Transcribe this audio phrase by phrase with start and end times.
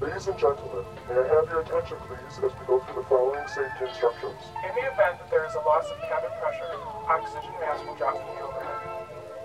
[0.00, 3.42] Ladies and gentlemen, may I have your attention please as we go through the following
[3.50, 4.38] safety instructions.
[4.62, 6.70] In the event that there is a loss of cabin pressure,
[7.10, 8.78] oxygen mask will drop from the overhead.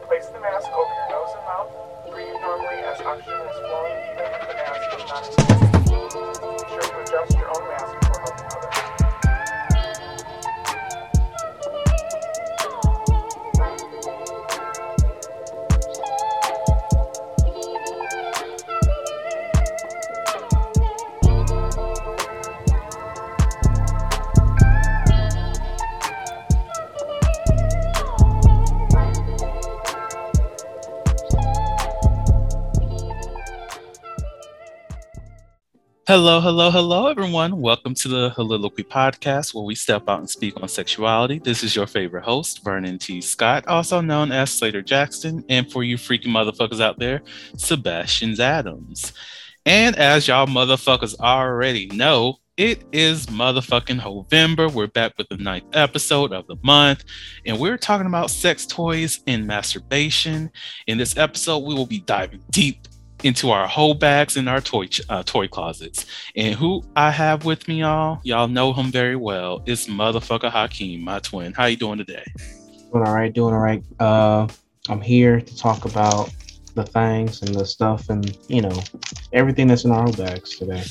[0.06, 1.74] Place the mask over your nose and mouth.
[2.06, 6.22] Breathe normally as oxygen is flowing even if the mask is not inflated.
[6.38, 7.73] Be sure to adjust your own mask
[36.14, 37.60] Hello, hello, hello, everyone.
[37.60, 41.40] Welcome to the Heauxliloquy podcast, where we step out and speak on sexuality.
[41.40, 43.20] This is your favorite host, Vernon T.
[43.20, 47.24] Scott, also known as Slater Jackson, and for you freaking motherfuckers out there,
[47.58, 49.14] Sebastian's Adams.
[49.66, 54.72] And as y'all motherfuckers already know, it is motherfucking Heauxvember.
[54.72, 57.06] We're back with the ninth episode of the month,
[57.48, 60.52] and we're talking about sex toys and masturbation.
[60.86, 62.88] In this episode, we will be diving deep
[63.24, 66.06] into our heaux bags and our toy uh, toy closets.
[66.36, 69.64] And who I have with me, y'all, y'all know him very well.
[69.66, 71.54] It's motherfucker Hakeem, my twin.
[71.54, 72.26] How you doing today?
[72.92, 73.84] Doing all right, doing all right.
[74.00, 74.48] Uh,
[74.90, 76.34] I'm here to talk about
[76.76, 78.82] the things and the stuff and you know
[79.32, 80.84] everything that's in our heaux bags today.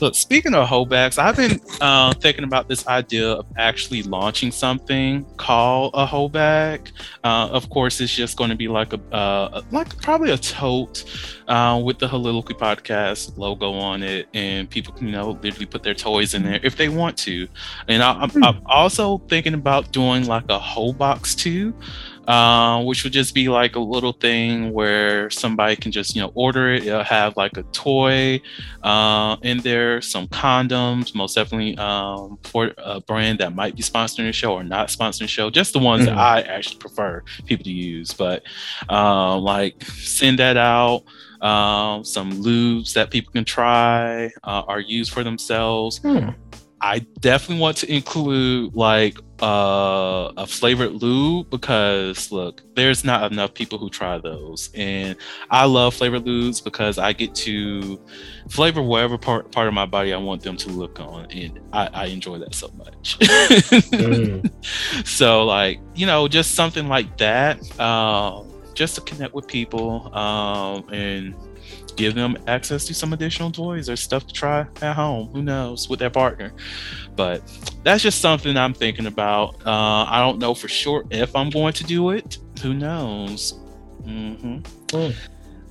[0.00, 4.50] Look, speaking of heaux bags, I've been uh, thinking about this idea of actually launching
[4.50, 6.90] something called a heaux bag.
[7.24, 11.04] Uh, of course, it's just going to be like a uh, like probably a tote
[11.48, 15.82] uh, with the Heauxliloquy podcast logo on it, and people can you know literally put
[15.82, 17.48] their toys in there if they want to.
[17.88, 21.74] And I, I'm, I'm also thinking about doing like a whole box too.
[22.26, 26.32] Uh, which would just be like a little thing where somebody can just you know
[26.34, 26.84] order it.
[26.84, 28.40] It'll have like a toy
[28.82, 34.26] uh, in there, some condoms, most definitely um, for a brand that might be sponsoring
[34.26, 35.50] the show or not sponsoring the show.
[35.50, 36.06] Just the ones Mhm.
[36.06, 38.12] that I actually prefer people to use.
[38.12, 38.42] But
[38.90, 41.02] uh, like send that out.
[41.42, 45.98] Um, some lubes that people can try uh, or use for themselves.
[45.98, 46.30] Hmm.
[46.80, 53.54] I definitely want to include like uh, a flavored lube because look, there's not enough
[53.54, 55.16] people who try those, and
[55.50, 58.00] I love flavored lubes because I get to
[58.48, 61.88] flavor whatever part part of my body I want them to look on, and I,
[61.92, 63.18] I enjoy that so much.
[63.18, 64.50] Mm.
[65.06, 70.88] so like you know, just something like that, um, just to connect with people um,
[70.92, 71.34] and
[71.96, 75.28] give them access to some additional toys or stuff to try at home.
[75.28, 76.52] Who knows with their partner?
[77.16, 77.42] But
[77.82, 79.56] that's just something I'm thinking about.
[79.66, 82.38] Uh, I don't know for sure if I'm going to do it.
[82.62, 83.58] Who knows?
[84.04, 84.58] hmm
[84.92, 85.10] Hmm.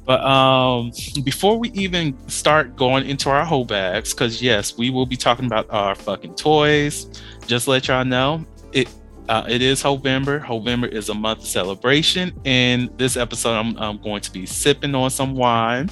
[0.06, 0.92] But um,
[1.24, 5.46] before we even start going into our heaux bags, because yes, we will be talking
[5.46, 7.08] about our fucking toys.
[7.48, 8.88] Just let y'all know, it
[9.30, 10.40] uh, it is Heauxvember.
[10.40, 14.94] Heauxvember is a month of celebration, and this episode I'm, I'm going to be sipping
[14.94, 15.90] on some wine.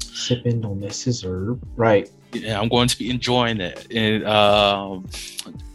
[0.00, 2.10] Sipping on the scissor, right?
[2.32, 3.86] Yeah, I'm going to be enjoying it.
[3.90, 5.06] And um,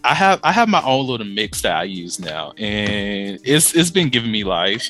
[0.03, 3.89] I have I have my own little mix that I use now, and it's it's
[3.91, 4.89] been giving me life.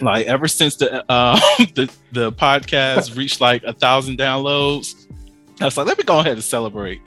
[0.00, 1.36] Like ever since the uh,
[1.74, 5.06] the the podcast reached like a thousand downloads,
[5.60, 7.00] I was like, let me go ahead and celebrate.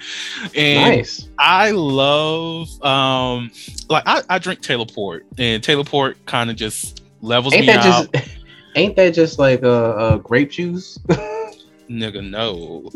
[0.55, 1.27] And Nice.
[1.37, 3.51] I love um
[3.89, 7.73] like I, I drink Taylor Port, and Taylor Port kind of just levels Ain't me
[7.73, 8.11] out.
[8.13, 8.25] just?
[8.75, 10.97] Ain't that just like uh, uh grape juice?
[11.87, 12.89] Nigga, no.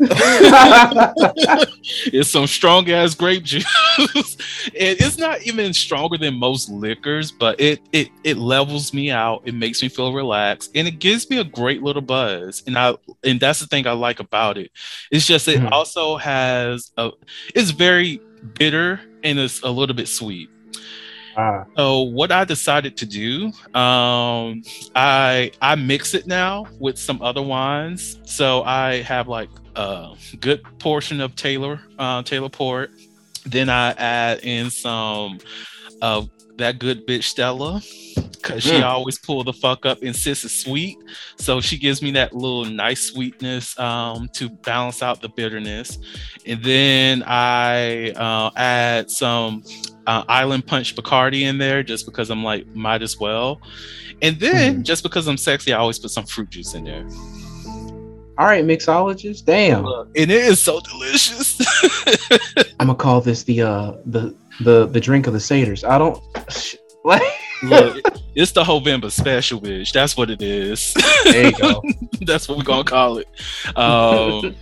[2.12, 3.64] it's some strong ass grape juice.
[3.98, 9.42] and it's not even stronger than most liquors, but it it it levels me out.
[9.44, 12.64] It makes me feel relaxed, and it gives me a great little buzz.
[12.66, 14.72] And I and that's the thing I like about it.
[15.12, 15.70] It's just it Mhm.
[15.70, 17.10] also has a.
[17.54, 18.20] It's very
[18.54, 20.48] bitter and it's a little bit sweet.
[21.40, 24.62] Ah, So what I decided to do, um,
[24.94, 28.18] I I mix it now with some other wines.
[28.24, 32.90] So I have like a good portion of Taylor uh, Taylor Port.
[33.46, 35.38] Then I add in some
[36.02, 36.28] of
[36.60, 37.82] that good bitch Stella,
[38.32, 38.84] because she Mm.
[38.84, 40.96] always pull the fuck up and sis is sweet.
[41.38, 45.98] So she gives me that little nice sweetness um, to balance out the bitterness.
[46.46, 49.62] And then I uh, add some
[50.06, 53.60] uh, Island Punch Bacardi in there just because I'm like, might as well.
[54.22, 54.82] And then Mhm.
[54.84, 57.06] just because I'm sexy, I always put some fruit juice in there.
[58.38, 59.44] All right, mixologist.
[59.44, 59.84] Damn.
[59.86, 61.60] And it is so delicious.
[62.80, 65.84] I'm gonna call this the uh the the the drink of the satyrs.
[65.84, 66.22] I don't
[67.04, 67.22] like.
[67.62, 67.98] Look,
[68.34, 69.92] it's the Heauxvember special, bitch.
[69.92, 70.94] That's what it is.
[71.24, 71.82] There you go.
[72.22, 73.28] That's what we're gonna call it.
[73.76, 74.54] Um,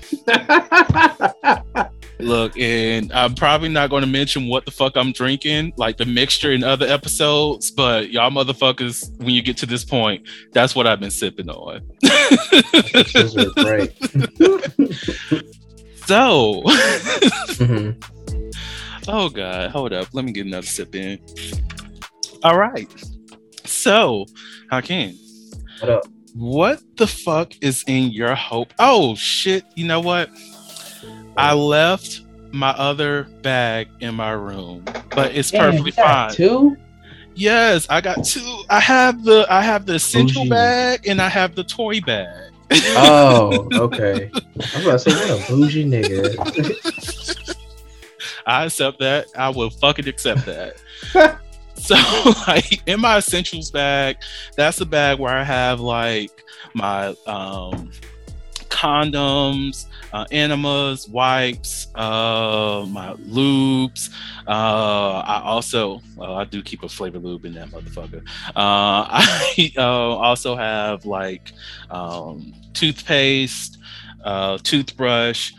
[2.19, 6.53] look, and I'm probably not gonna mention what the fuck I'm drinking, like the mixture
[6.53, 11.01] in other episodes, but y'all motherfuckers, when you get to this point, that's what I've
[11.01, 11.83] been sipping on.
[12.05, 13.93] Are great.
[16.07, 16.63] so,
[17.59, 18.03] Mhm.
[19.09, 21.19] Oh god, hold up, let me get another sip in.
[22.45, 22.89] All right,
[23.65, 24.27] so
[24.71, 25.17] Hakeem,
[25.81, 26.07] What up?
[26.35, 28.73] what the fuck is in your hope?
[28.79, 30.31] Oh shit, you know what?
[31.37, 32.23] I left
[32.53, 36.33] my other bag in my room, but it's Damn, perfectly you fine.
[36.33, 36.77] Two?
[37.35, 38.63] Yes, I got two.
[38.69, 40.51] I have the I have the essential Bougie.
[40.51, 42.53] bag and I have the toy bag.
[42.97, 44.31] Oh, okay.
[44.35, 47.45] I was about to say, what a bougie nigga.
[48.49, 49.27] I accept that.
[49.37, 50.77] I will fucking accept that.
[51.75, 51.95] so
[52.49, 54.17] like in my essentials bag,
[54.57, 57.91] that's the bag where I have like my um
[58.69, 64.11] condoms, uh, enemas, wipes, uh, my lubes.
[64.47, 68.23] Uh, I also, well, I do keep a flavor lube in that motherfucker.
[68.49, 71.53] Uh, I uh, also have like
[71.91, 73.79] um, toothpaste,
[74.25, 75.53] uh, toothbrush,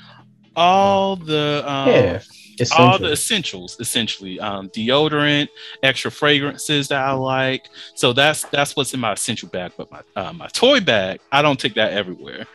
[0.56, 2.22] all the um, yeah.
[2.78, 4.40] All the essentials essentially.
[4.40, 5.50] Um, deodorant
[5.84, 7.70] extra fragrances that i like.
[7.96, 11.42] So that's that's what's in my essential bag but my uh, my toy bag i
[11.42, 12.46] don't take that everywhere.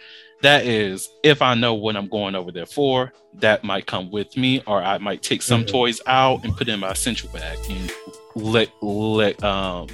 [0.42, 4.36] That is if i know what i'm going over there for that might come with
[4.36, 5.68] me or i might take some Mhm.
[5.70, 7.90] toys out and put in my essential bag and
[8.34, 9.88] let let um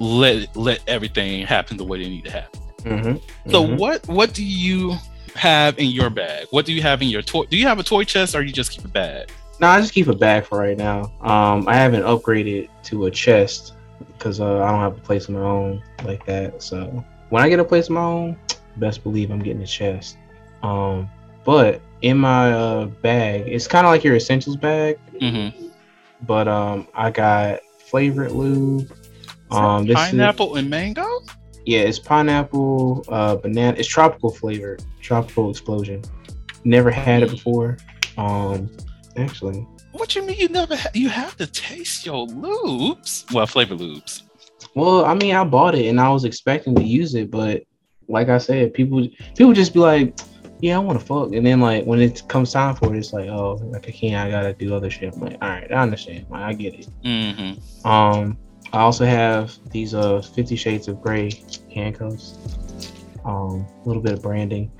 [0.00, 2.60] let let everything happen the way they need to happen.
[2.84, 3.20] Mhm,
[3.50, 3.76] so mhm.
[3.76, 4.96] what what do you
[5.34, 7.82] have in your bag what do you have in your toy do you have a
[7.82, 10.58] toy chest or you just keep a bag No, I just keep a bag for
[10.58, 11.12] right now.
[11.20, 13.74] Um, I haven't upgraded to a chest
[14.08, 16.60] because uh, I don't have a place of my own like that.
[16.60, 18.36] So when I get a place of my own,
[18.76, 20.16] best believe I'm getting a chest.
[20.64, 21.08] Um,
[21.44, 25.68] but in my uh, bag, it's kind of like your essentials bag, mm-hmm.
[26.26, 28.92] but um, I got flavored lube.
[29.52, 31.06] Um, this is- pineapple and mango.
[31.66, 33.76] Yeah, it's pineapple, uh, banana.
[33.78, 36.02] It's tropical flavored, tropical explosion.
[36.64, 37.76] Never had it before.
[38.16, 38.70] Um,
[39.16, 40.76] actually, What you mean you never?
[40.76, 43.30] Ha- you have to taste your lubes.
[43.32, 44.22] Well, flavor lubes.
[44.74, 47.62] well, I mean, I bought it and I was expecting to use it, but
[48.08, 49.06] like I said, people
[49.36, 50.18] people just be like,
[50.60, 53.12] "Yeah, I want to fuck," and then like when it comes time for it, it's
[53.12, 54.16] like, "Oh, like I can't.
[54.26, 56.26] I gotta do other shit." I'm like, "All right, I understand.
[56.30, 57.86] Like, I get it." Mm-hmm.
[57.86, 58.36] Um,
[58.74, 61.30] I also have these uh Fifty Shades of Grey
[61.72, 62.34] handcuffs.
[63.24, 64.70] Um, a little bit of branding.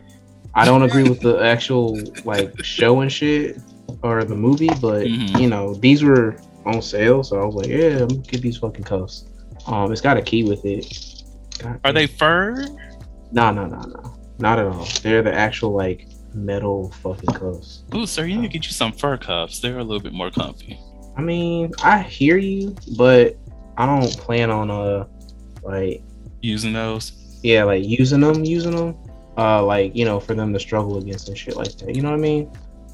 [0.54, 3.58] I don't agree with the actual like show and shit
[4.02, 5.40] or the movie, but Mhm.
[5.40, 6.36] you know these were
[6.66, 9.26] on sale, so I was like, yeah, I'm gonna get these fucking cuffs.
[9.66, 11.22] Um, it's got a key with it.
[11.58, 11.94] God Are damn.
[11.94, 12.66] they fur?
[13.32, 14.86] No, no, no, no, not at all.
[15.02, 17.84] They're the actual like metal fucking cuffs.
[17.94, 19.60] Ooh, sir, you need to get you some fur cuffs.
[19.60, 20.78] They're a little bit more comfy.
[21.16, 23.36] I mean, I hear you, but
[23.76, 25.06] I don't plan on uh
[25.62, 26.02] like
[26.42, 27.12] Using those.
[27.42, 28.96] yeah, like using them, using them,
[29.38, 31.94] uh, like you know, for them to struggle against and shit like that.
[31.96, 32.50] You know what I mean?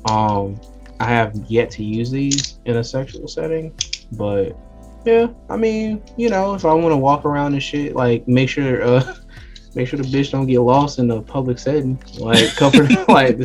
[0.08, 0.60] Um,
[1.00, 3.75] I have yet to use these in a sexual setting,
[4.12, 4.56] but
[5.04, 8.49] yeah, I mean, you know, if I want to walk around and shit, like make
[8.49, 9.14] sure, uh,
[9.75, 13.38] make sure the bitch don't get lost in the public setting, like cover, like,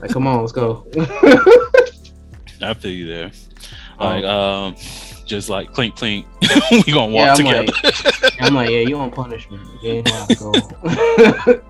[0.00, 0.86] like, come on, let's go.
[2.60, 3.30] I feel you there.
[3.98, 4.76] Um, Like, um,
[5.28, 6.26] just like clink clink.
[6.70, 7.72] we gonna walk Yeah, I'm together.
[8.40, 9.62] I'm like, yeah, you want punishment?
[9.82, 11.60] You ain't know go.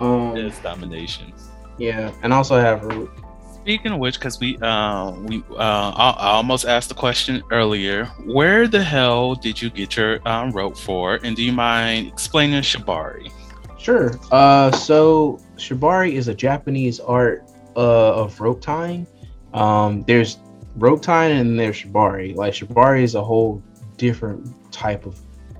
[0.00, 1.32] um, it's domination.
[1.78, 3.10] yeah, and also have root.
[3.54, 8.06] Speaking of which, because we uh, we uh, I, I almost asked the question earlier.
[8.24, 11.20] Where the hell did you get your um, rope for?
[11.22, 13.30] And do you mind explaining Shibari?
[13.78, 14.18] Sure.
[14.32, 17.44] Uh, so shibari is a Japanese art
[17.76, 19.06] uh, of rope tying.
[19.54, 20.38] Um, there's
[20.78, 22.34] rope tying and there's shibari.
[22.34, 23.62] Like shibari is a whole
[23.96, 25.18] different type of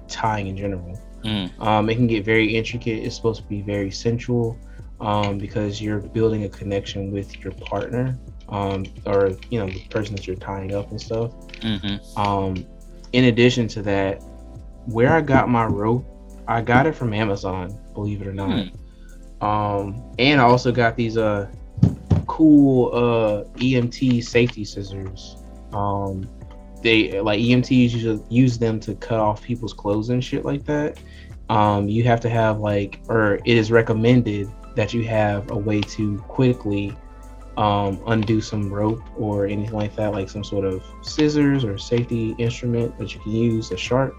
[0.09, 0.99] tying in general.
[1.25, 1.61] Mm.
[1.61, 3.05] Um, it can get very intricate.
[3.05, 4.59] It's supposed to be very sensual
[5.01, 10.15] um, because you're building a connection with your partner um, or you know the person
[10.17, 11.33] that you're tying up and stuff.
[11.61, 12.19] Mm-hmm.
[12.19, 12.67] Um,
[13.13, 14.23] in addition to that,
[14.87, 16.07] where I got my rope,
[16.47, 18.69] I got it from Amazon, believe it or not.
[19.41, 21.49] Um, and I also got these uh
[22.39, 25.37] cool uh EMT safety scissors.
[25.73, 26.29] Um,
[26.83, 30.99] they like EMTs usually use them to cut off people's clothes and shit like that.
[31.49, 35.81] Um, you have to have like, or it is recommended that you have a way
[35.81, 36.97] to quickly
[37.57, 42.37] um, undo some rope or anything like that, like some sort of scissors or safety
[42.39, 44.15] instrument that you can use, a sharp.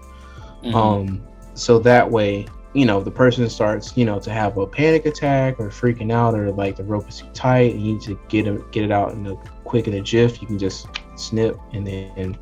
[0.62, 0.74] Mhm.
[0.74, 1.22] Um,
[1.54, 5.58] so that way, you know, the person starts, you know, to have a panic attack
[5.58, 8.46] or freaking out, or like the rope is too tight, and you need to get
[8.46, 10.40] it, get it out in a quick in a jiff.
[10.40, 10.86] You can just
[11.16, 12.38] snip, and then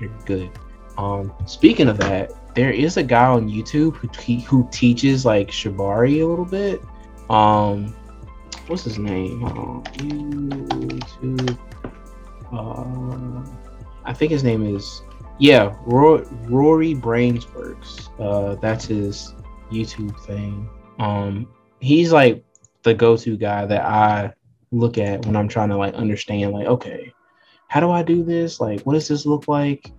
[0.00, 0.50] you're good.
[0.98, 5.48] Um, speaking of that, there is a guy on YouTube who te- who teaches like
[5.48, 6.82] shibari a little bit.
[7.30, 7.94] Um,
[8.66, 9.44] what's his name?
[9.44, 11.58] Um, YouTube.
[12.52, 13.48] Uh,
[14.04, 15.02] I think his name is
[15.38, 18.08] yeah, Rory, Rory's Brainworks.
[18.20, 19.34] Uh, that's his
[19.72, 20.68] YouTube thing.
[20.98, 21.48] Um,
[21.80, 22.44] he's like
[22.82, 24.32] the go-to guy that I
[24.70, 27.12] look at when I'm trying to like understand, like, okay,
[27.68, 28.60] how do I do this?
[28.60, 29.92] Like, what does this look like?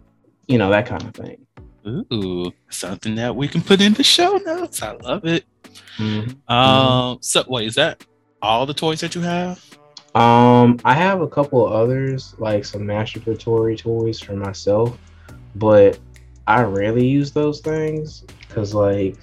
[0.47, 1.45] You know, that kind of thing.
[1.85, 4.81] Ooh, something that we can put in the show notes.
[4.81, 5.45] I love it.
[5.97, 6.37] Mhm.
[6.49, 8.05] Um, so wait, is that
[8.41, 9.63] all the toys that you have?
[10.15, 14.97] Um, I have a couple others, like some masturbatory toys for myself,
[15.55, 15.97] but
[16.45, 19.15] I rarely use those things because, like,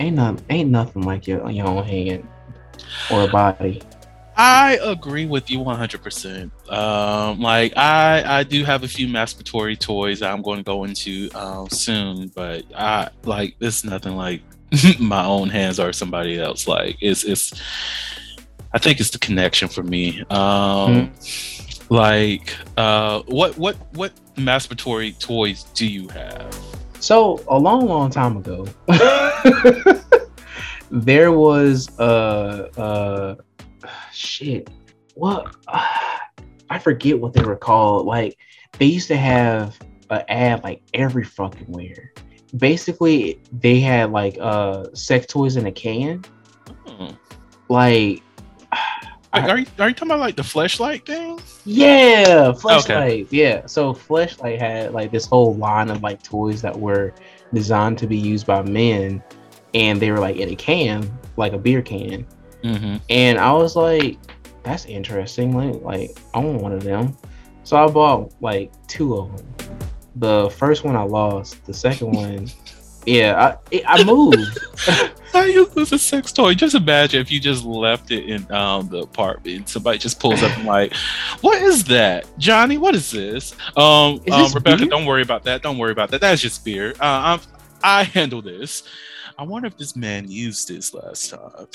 [0.00, 2.26] ain't not ain't nothing like your your own hand
[3.10, 3.82] or a body.
[4.40, 6.72] I agree with you 100%.
[6.72, 11.28] Um, like I, I do have a few masturbatory toys I'm going to go into
[11.34, 14.42] um, soon, but I like it's nothing like
[15.00, 16.68] my own hands or somebody else.
[16.68, 17.52] Like it's, it's.
[18.72, 20.22] I think it's the connection for me.
[20.30, 21.12] Um,
[21.90, 26.54] Like, uh, what, what, what masturbatory toys do you have?
[27.00, 28.66] So a long, long time ago,
[30.90, 33.34] there was uh uh
[34.12, 34.70] shit.
[35.14, 35.56] What
[36.70, 38.06] I forget what they were called.
[38.06, 38.38] Like
[38.78, 39.78] they used to have
[40.10, 42.12] an ad like every fucking where.
[42.56, 46.24] Basically, they had like uh sex toys in a can.
[46.86, 47.14] Hmm.
[47.68, 48.22] Like
[49.32, 51.38] Like, are you are you talking about like the flashlight thing?
[51.64, 53.28] Yeah, fleshlight.
[53.30, 57.12] Yeah, so Fleshlight had like this whole line of like toys that were
[57.52, 59.22] designed to be used by men,
[59.74, 62.26] and they were like in a can, like a beer can.
[62.62, 62.96] Mm-hmm.
[63.10, 64.18] And I was like,
[64.62, 65.56] that's interesting.
[65.56, 67.16] Like, like I want one of them.
[67.64, 69.78] So I bought like two of them.
[70.16, 71.64] The first one I lost.
[71.66, 72.48] The second one,
[73.06, 74.58] yeah, I it, I moved.
[75.32, 76.54] How you lose a sex toy?
[76.54, 79.68] Just imagine if you just left it in um, the apartment.
[79.68, 80.94] Somebody just pulls up and like,
[81.42, 82.78] "What is that, Johnny?
[82.78, 84.88] What is this?" Um, Is um this Rebecca, beer?
[84.88, 85.62] don't worry about that.
[85.62, 86.20] Don't worry about that.
[86.20, 86.90] That's just beer.
[87.00, 87.40] Uh, I'm,
[87.82, 88.82] I handle this.
[89.38, 91.66] I wonder if this man used this last time.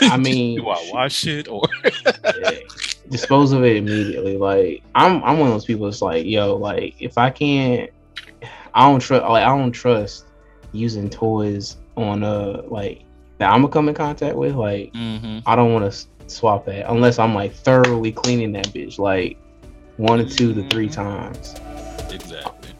[0.00, 1.62] I mean, do I wash it or?
[1.84, 2.52] yeah,
[3.10, 4.38] dispose of it immediately.
[4.38, 5.84] Like I'm, I'm one of those people.
[5.84, 7.90] that's like, yo, like if I can't,
[8.72, 9.22] I don't trust.
[9.28, 10.24] Like I don't trust
[10.72, 13.02] using toys on uh like
[13.38, 14.54] that I'm gonna come in contact with.
[14.54, 18.98] Like hmm I don't want to swap that unless I'm like thoroughly cleaning that bitch
[18.98, 19.36] like
[19.98, 21.54] one to two to three times.
[22.10, 22.70] Exactly.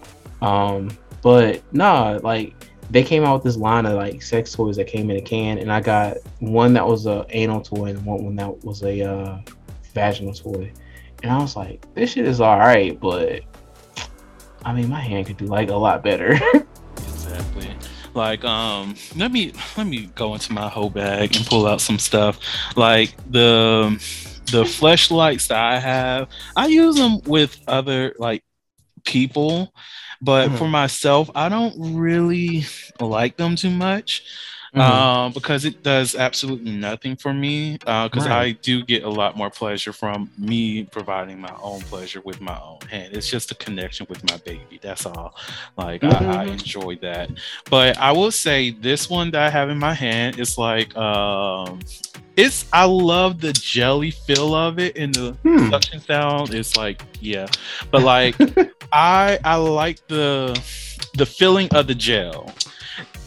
[0.40, 2.54] Um, but nah, like
[2.90, 5.59] they came out with this line of like sex toys that came in a can,
[5.59, 9.02] and I got one that was a anal toy and one, one that was a
[9.02, 9.38] uh,
[9.94, 10.73] vaginal toy,
[11.23, 13.42] and I was like, this shit is all right, but
[14.64, 16.38] I mean, my hand could do like a lot better.
[17.30, 17.70] Exactly.
[18.14, 21.99] Like, um, let me let me go into my heaux bag and pull out some
[21.99, 22.40] stuff.
[22.76, 23.90] Like the
[24.50, 28.42] the fleshlights that I have, I use them with other like
[29.04, 29.73] people,
[30.21, 30.59] but Mhm.
[30.59, 32.65] for myself, I don't really
[33.00, 34.23] like them too much.
[34.73, 34.81] Mhm.
[34.81, 37.73] um, because it does absolutely nothing for me.
[37.79, 38.62] Because I Right.
[38.62, 42.87] do get a lot more pleasure from me providing my own pleasure with my own
[42.89, 43.12] hand.
[43.12, 44.79] It's just a connection with my baby.
[44.81, 45.35] That's all.
[45.77, 46.53] Like I, I Mhm.
[46.53, 47.31] enjoy that.
[47.69, 51.81] But I will say this one that I have in my hand is like um,
[52.37, 52.65] it's.
[52.73, 55.71] I love the jelly feel of it and the Hmm.
[55.71, 56.55] suction sound.
[56.55, 57.47] It's like yeah,
[57.91, 58.37] but like
[58.93, 60.61] I I like the
[61.15, 62.53] the feeling of the gel.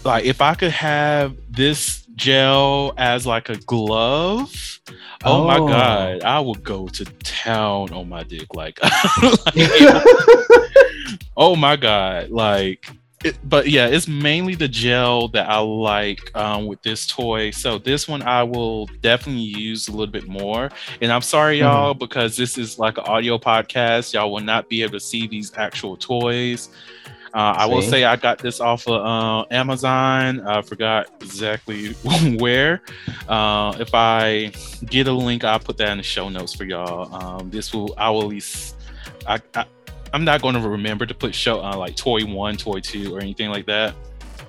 [0.04, 4.80] Like if I could have this gel as like a glove,
[5.24, 5.68] oh, my Oh.
[5.68, 8.54] god, I would go to town on my dick.
[8.54, 8.80] Like,
[11.38, 12.88] oh my god, like.
[13.24, 17.52] It, but yeah, it's mainly the gel that I like um, with this toy.
[17.52, 20.70] So this one I will definitely use a little bit more.
[21.02, 21.62] And I'm sorry, Mhm.
[21.62, 24.14] y'all, because this is like an audio podcast.
[24.14, 26.70] Y'all will not be able to see these actual toys
[27.36, 30.42] Uh, I will say I got this off of uh, Amazon.
[30.46, 31.94] I forgot exactly
[32.38, 32.80] where.
[33.28, 34.52] Uh, if I
[34.86, 37.12] get a link, I'll put that in the show notes for y'all.
[37.16, 38.76] Um, this will I will at least
[39.26, 39.66] I, I
[40.14, 43.20] I'm not going to remember to put show uh, like toy one, toy two, or
[43.20, 43.96] anything like that.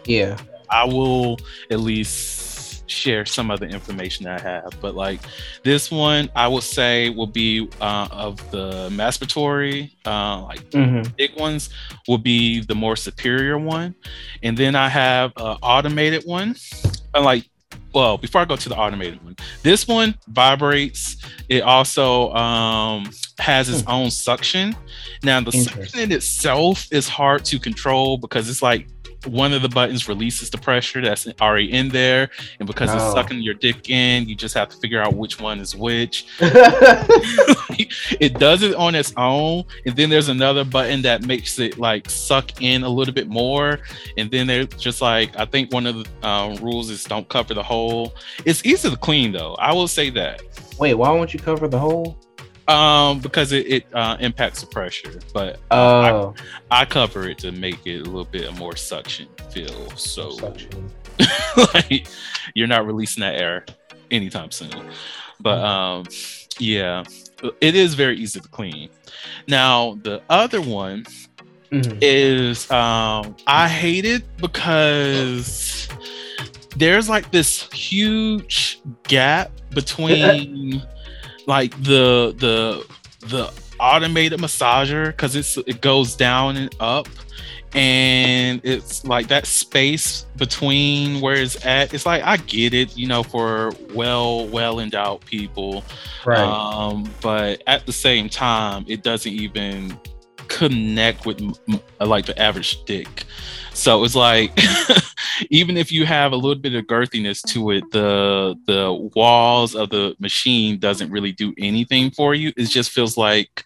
[0.04, 0.36] Yeah.
[0.70, 1.38] I will
[1.70, 4.76] at least share some of the information I have.
[4.80, 5.20] But like
[5.62, 11.12] this one, I would say will be uh, of the masturbatory, uh, like Mm-hmm.
[11.16, 11.70] big ones,
[12.08, 13.94] will be the more superior one,
[14.42, 16.56] and then I have an automated one.
[17.14, 17.48] And like,
[17.94, 21.16] well, before I go to the automated one, this one vibrates.
[21.48, 24.76] It also um, has its own suction.
[25.22, 28.88] Now, the suction in itself is hard to control because it's like
[29.26, 33.40] one of the buttons releases the pressure that's already in there, and because it's sucking
[33.40, 36.26] your dick in, you just have to figure out which one is which.
[36.40, 39.64] it does it on its own.
[39.86, 43.80] And then there's another button that makes it like suck in a little bit more.
[44.16, 47.54] And then there's just like i think one of the um, rules is don't cover
[47.54, 48.14] the hole.
[48.44, 49.54] It's easy to clean though.
[49.54, 50.42] I will say that.
[50.78, 52.18] Wait, why won't you cover the hole?
[52.68, 56.34] Um because it, it uh, impacts the pressure but Oh,
[56.70, 60.90] i cover it to make it a little bit more suction feel so suction.
[61.74, 62.06] like
[62.54, 63.64] you're not releasing that air
[64.10, 64.70] anytime soon.
[65.40, 66.06] But um
[66.58, 67.04] yeah,
[67.60, 68.88] it is very easy to clean.
[69.46, 71.04] Now the other one
[71.70, 71.98] Mhm.
[72.00, 75.88] is um I hate it because
[76.76, 80.82] there's like this huge gap between
[81.46, 82.86] like the the
[83.28, 87.08] the automated massager because it's it goes down and up
[87.74, 93.08] and it's like that space between where it's at it's like i get it you
[93.08, 95.82] know for well well endowed people
[96.24, 96.38] Right.
[96.38, 99.98] um, but at the same time, it doesn't even
[100.48, 101.38] connect with
[102.00, 103.24] like the average dick.
[103.74, 104.52] So it's like
[105.50, 109.90] even if you have a little bit of girthiness to it, the the walls of
[109.90, 112.52] the machine doesn't really do anything for you.
[112.56, 113.64] It just feels like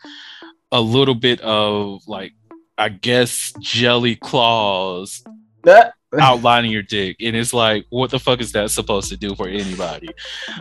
[0.72, 2.32] a little bit of like
[2.78, 5.22] I guess jelly claws
[5.64, 9.34] That- outlining your dick and it's like what the fuck is that supposed to do
[9.34, 10.08] for anybody?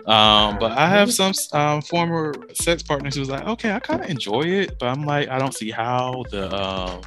[0.05, 4.09] Um but i have some um former sex partners who's like okay i kind of
[4.09, 7.01] enjoy it but i'm like i don't see how the um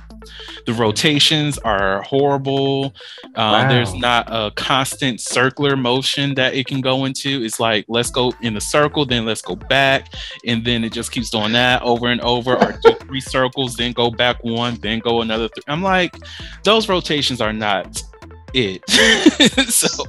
[0.67, 2.95] the rotations are horrible.
[3.37, 7.43] Um there's not a constant circular motion that it can go into.
[7.43, 10.13] It's like let's go in the circle then let's go back
[10.47, 13.93] and then it just keeps doing that over and over or do three circles then
[13.93, 16.17] go back one then go another th- i'm like
[16.65, 18.03] those rotations are not
[18.55, 18.89] it.
[19.71, 20.05] so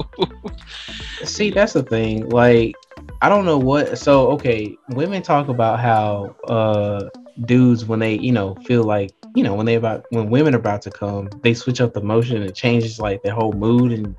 [1.24, 2.30] See, that's the thing.
[2.30, 2.76] Like,
[3.22, 3.98] I don't know what.
[3.98, 7.10] So, okay, women talk about how uh
[7.46, 10.60] dudes when they, you know, feel like, you know, when they about when women are
[10.60, 13.92] about to come, they switch up the motion and it changes like their whole mood
[13.92, 14.16] and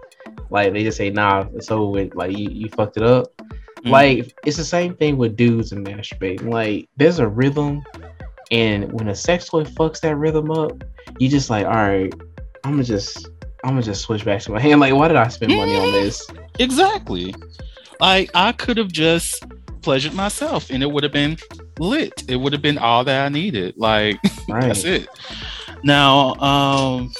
[0.50, 2.14] like they just say, nah, it's over with.
[2.14, 3.26] Like you, you fucked it up.
[3.84, 3.90] Mm.
[3.90, 6.50] Like it's the same thing with dudes and masturbating.
[6.50, 7.82] Like there's a rhythm,
[8.50, 10.84] and when a sex toy fucks that rhythm up,
[11.18, 12.14] you just like, all right,
[12.64, 13.28] I'm gonna just,
[13.64, 14.80] I'm gonna just switch back to my hand.
[14.80, 16.26] Like, why did I spend money on this?
[16.58, 17.34] exactly.
[18.00, 19.44] Like I could have just
[19.82, 21.36] pleasured myself and it would have been
[21.78, 22.24] lit.
[22.28, 23.74] It would have been all that I needed.
[23.76, 24.66] Like Right.
[24.68, 25.08] that's it.
[25.84, 27.12] Now, um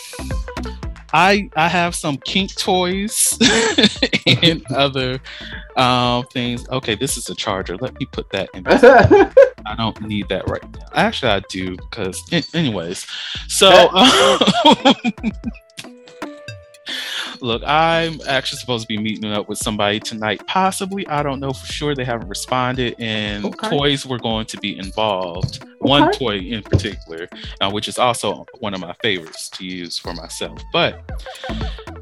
[1.15, 3.39] I I have some kink toys
[4.43, 5.21] and other
[5.77, 6.69] um things.
[6.71, 7.77] Okay, this is a charger.
[7.77, 8.65] Let me put that in.
[8.67, 10.87] I don't need that right now.
[10.95, 12.21] Actually, I do because,
[12.55, 13.07] anyways.
[13.49, 13.69] So,
[17.43, 20.47] look, I'm actually supposed to be meeting up with somebody tonight.
[20.47, 21.95] Possibly, I don't know for sure.
[21.95, 23.69] They haven't responded, and Okay.
[23.69, 25.65] toys were going to be involved.
[25.81, 27.29] One toy in particular,
[27.61, 30.63] uh, which is also one of my favorites to use for myself.
[30.73, 31.01] But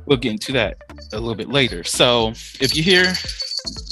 [0.06, 0.76] we'll get into that
[1.12, 1.82] a little bit later.
[1.84, 2.28] So,
[2.60, 3.12] if you hear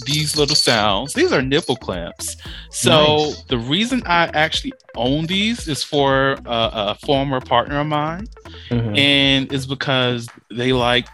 [0.06, 2.36] these little sounds, these are nipple clamps.
[2.70, 3.42] So Nice.
[3.44, 8.26] the reason I actually own these is for a, a former partner of mine,
[8.70, 8.98] Mhm.
[8.98, 11.06] and it's because they like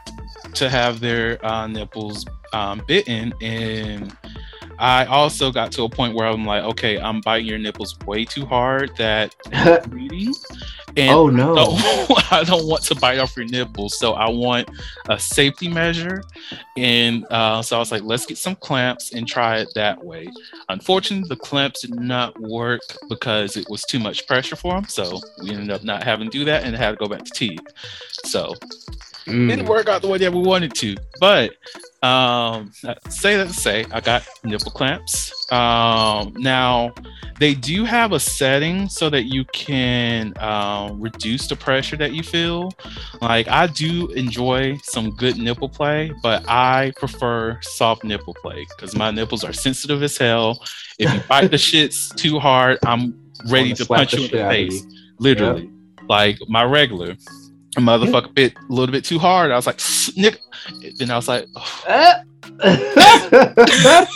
[0.54, 4.16] to have their uh, nipples um, bitten, and
[4.78, 8.24] I also got to a point where I'm like, okay, I'm biting your nipples way
[8.24, 9.34] too hard that
[9.90, 10.34] bleeding,
[10.96, 11.54] and oh no.
[11.54, 13.98] so I don't want to bite off your nipples.
[13.98, 14.68] So I want
[15.08, 16.22] a safety measure.
[16.76, 20.28] And uh, so I was like, let's get some clamps and try it that way.
[20.68, 24.84] Unfortunately, the clamps did not work because it was too much pressure for them.
[24.84, 27.32] So we ended up not having to do that and had to go back to
[27.32, 27.60] teeth.
[28.24, 28.54] So
[29.26, 29.48] Mm.
[29.48, 30.96] didn't work out the way that we wanted to.
[31.18, 31.52] But
[32.02, 32.72] um,
[33.08, 35.32] say that to say, I got nipple clamps.
[35.50, 36.92] Um, now
[37.38, 42.22] they do have a setting so that you can um, reduce the pressure that you
[42.22, 42.70] feel.
[43.22, 48.94] Like I do enjoy some good nipple play, but I prefer soft nipple play because
[48.94, 50.62] my nipples are sensitive as hell.
[50.98, 54.86] If you bite the shits too hard, I'm ready Wanna punch you in the face.
[55.18, 55.70] Literally,
[56.08, 57.16] like my regular.
[57.76, 59.50] A motherfucker bit a little bit too hard.
[59.50, 59.80] I was like,
[60.16, 60.40] Nick.
[60.98, 62.22] Then I was like, Ah.
[62.62, 64.06] I,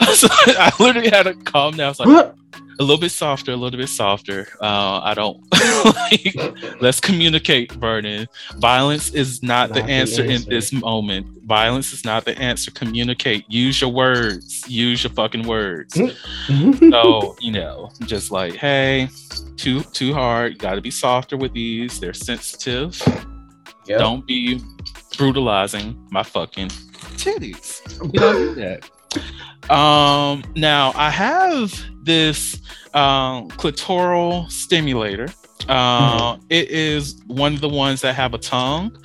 [0.00, 1.86] was like- I literally had to calm down.
[1.86, 2.34] I was like,
[2.78, 4.46] a little bit softer, a little bit softer.
[4.60, 5.42] Uh, I don't
[5.84, 6.80] like.
[6.80, 8.28] Let's communicate, Vernon.
[8.56, 11.26] Violence is not, the Not the answer in this moment.
[11.44, 12.70] Violence is not the answer.
[12.70, 13.44] Communicate.
[13.48, 14.68] Use your words.
[14.68, 15.94] Use your fucking words.
[15.94, 19.08] so you know, just like, hey,
[19.56, 20.52] too too hard.
[20.52, 21.98] You got to be softer with these.
[21.98, 23.00] They're sensitive.
[23.86, 23.98] Yep.
[23.98, 24.60] Don't be
[25.16, 26.68] brutalizing my fucking
[27.16, 27.82] titties.
[28.12, 28.88] Don't do that.
[29.70, 32.58] Um, now I have this
[32.98, 35.28] um, clitoral stimulator.
[35.68, 38.96] Uh, It is one of the ones that have a tongue,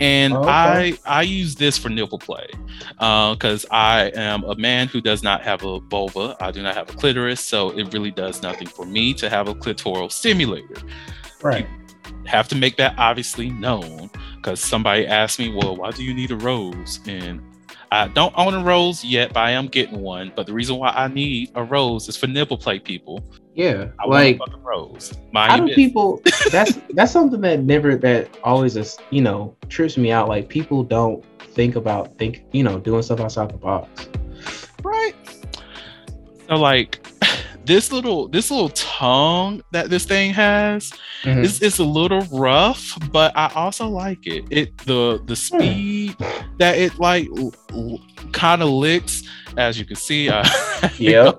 [0.00, 0.98] and Oh, I okay.
[1.04, 2.46] I use this for nipple play
[3.34, 6.36] because I am a man who does not have a vulva.
[6.40, 9.48] I do not have a clitoris, so it really does nothing for me to have
[9.48, 10.80] a clitoral stimulator
[11.42, 11.66] Right.
[12.24, 16.30] have to make that obviously known because somebody asked me, well, why do you need
[16.30, 17.00] a rose?
[17.06, 17.40] And
[17.92, 20.32] I don't own a rose yet, but I am getting one.
[20.34, 23.22] But the reason why I need a rose is for nipple play people.
[23.54, 23.88] Yeah.
[23.98, 25.12] I like want rose.
[25.34, 26.20] how do people
[26.50, 30.82] that's that's something that never that always is you know trips me out like people
[30.82, 34.08] don't think about think you know doing stuff outside the box
[34.86, 35.14] right?
[36.48, 37.06] So like
[37.66, 40.92] this little this little tongue that this thing has
[41.24, 41.44] Mhm.
[41.44, 44.44] it's, it's a little rough but i also like it.
[44.50, 46.16] It the the speed
[46.58, 47.28] that it like
[48.32, 49.22] kind of licks
[49.56, 50.42] as you can see I,
[50.98, 51.36] Yep.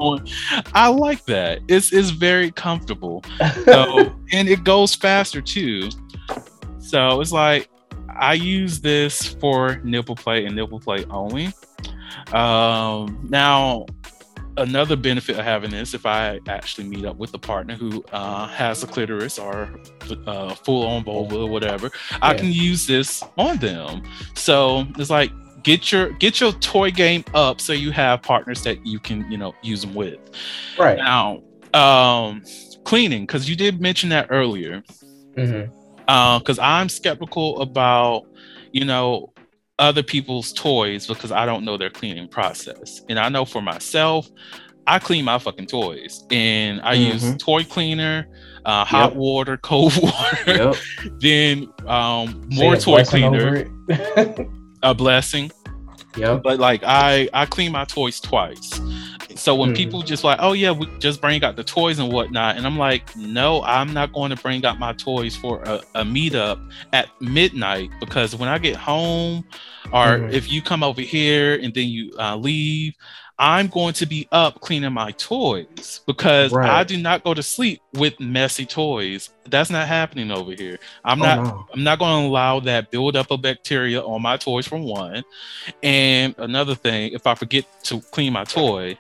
[0.73, 1.59] I like that.
[1.67, 3.23] It's it's very comfortable.
[3.65, 5.89] So and it goes faster too.
[6.79, 7.69] So it's like
[8.19, 11.53] i use this for nipple play and nipple play only.
[12.33, 13.85] Um now
[14.57, 18.47] another benefit of having this if i actually meet up with a partner who uh,
[18.47, 19.69] has a clitoris or
[20.25, 21.91] uh, full on vulva or whatever
[22.21, 24.03] i can use this on them.
[24.33, 25.31] So it's like
[25.63, 29.37] get your get your toy game up so you have partners that you can you
[29.37, 30.19] know use them with.
[30.77, 30.97] Right.
[30.97, 31.43] Now
[31.73, 32.43] um
[32.83, 34.83] cleaning because you did mention that earlier.
[35.35, 38.23] Because I'm skeptical about,
[38.71, 39.33] you know,
[39.79, 43.01] other people's toys because I don't know their cleaning process.
[43.09, 44.27] And I know for myself,
[44.87, 47.39] I clean my fucking toys and I use Mhm.
[47.39, 48.27] toy cleaner,
[48.65, 49.17] uh, hot Yep.
[49.17, 50.75] water, cold water, yep
[51.19, 53.65] then um, more a toy cleaner,
[54.83, 55.51] a blessing.
[56.15, 56.39] Yeah.
[56.43, 58.79] But like I, I clean my toys twice.
[59.37, 59.75] So when Mhm.
[59.75, 62.77] people just like, oh yeah, we just bring out the toys and whatnot, and I'm
[62.77, 66.59] like, no, I'm not going to bring out my toys for a, a meetup
[66.93, 69.45] at midnight because when I get home,
[69.93, 70.33] or Mhm.
[70.33, 72.93] if you come over here and then you uh, leave,
[73.39, 77.81] I'm going to be up cleaning my toys because I do not go to sleep
[77.93, 79.29] with messy toys.
[79.47, 80.79] That's not happening over here.
[81.05, 81.67] I'm Oh, not no.
[81.73, 85.23] I'm not going to allow that buildup of bacteria on my toys for one.
[85.83, 88.97] And another thing, if I forget to clean my toy,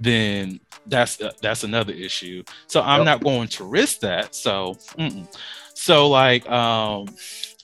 [0.00, 2.42] then that's uh, that's another issue.
[2.66, 3.04] So I'm Yep.
[3.04, 4.34] not going to risk that.
[4.34, 5.26] So, mm-mm.
[5.74, 7.06] so like, um,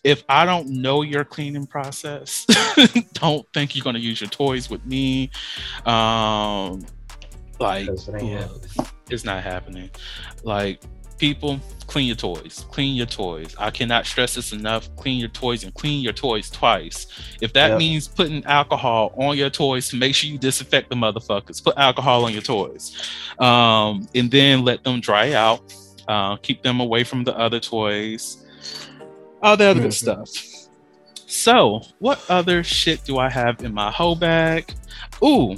[0.03, 2.45] if I don't know your cleaning process,
[3.15, 5.31] don't think you're going to use your toys with me.
[5.87, 6.85] Um,
[7.59, 8.51] like, 'Cause it ain't
[9.11, 9.91] it's not happening.
[10.43, 10.83] Like,
[11.19, 12.65] people, clean your toys.
[12.71, 13.55] Clean your toys.
[13.59, 14.95] I cannot stress this enough.
[14.97, 17.07] Clean your toys and clean your toys twice.
[17.41, 17.79] If that Yep.
[17.79, 22.25] means putting alcohol on your toys to make sure you disinfect the motherfuckers, put alcohol
[22.25, 22.97] on your toys.
[23.39, 25.61] Um, and then let them dry out.
[26.09, 28.45] Uh, keep them away from the other toys.
[29.43, 29.95] All the other good Mhm.
[29.95, 30.29] stuff.
[31.27, 34.73] So, what other shit do I have in my heaux bag?
[35.23, 35.57] Ooh,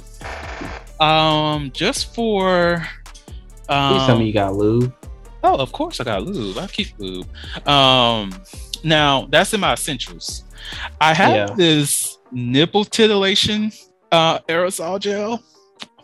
[0.99, 2.87] um, just for
[3.67, 4.93] Please tell um, me you got lube.
[5.47, 6.57] Oh, of course I got lube.
[6.57, 7.25] I keep lube.
[7.65, 8.31] Um,
[8.83, 10.43] now that's in my essentials.
[10.99, 11.53] I have Yeah.
[11.55, 13.71] this nipple titillation
[14.11, 15.41] uh, aerosol gel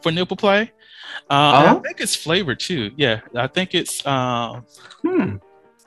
[0.02, 0.72] for nipple play.
[1.30, 1.80] Uh, I Uh-huh.
[1.84, 2.92] think it's flavored too.
[2.96, 4.06] Yeah, I think it's.
[4.08, 4.66] Um,
[5.02, 5.36] Hmm.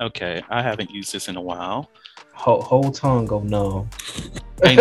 [0.02, 1.90] okay, I haven't used this in a while.
[2.34, 3.88] Whole, whole tongue go numb.
[4.64, 4.80] Ain't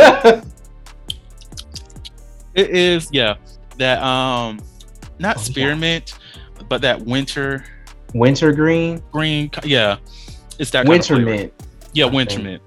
[2.54, 3.36] It is, yeah,
[3.78, 4.60] that um,
[5.20, 5.44] not Oh, yeah.
[5.46, 6.14] spearmint,
[6.70, 7.64] but that winter
[8.16, 9.52] Winter green, green.
[9.64, 9.98] Yeah,
[10.58, 11.52] it's that winter mint.
[11.94, 12.64] Yeah, winter mint.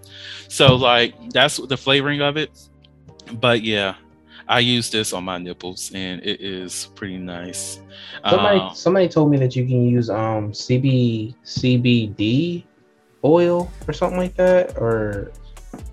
[0.49, 2.51] So like that's the flavoring of it.
[3.41, 3.95] But yeah,
[4.47, 7.81] I use this on my nipples and it is pretty nice.
[8.29, 12.65] Somebody Um, somebody told me that you can use um CB CBD
[13.25, 15.33] oil or something like that or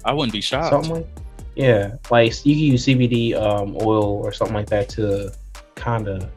[0.04, 0.70] I wouldn't be shocked.
[0.70, 1.08] something like
[1.56, 5.32] yeah like you can use CBD um oil or something like that to
[5.76, 6.30] kind of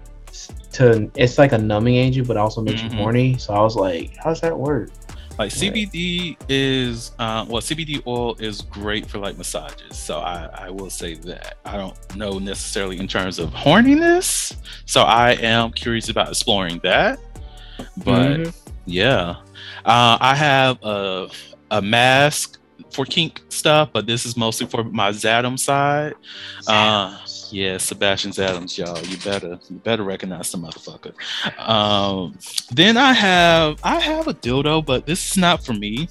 [0.72, 2.90] to it's like a numbing agent but also makes Mhm.
[2.90, 4.90] you horny so I was like how does that work
[5.38, 5.72] Like Right.
[5.72, 9.96] CBD is, uh, well, CBD oil is great for like massages.
[9.96, 11.58] So I, I will say that.
[11.64, 14.56] I don't know necessarily in terms of horniness.
[14.84, 17.20] So I am curious about exploring that.
[17.98, 18.52] But Mhm.
[18.84, 19.36] yeah,
[19.84, 21.28] uh, I have a,
[21.70, 22.58] a mask
[22.92, 26.14] for kink stuff, but this is mostly for my Zatum side.
[26.66, 27.16] Uh,
[27.50, 28.98] yeah, Sebastian's Adams, y'all.
[29.04, 31.12] You better you better recognize the motherfucker.
[31.58, 32.38] Um,
[32.72, 36.08] then I have I have a dildo, but this is not for me.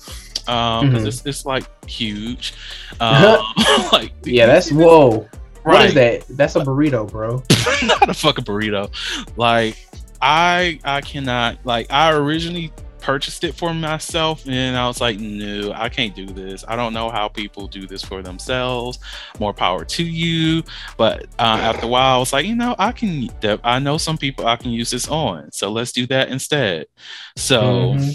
[0.47, 1.05] Um, Mhm.
[1.05, 2.53] it's, it's like huge.
[2.99, 3.43] Um,
[3.91, 5.27] like yeah that's whoa
[5.63, 5.73] right.
[5.75, 7.43] what is that that's a burrito bro
[7.83, 8.89] not a fucking burrito.
[9.37, 9.77] Like
[10.21, 12.71] I I cannot like I originally
[13.07, 16.65] purchased it for myself and I was like, no, I can't do this.
[16.67, 18.99] I don't know how people do this for themselves.
[19.39, 20.61] More power to you.
[20.97, 23.29] But uh, after a while, I was like, you know, I can.
[23.63, 26.87] I know some people I can use this on, so let's do that instead.
[27.37, 27.93] So.
[27.95, 28.13] Mhm.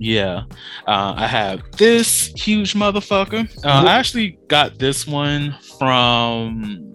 [0.00, 0.42] Yeah,
[0.86, 3.48] uh, I have this huge motherfucker.
[3.64, 6.94] Uh, I actually got this one from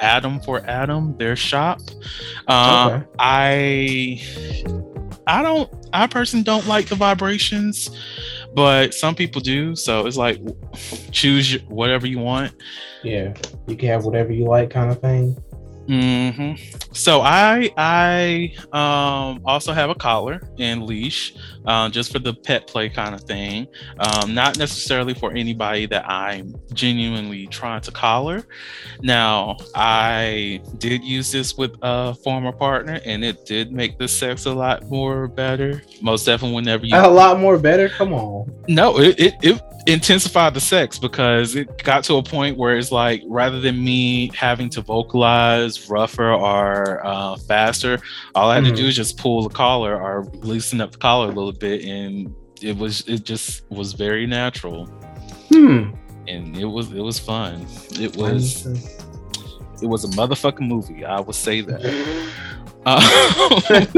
[0.00, 1.78] Adam for Adam, their shop.
[2.48, 3.06] Uh, Okay.
[3.20, 4.93] I
[5.26, 7.90] I don't I personally don't like the vibrations,
[8.54, 9.74] but some people do.
[9.76, 10.40] So it's like
[11.10, 12.52] choose whatever you want.
[13.02, 13.34] yeah
[13.66, 15.36] you can have whatever you like kind of thing
[15.86, 16.54] hmm
[16.92, 21.34] So I I um, also have a collar and leash,
[21.66, 23.66] um, just for the pet play kind of thing.
[23.98, 28.46] Um, not necessarily for anybody that I'm genuinely trying to collar.
[29.02, 34.46] Now I did use this with a former partner, and it did make the sex
[34.46, 35.82] a lot more better.
[36.00, 40.54] Most definitely, whenever you a lot more better come on no, it, it, it intensified
[40.54, 44.68] the sex because it got to a point where it's like rather than me having
[44.70, 47.98] to vocalize rougher or uh, faster,
[48.34, 48.88] all I had to do Mhm.
[48.88, 52.76] is just pull the collar or loosen up the collar a little bit, and it
[52.76, 54.86] was it just was very natural,
[55.50, 55.90] hmm
[56.26, 57.66] and it was it was fun.
[58.00, 58.64] It was
[59.82, 61.04] it was a motherfucking movie.
[61.04, 61.82] I would say that.
[62.86, 63.00] Uh,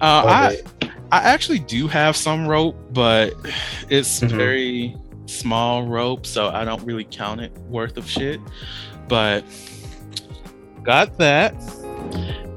[0.00, 0.62] uh, I, Okay.
[1.12, 3.34] I actually do have some rope, but
[3.88, 4.28] it's Mhm.
[4.30, 8.40] very small rope, so I don't really count it worth of shit.
[9.08, 9.44] But
[10.82, 11.54] got that.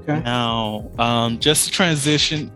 [0.04, 0.20] Okay.
[0.22, 2.52] Now, um, just to transition.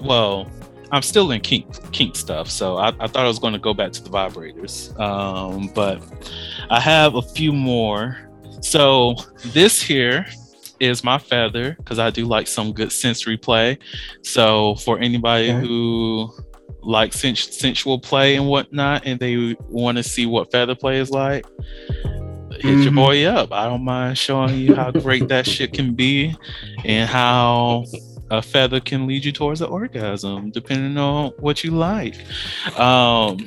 [0.00, 0.48] Well,
[0.92, 3.72] I'm still in kink kink stuff, so I, I thought I was going to go
[3.74, 6.02] back to the vibrators, um, but
[6.70, 8.18] I have a few more.
[8.60, 9.14] So
[9.46, 10.26] this here
[10.80, 13.78] is my feather because I do like some good sensory play.
[14.22, 15.60] So for anybody Okay.
[15.66, 16.30] who
[16.82, 21.10] likes sens- sensual play and whatnot, and they want to see what feather play is
[21.10, 21.44] like,
[22.52, 22.94] hit your Mhm.
[22.94, 23.52] boy up.
[23.52, 26.34] I don't mind showing you how great that shit can be,
[26.84, 27.84] and how
[28.30, 32.16] a feather can lead you towards an orgasm, depending on what you like.
[32.78, 33.44] Um,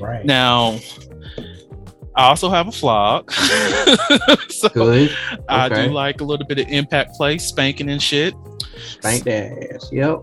[0.00, 0.78] right now.
[2.16, 3.32] I also have a flog.
[4.48, 5.10] so good
[5.48, 8.34] I do like a little bit of impact play, spanking and shit.
[9.02, 10.20] thank that ass yep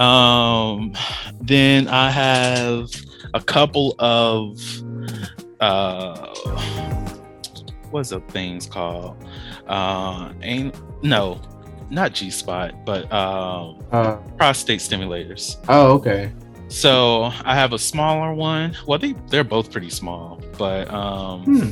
[0.00, 0.92] Um,
[1.40, 2.90] then I have
[3.34, 4.58] a couple of
[5.60, 6.26] uh,
[7.90, 9.16] what's the things called?
[9.66, 11.40] Uh, ain't no,
[11.90, 15.56] not G spot, but um, uh prostate stimulators.
[15.68, 16.32] oh okay
[16.72, 18.74] So I have a smaller one.
[18.86, 21.70] Well, they they're both pretty small, but um, Hmm.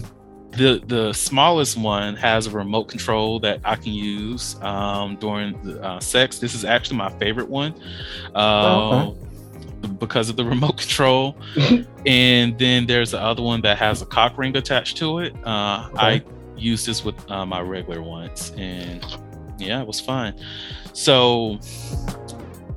[0.53, 5.83] the the smallest one has a remote control that I can use um, during the,
[5.83, 6.39] uh, sex.
[6.39, 7.75] This is actually my favorite one.
[8.35, 8.41] Uh,
[8.93, 9.17] Oh,
[9.99, 11.35] Because of the remote control,
[12.07, 15.35] and then there's the other one that has a cock ring attached to it.
[15.47, 16.25] Uh, I Okay.
[16.59, 19.03] used this with uh, my regular ones, and
[19.59, 20.35] yeah, it was fun.
[20.93, 21.59] So,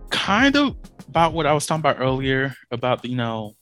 [0.09, 0.75] kind of
[1.07, 3.55] about what I was talking about earlier about you know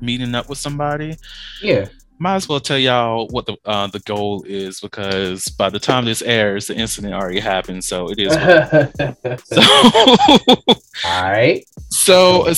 [0.00, 1.16] meeting up with somebody
[1.62, 1.88] yeah
[2.20, 6.04] might as well tell y'all what the uh, the goal is because by the time
[6.04, 7.84] this airs, the incident already happened.
[7.84, 8.32] So it is.
[9.44, 9.62] so,
[11.04, 12.52] all right so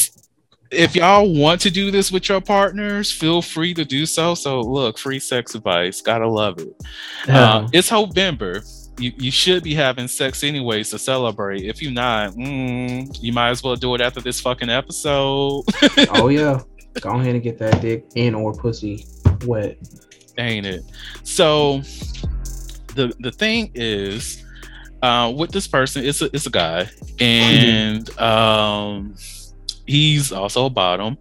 [0.70, 4.34] if y'all want to do this with your partners, feel free to do so.
[4.34, 6.68] So look, free sex advice, gotta love it.
[7.28, 8.62] Uh, it's Heauxvember.
[9.00, 11.64] You, you should be having sex anyways to celebrate.
[11.64, 15.64] If you're not, mm, you might as well do it after this fucking episode.
[16.10, 16.60] oh yeah
[17.00, 19.06] Go ahead and get that dick and or pussy
[19.46, 19.78] wet.
[20.38, 20.82] Ain't it?
[21.22, 21.78] So
[22.94, 24.44] the the thing is,
[25.02, 29.14] uh, with this person, it's a it's a guy, and um,
[29.86, 31.16] he's also a bottom,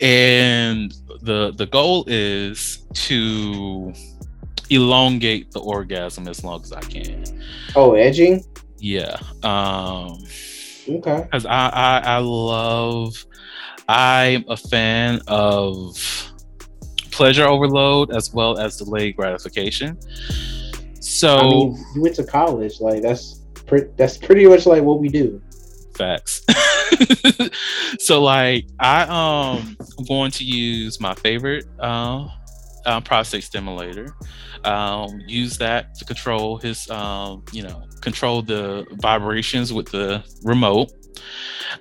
[0.00, 3.92] and the the goal is to
[4.70, 7.24] elongate the orgasm as long as I can.
[7.76, 8.44] Oh, edging.
[8.78, 9.16] Yeah.
[9.42, 10.18] Um,
[10.88, 11.20] Okay.
[11.24, 13.24] because I, I I love
[13.88, 15.98] I'm a fan of
[17.10, 19.98] pleasure overload as well as delayed gratification.
[21.00, 22.80] So I mean, you went to college.
[22.80, 23.88] Like that's pretty.
[23.96, 25.42] That's pretty much like what we do.
[25.94, 26.42] facts.
[27.98, 32.28] so like I um I'm going to use my favorite uh,
[32.88, 34.06] uh prostate stimulator.
[34.64, 40.90] Um use that to control his um you know control the vibrations with the remote.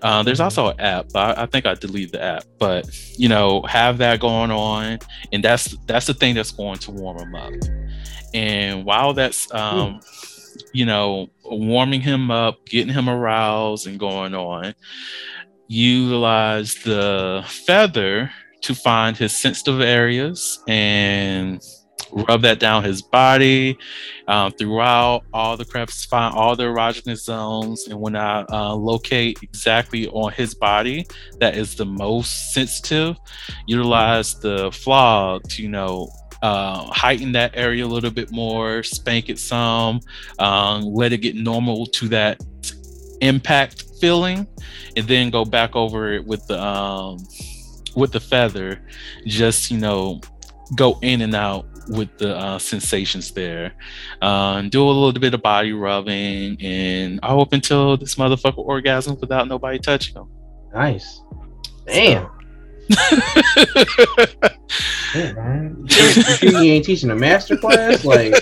[0.01, 0.45] Uh, there's Mhm.
[0.45, 2.43] also an app, I, I think I deleted the app.
[2.59, 2.81] But
[3.17, 4.97] you know, have that going on,
[5.31, 7.53] and that's that's the thing that's going to warm him up.
[8.33, 9.99] And while that's um,
[10.73, 14.73] you know warming him up, getting him aroused, and going on,
[15.67, 21.61] utilize the feather to find his sensitive areas and
[22.11, 23.77] rub that down his body
[24.27, 27.87] um, throughout all the crevices, find all the erogenous zones.
[27.87, 31.05] And when I uh, locate exactly on his body
[31.39, 33.17] that is the most sensitive,
[33.65, 36.09] utilize the flog to, you know,
[36.41, 39.99] uh, heighten that area a little bit more, spank it some,
[40.39, 42.41] um, let it get normal to that
[43.21, 44.47] impact feeling,
[44.95, 47.17] and then go back over it with the um,
[47.97, 48.79] with the feather.
[49.25, 50.21] Just you know,
[50.75, 53.73] go in and out with the uh, sensations there.
[54.21, 59.19] Um, do a little bit of body rubbing, and I hope until this motherfucker orgasms
[59.19, 60.29] without nobody touching him.
[60.73, 61.21] Nice.
[61.85, 62.29] Damn.
[65.13, 65.85] Damn, man.
[65.89, 68.05] You sure you ain't teaching a master class?
[68.05, 68.33] Like,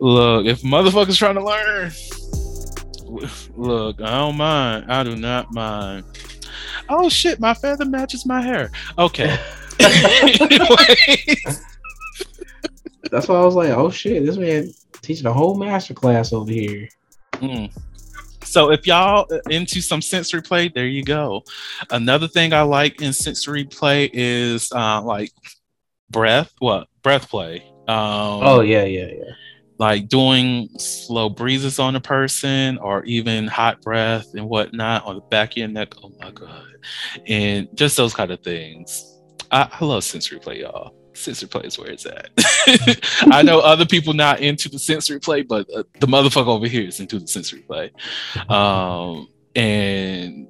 [0.00, 1.90] look, if motherfuckers trying to learn,
[3.56, 4.90] look, I don't mind.
[4.90, 6.04] I do not mind.
[6.90, 8.70] Oh shit, my feather matches my hair.
[8.98, 9.38] Okay.
[13.10, 16.50] That's why I was like, oh shit, this man teaching a whole master class over
[16.50, 16.88] here.
[17.34, 17.72] mm.
[18.42, 21.42] So if y'all into some sensory play, there you go.
[21.90, 25.30] Another thing I like in sensory play is uh, like
[26.10, 26.52] breath.
[26.58, 27.58] What breath play?
[27.86, 29.32] Um, Oh yeah, yeah, yeah.
[29.78, 35.22] like doing slow breezes on a person or even hot breath and whatnot on the
[35.22, 35.94] back of your neck.
[36.02, 36.66] Oh my God.
[37.26, 39.06] And just those kind of things.
[39.50, 40.94] I, I love sensory play, y'all.
[41.14, 42.30] Sensory play is where it's at.
[43.32, 46.86] I know other people not into the sensory play, but uh, the motherfucker over here
[46.86, 47.90] is into the sensory play.
[48.48, 50.46] Um, and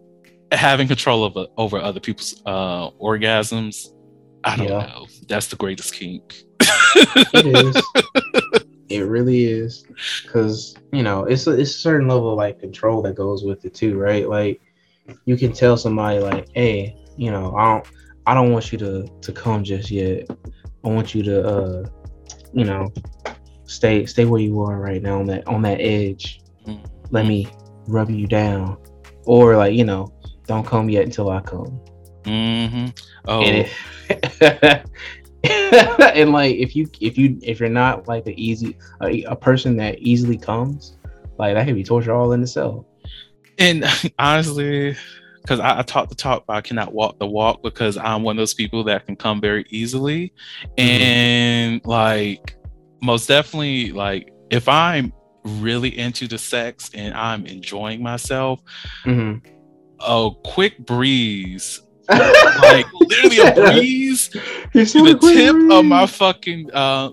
[0.53, 3.89] having control of, over other people's uh, orgasms,
[4.45, 4.87] I don't Yeah.
[4.87, 5.07] know.
[5.29, 6.43] That's the greatest kink.
[6.61, 7.83] It is.
[8.91, 9.85] it really is.
[10.31, 13.65] Cause you know, it's a, it's a certain level of like control that goes with
[13.65, 14.29] it too, right?
[14.29, 14.61] Like
[15.25, 17.89] you can tell somebody like, hey, you know, I don't
[18.27, 20.29] I don't want you to to come just yet.
[20.85, 21.85] I want you to uh
[22.53, 22.93] you know
[23.65, 26.41] stay stay where you are right now on that on that edge.
[27.11, 27.49] Let me
[27.87, 28.79] rub you down.
[29.27, 30.13] Or like, you know,
[30.47, 31.81] don't come yet until I come.
[32.23, 32.87] Mm-hmm.
[33.27, 33.69] Oh, and,
[34.09, 34.87] it,
[36.15, 39.77] and like if you if you if you're not like a easy a, a person
[39.77, 40.97] that easily comes
[41.39, 42.85] like that can be torture all in itself
[43.61, 43.85] and
[44.19, 44.97] honestly,
[45.43, 48.37] because I, I talk the talk, but I cannot walk the walk because I'm one
[48.37, 50.33] of those people that can come very easily.
[50.77, 52.57] And like,
[53.03, 55.13] most definitely, like, if I'm
[55.45, 58.61] really into the sex and I'm enjoying myself,
[59.05, 59.47] mm-hmm.
[60.01, 67.11] a quick breeze, like literally a breeze, to the tip of my fucking uh,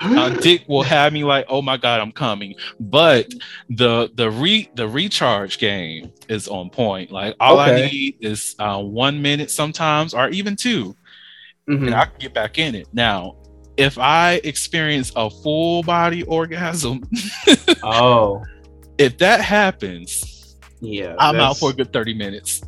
[0.00, 2.54] uh, dick will have me like, oh my god, I'm coming.
[2.80, 3.32] But
[3.70, 7.10] the the re the recharge game is on point.
[7.10, 10.96] Like all I need is uh, one minute sometimes, or even two,
[11.68, 11.86] Mhm.
[11.86, 12.86] and I can get back in it.
[12.92, 13.36] Now,
[13.76, 17.02] if I experience a full body orgasm,
[17.82, 18.42] oh
[18.98, 20.37] if that happens,
[20.80, 22.60] yeah I'm out for a good 30 minutes.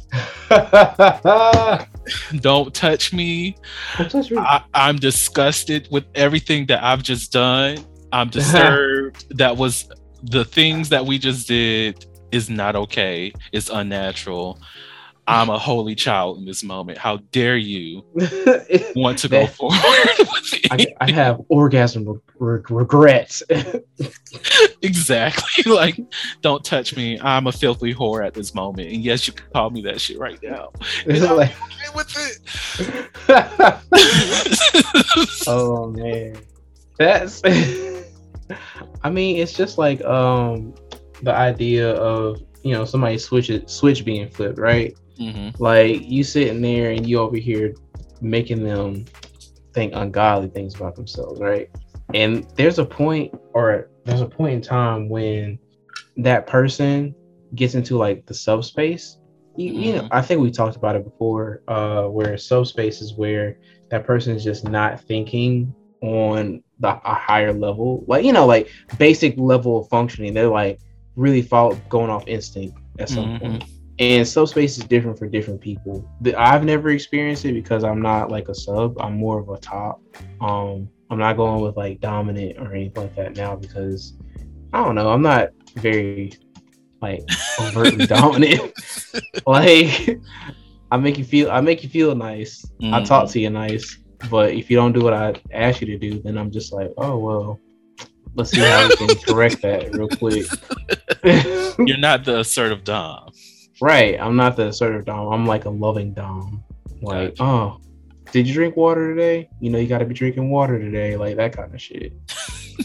[2.40, 3.56] Don't touch me.
[3.98, 4.38] Don't touch me.
[4.38, 7.78] I, I'm disgusted with everything that I've just done.
[8.12, 9.36] I'm disturbed.
[9.38, 9.88] that was
[10.22, 13.32] the things that we just did is not okay.
[13.52, 14.58] It's unnatural.
[15.26, 16.98] I'm a holy child in this moment.
[16.98, 18.04] How dare you
[18.96, 19.78] want to go forward
[20.18, 20.60] with?
[20.70, 23.42] I, I have orgasm re- re- regrets
[24.82, 25.72] exactly.
[25.72, 26.00] Like,
[26.40, 27.18] don't touch me.
[27.20, 28.88] I'm a filthy whore at this moment.
[28.92, 30.72] And yes, you can call me that shit right now.
[31.06, 32.16] And I'm like, okay with
[33.28, 33.78] it.
[35.46, 36.36] oh man,
[36.98, 37.42] that's.
[39.04, 40.74] I mean, it's just like um
[41.22, 44.96] the idea of you know somebody switch it switch being flipped, right?
[45.20, 45.62] Mm-hmm.
[45.62, 47.74] Like you sitting there and you over here
[48.20, 49.04] making them
[49.74, 51.68] think ungodly things about themselves, right?
[52.14, 55.58] And there's a point or there's a point in time when
[56.16, 57.14] that person
[57.54, 59.18] gets into like the subspace.
[59.56, 60.08] You, you know, Mhm.
[60.12, 63.58] I think we talked about it before, uh, where subspace is where
[63.90, 68.68] that person is just not thinking on the a higher level, like you know, like
[68.98, 70.32] basic level of functioning.
[70.32, 70.80] They're like
[71.16, 73.40] really follow, going off instinct at some Mhm.
[73.40, 73.64] point.
[74.00, 76.08] And subspace is different for different people.
[76.36, 78.98] I've never experienced it because I'm not like a sub.
[78.98, 80.00] I'm more of a top.
[80.40, 84.14] Um, I'm not going with like dominant or anything like that now because
[84.72, 85.10] I don't know.
[85.10, 86.32] I'm not very
[87.02, 87.20] like
[87.60, 88.72] overtly dominant.
[89.46, 90.18] like
[90.90, 91.50] I make you feel.
[91.50, 92.64] I make you feel nice.
[92.82, 93.98] I talk to you nice.
[94.30, 96.90] But if you don't do what I ask you to do, then I'm just like,
[96.96, 97.60] oh well.
[98.34, 100.46] Let's see how we can correct that real quick.
[101.86, 103.32] You're not the assertive dom.
[103.80, 104.20] Right.
[104.20, 105.32] I'm not the assertive dom.
[105.32, 106.62] I'm like a loving dom.
[107.02, 107.80] Like, oh,
[108.32, 109.48] did you drink water today?
[109.60, 111.16] You know, you got to be drinking water today.
[111.16, 112.12] Like that kind of shit.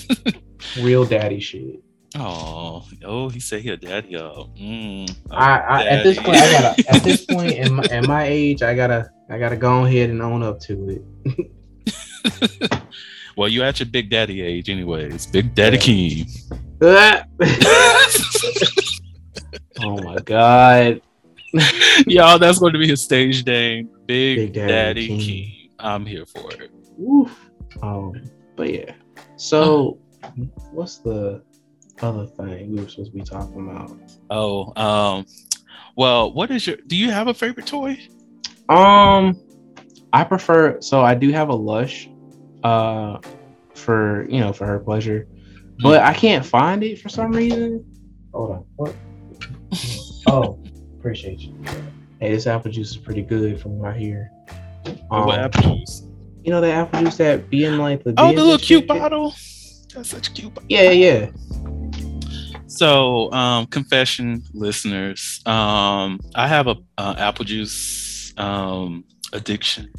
[0.80, 1.82] Real daddy shit.
[2.18, 4.16] Oh, oh, he said he a daddy.
[4.16, 6.90] Oh, mm, I, I at this point, I gotta.
[6.90, 9.10] At this point in my, at my age, I gotta.
[9.30, 12.82] I gotta go ahead and own up to it.
[13.36, 15.26] well, you at your big daddy age, anyways.
[15.26, 15.78] Big Daddy
[16.80, 17.24] Yeah.
[17.40, 18.92] Keem.
[19.82, 21.02] Oh my god.
[22.08, 23.90] Y'all, that's going to be his stage name.
[24.06, 25.20] Big, Big Daddy, Daddy Keem.
[25.20, 25.70] Keem.
[25.80, 26.72] I'm here for it.
[26.98, 27.50] Woof.
[27.82, 28.14] Um,
[28.56, 28.94] but yeah.
[29.38, 30.00] So,
[30.72, 31.42] what's the
[32.02, 33.98] other thing we were supposed to be talking about?
[34.30, 35.26] Oh, um,
[35.96, 36.78] well, what is your?
[36.88, 37.98] Do you have a favorite toy?
[38.70, 39.40] Um,
[40.12, 40.82] I prefer.
[40.82, 42.10] So I do have a lush,
[42.64, 43.20] uh,
[43.74, 45.28] for you know for her pleasure,
[45.82, 47.86] but I can't find it for some reason.
[48.34, 48.66] Hold on.
[48.76, 48.96] What?
[50.28, 50.60] Oh,
[50.98, 51.56] appreciate you.
[52.20, 54.32] Hey, this apple juice is pretty good from what I hear.
[55.12, 56.04] Um, what apple juice?
[56.44, 59.32] You know the apple juice that be in like the Oh, the little cute bottle.
[59.94, 60.68] That's such a cute bottle.
[60.70, 61.30] Yeah, yeah.
[62.68, 69.92] So, um, confession, listeners, um, I have a uh, apple juice um addiction.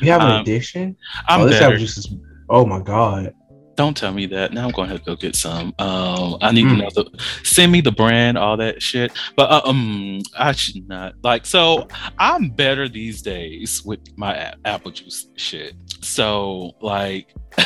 [0.00, 0.96] You have an Um, addiction?
[1.28, 1.66] I'm oh, this better.
[1.66, 2.14] apple juice is.
[2.50, 3.32] Oh my god.
[3.76, 4.52] Don't tell me that.
[4.52, 5.74] Now I'm going to go get some.
[5.78, 6.76] Um, I need Mm.
[6.76, 9.12] to know the send me the brand, all that shit.
[9.36, 11.44] But uh, um, I should not like.
[11.44, 15.74] So I'm better these days with my a- apple juice shit.
[16.02, 17.34] So like,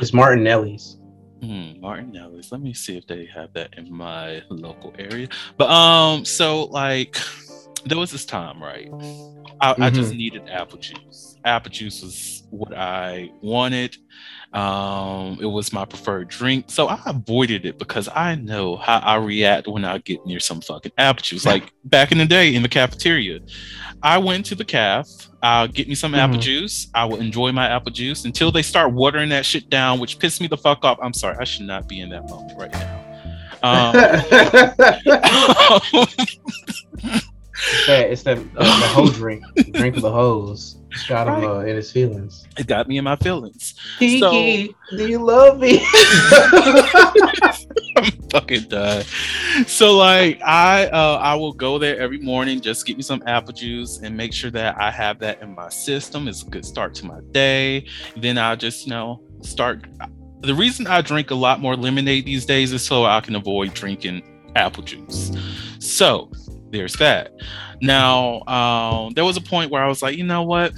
[0.00, 0.96] It's Martinelli's.
[1.42, 2.50] hmm, Martinelli's.
[2.52, 5.28] Let me see if they have that in my local area.
[5.58, 7.16] But um, so like,
[7.84, 8.88] there was this time, right?
[9.60, 11.36] I, I just needed apple juice.
[11.44, 13.96] Apple juice was what I wanted.
[14.52, 19.14] Um, it was my preferred drink, so I avoided it because I know how I
[19.16, 21.46] react when I get near some fucking apple juice.
[21.46, 23.38] Like back in the day in the cafeteria,
[24.02, 25.06] I went to the caf.
[25.42, 26.42] I'll get me some apple Mhm.
[26.42, 26.88] juice.
[26.94, 30.40] I will enjoy my apple juice until they start watering that shit down, which pissed
[30.40, 30.98] me the fuck off.
[31.00, 32.96] I'm sorry, I should not be in that moment right now.
[33.62, 33.94] Um,
[37.62, 40.76] It's that it's that uh, the hoe drink, drink of the hose.
[40.92, 42.46] It's got him uh, in his feelings.
[42.58, 43.74] it got me in my feelings.
[43.98, 45.86] Kiki, do you love me?
[47.96, 49.04] I'm fucking done.
[49.66, 53.52] So like I uh I will go there every morning, just get me some apple
[53.52, 56.26] juice and make sure that I have that in my system.
[56.28, 57.86] It's a good start to my day.
[58.16, 59.84] Then I'll just, you know, start
[60.40, 63.74] the reason I drink a lot more lemonade these days is so I can avoid
[63.74, 64.22] drinking
[64.56, 65.30] apple juice.
[65.78, 66.30] So
[66.70, 67.32] there's that.
[67.80, 70.72] Now, um, there was a point where I was like, you know what?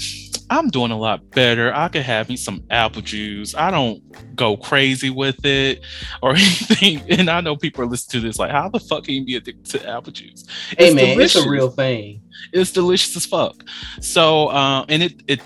[0.51, 1.72] I'm doing a lot better.
[1.74, 3.55] I could have me some apple juice.
[3.55, 4.03] I don't
[4.36, 5.82] go crazy with it
[6.22, 7.01] or anything.
[7.11, 9.36] And I know people are listening to this like, how the fuck can you be
[9.36, 10.45] addicted to apple juice?
[10.76, 12.22] hey It's man, it's a real thing.
[12.53, 13.64] It's delicious as fuck.
[14.01, 15.40] So, uh, and it it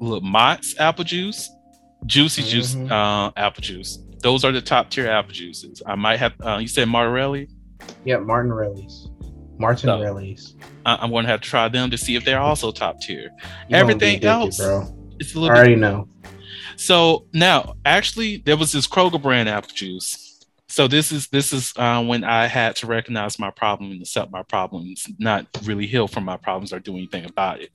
[0.00, 1.48] look Mott's apple juice,
[2.06, 2.90] Juicy Juice Mhm.
[2.90, 3.98] uh, apple juice.
[4.22, 5.80] Those are the top tier apple juices.
[5.86, 6.32] I might have.
[6.44, 7.48] Uh, you said Martorelli.
[8.04, 8.50] Yeah, Martin
[9.60, 9.84] Rellies.
[9.84, 9.98] Martin No.
[9.98, 10.54] Rellies.
[10.86, 13.30] I- I'm going to have to try them to see if they're also top tier.
[13.68, 14.86] You Everything else, bro.
[15.18, 16.08] It's a I little bit already know.
[16.76, 20.26] So now, actually, there was this Kroger brand apple juice.
[20.68, 24.30] So this is this is uh, when I had to recognize my problem and accept
[24.30, 27.70] my problems, not really heal from my problems or do anything about it.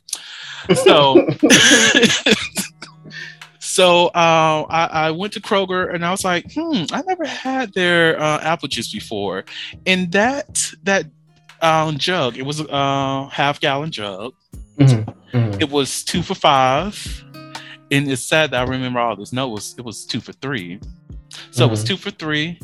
[0.77, 1.27] So,
[3.59, 7.73] so uh, I, I went to Kroger and I was like, hmm, I never had
[7.73, 9.43] their uh, apple juice before,
[9.85, 11.05] and that that
[11.61, 14.33] um, jug, it was a uh, half gallon jug.
[14.79, 15.13] Mhm.
[15.33, 15.61] Mhm.
[15.61, 17.23] It was two for five.
[17.91, 19.31] And it's sad that I remember all this.
[19.31, 20.79] No, it was it was two for three.
[21.51, 21.87] So it was Mhm.
[21.87, 22.59] two for three.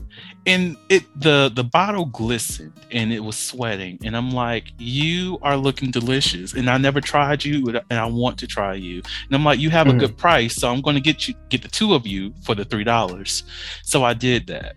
[0.48, 4.00] And it the the bottle glistened and it was sweating.
[4.04, 6.54] And I'm like, you are looking delicious.
[6.54, 9.02] And I never tried you and I want to try you.
[9.28, 11.68] And I'm like, you have a good price, so I'm gonna get you get the
[11.68, 13.44] two of you for the three dollars.
[13.84, 14.76] So I did that.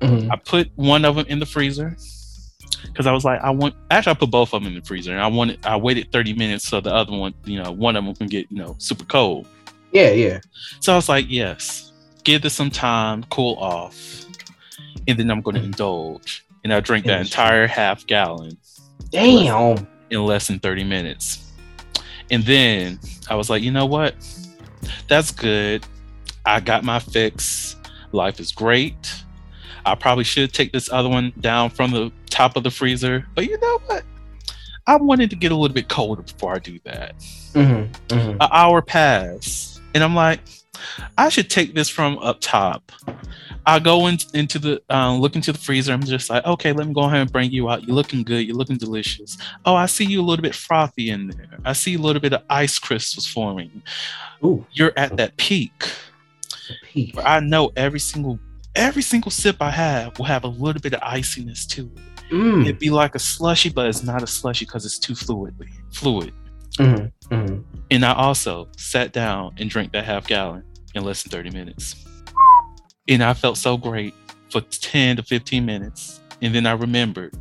[0.00, 0.30] Mhm.
[0.32, 1.96] I put one of them in the freezer
[2.84, 3.74] because I was like, I want.
[3.90, 5.64] Actually, I put both of them in the freezer, and I wanted.
[5.64, 8.50] I waited thirty minutes so the other one, you know, one of them can get
[8.50, 9.46] you know super cold.
[9.92, 10.40] Yeah, yeah.
[10.80, 11.92] So I was like, yes,
[12.24, 14.26] give this some time, cool off,
[15.06, 16.44] and then I'm going to indulge.
[16.64, 18.58] And I drink that entire half gallon
[19.10, 19.86] Damn.
[20.10, 21.50] in less than 30 minutes.
[22.30, 22.98] And then
[23.30, 24.14] I was like, you know what?
[25.08, 25.86] That's good.
[26.44, 27.76] I got my fix.
[28.12, 29.24] Life is great.
[29.90, 33.26] I probably should take this other one down from the top of the freezer.
[33.34, 34.04] But you know what?
[34.86, 37.18] I wanted to get a little bit colder before I do that.
[37.52, 37.88] Mhm.
[38.08, 38.30] Mhm.
[38.40, 40.40] An hour passed, and I'm like,
[41.18, 42.90] I should take this from up top.
[43.66, 45.92] I go in, into the uh, look into the freezer.
[45.92, 47.82] I'm just like, okay, let me go ahead and bring you out.
[47.86, 48.46] You're looking good.
[48.46, 49.36] You're looking delicious.
[49.66, 51.58] Oh, I see you a little bit frothy in there.
[51.66, 53.82] I see a little bit of ice crystals forming.
[54.42, 55.72] Ooh, You're at that peak
[56.82, 57.14] peak.
[57.24, 58.38] I know every single
[58.78, 62.32] every single sip I have will have a little bit of iciness to it.
[62.32, 62.62] Mm.
[62.62, 66.32] It'd be like a slushy, but it's not a slushy because it's too fluidly fluid.
[66.78, 67.10] Mhm.
[67.30, 67.64] Mhm.
[67.90, 70.62] And I also sat down and drank that half gallon
[70.94, 71.96] in less than 30 minutes.
[73.08, 74.14] And I felt so great
[74.50, 76.20] for 10 to 15 minutes.
[76.42, 77.34] And then I remembered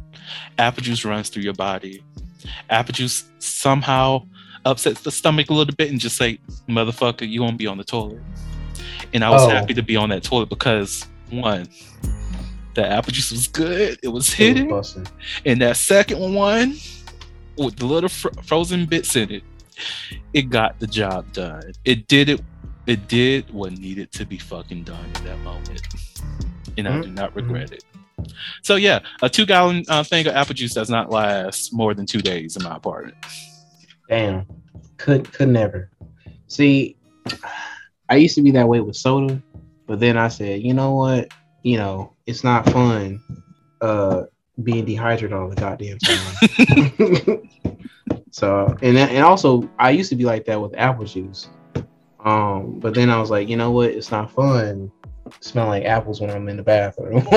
[0.58, 2.02] apple juice runs through your body.
[2.70, 4.24] Apple juice somehow
[4.66, 7.84] upsets the stomach a little bit and just say, motherfucker, you won't be on the
[7.84, 8.22] toilet.
[9.14, 9.50] And I was Oh.
[9.50, 11.68] happy to be on that toilet because one,
[12.74, 14.00] the apple juice was good.
[14.04, 15.08] It was It was hitting.
[15.46, 16.76] And that second one,
[17.58, 19.44] with the little fr- frozen bits in it,
[20.34, 21.74] it got the job done.
[21.86, 22.42] It did it.
[22.86, 25.82] It did what needed to be fucking done in that moment,
[26.78, 27.84] and I do not regret it.
[28.64, 32.06] So yeah, a two gallon uh, thing of apple juice does not last more than
[32.06, 33.18] two days in my apartment.
[34.08, 34.46] Damn.
[34.98, 35.92] Could could never.
[36.48, 36.96] See,
[38.10, 39.42] I used to be that way with soda,
[39.88, 41.32] but then I said, you know what?
[41.64, 43.22] You know, it's not fun
[43.82, 44.24] uh
[44.64, 47.50] being dehydrated all the goddamn time.
[48.32, 51.50] so and and also I used to be like that with apple juice.
[52.24, 53.92] Um, but then I was like, you know what?
[53.92, 54.92] It's not fun
[55.40, 57.26] smelling like apples when I'm in the bathroom.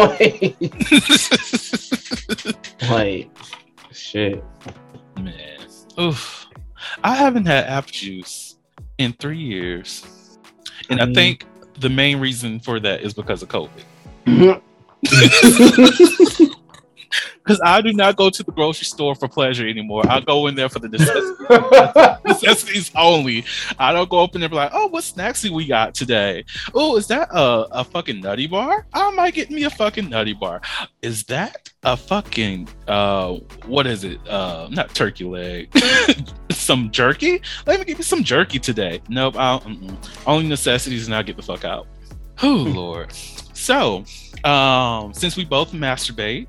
[2.90, 3.30] like
[3.92, 4.42] shit.
[5.16, 5.66] Man,
[5.98, 6.46] oof.
[7.04, 8.56] I haven't had apple juice
[8.98, 10.38] in three years,
[10.88, 11.46] and I, mean- think
[11.80, 14.60] the main reason for that is because of COVID.
[17.50, 20.04] Because I do not go to the grocery store for pleasure anymore.
[20.08, 22.24] I go in there for the necessities.
[22.24, 23.44] necessities only.
[23.76, 25.92] I don't go up in there and be like, oh, what snacks do we got
[25.92, 26.44] today?
[26.74, 28.86] Oh, is that a, a fucking nutty bar?
[28.92, 30.60] I might get me a fucking nutty bar.
[31.02, 33.32] Is that a fucking uh
[33.66, 34.20] what is it?
[34.28, 35.70] Uh not turkey leg.
[36.52, 37.42] some jerky?
[37.66, 39.02] Let me give you some jerky today.
[39.08, 39.96] Nope, I'll mm-mm.
[40.24, 41.88] only necessities and I'll get the fuck out.
[42.44, 43.12] Oh Lord.
[43.12, 44.04] So
[44.44, 46.46] um since we both masturbate,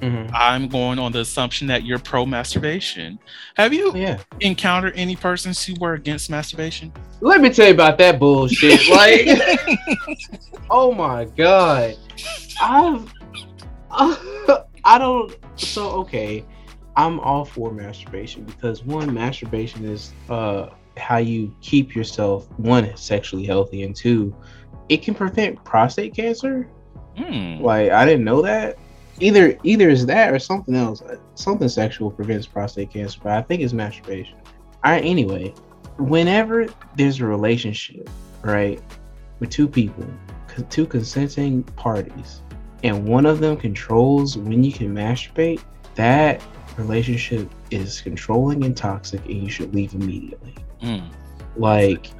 [0.00, 0.30] Mhm.
[0.32, 3.18] I'm going on the assumption that you're pro masturbation.
[3.56, 4.18] Have you Yeah.
[4.40, 6.92] encountered any persons who were against masturbation?
[7.20, 8.80] Let me tell you about that bullshit.
[8.90, 9.28] Like,
[10.70, 11.96] oh my god,
[12.60, 13.12] I've,
[14.84, 15.36] I don't.
[15.56, 16.44] So okay,
[16.96, 23.44] I'm all for masturbation because one, masturbation is uh how you keep yourself one sexually
[23.44, 24.34] healthy, and two,
[24.88, 26.68] it can prevent prostate cancer.
[27.18, 27.60] Hmm.
[27.62, 28.78] Like I didn't know that.
[29.20, 31.02] Either either is that or something else.
[31.34, 34.38] Something sexual prevents prostate cancer, but I think it's masturbation.
[34.84, 35.04] All right.
[35.04, 35.54] Anyway,
[35.98, 36.66] whenever
[36.96, 38.08] there's a relationship,
[38.42, 38.82] right,
[39.38, 40.06] with two people,
[40.70, 42.40] two consenting parties,
[42.82, 45.62] and one of them controls when you can masturbate,
[45.96, 46.42] that
[46.78, 50.54] relationship is controlling and toxic, and you should leave immediately.
[50.80, 51.00] Hmm.
[51.56, 52.10] Like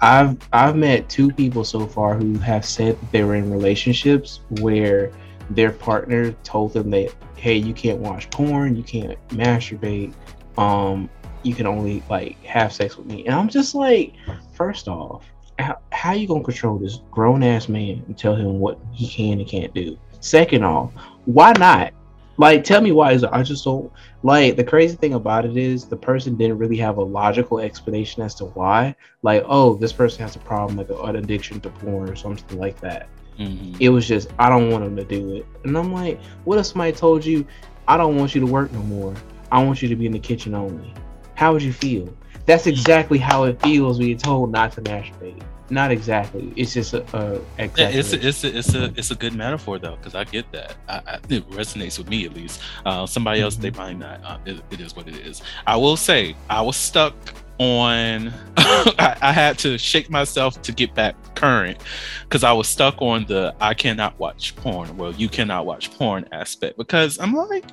[0.00, 4.40] I've I've met two people so far who have said that they were in relationships
[4.60, 5.10] where
[5.50, 10.12] their partner told them that hey you can't watch porn you can't masturbate
[10.58, 11.08] um
[11.42, 13.24] you can only like have sex with me.
[13.26, 14.14] And i'm just like
[14.54, 15.24] first off
[15.58, 19.48] how, how you gonna control this grown-ass man and tell him what he can and
[19.48, 19.96] can't do?
[20.20, 20.92] Second off
[21.26, 21.92] why not?
[22.36, 23.92] Like tell me why is it i just don't
[24.22, 28.22] like the crazy thing about it is the person didn't really have a logical explanation
[28.22, 28.96] as to why.
[29.22, 32.80] Like oh this person has a problem like an addiction to porn or something like
[32.80, 33.08] that
[33.38, 33.76] Mhm.
[33.80, 35.46] it was just I don't want them to do it.
[35.64, 37.44] And I'm like, what if somebody told you,
[37.88, 39.14] I don't want you to work no more.
[39.50, 40.92] I want you to be in the kitchen only.
[41.34, 42.08] How would you feel?
[42.46, 45.42] that's exactly how it feels when you're told not to masturbate.
[45.70, 46.52] Not exactly.
[46.56, 47.98] It's just a, a Yeah, exactly.
[47.98, 50.74] it's a, it's a, it's a it's a good metaphor though because I get that
[50.88, 52.60] I, I, it resonates with me at least.
[52.84, 54.22] Uh, somebody else they might not.
[54.22, 55.40] Uh, it, it is what it is.
[55.66, 57.14] I will say I was stuck
[57.58, 58.32] on.
[58.56, 61.78] I, I had to shake myself to get back current
[62.22, 64.96] because I was stuck on the I cannot watch porn.
[64.96, 67.70] Well, you cannot watch porn aspect because I'm like,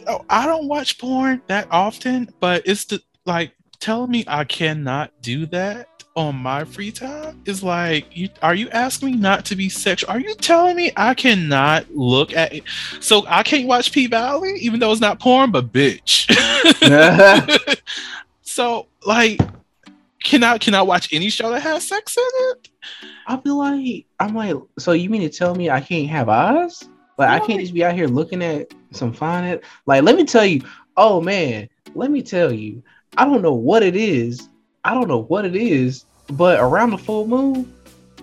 [0.05, 4.43] though oh, I don't watch porn that often, but it's the like telling me I
[4.43, 9.45] cannot do that on my free time is like you are you asking me not
[9.45, 10.09] to be sexual?
[10.09, 12.63] Are you telling me I cannot look at it?
[12.99, 16.27] So I can't watch P Valley even though it's not porn, but bitch.
[18.41, 19.39] so like
[20.23, 22.69] can I can I watch any show that has sex in it?
[23.27, 26.83] I'll be like, I'm like, so you mean to tell me I can't have eyes?
[27.17, 29.59] Like I can't just be out here looking at some fine.
[29.85, 30.63] Like, let me tell you.
[30.97, 32.81] Oh man, let me tell you.
[33.15, 34.49] I don't know what it is.
[34.83, 37.73] I don't know what it is, but around the full moon,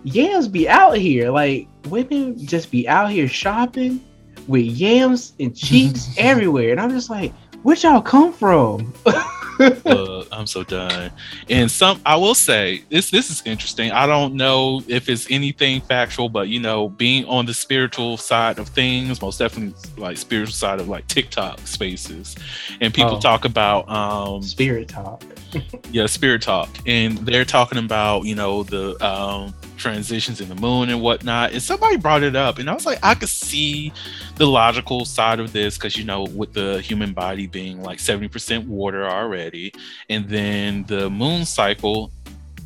[0.04, 1.30] yams be out here.
[1.30, 4.00] Like women just be out here shopping
[4.46, 7.32] with yams and cheeks everywhere, and I'm just like,
[7.62, 8.92] where y'all come from?
[9.86, 11.10] uh, I'm so done.
[11.48, 13.10] And some, I will say this.
[13.10, 13.90] This is interesting.
[13.92, 18.58] I don't know if it's anything factual, but you know, being on the spiritual side
[18.58, 22.36] of things, most definitely like spiritual side of like TikTok spaces,
[22.80, 23.20] and people Oh.
[23.20, 25.22] talk about um Spirit talk.
[25.92, 29.54] yeah spirit talk and they're talking about you know the um
[29.84, 32.98] transitions in the moon and whatnot and somebody brought it up and i was like
[33.02, 33.92] i could see
[34.36, 38.66] the logical side of this because you know with the human body being like 70%
[38.66, 39.72] water already
[40.08, 42.10] and then the moon cycle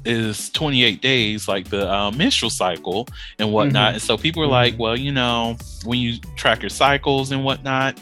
[0.05, 3.09] is 28 days like the uh, menstrual cycle
[3.41, 3.95] and whatnot Mhm.
[3.95, 7.99] and so people are like well you know when you track your cycles and whatnot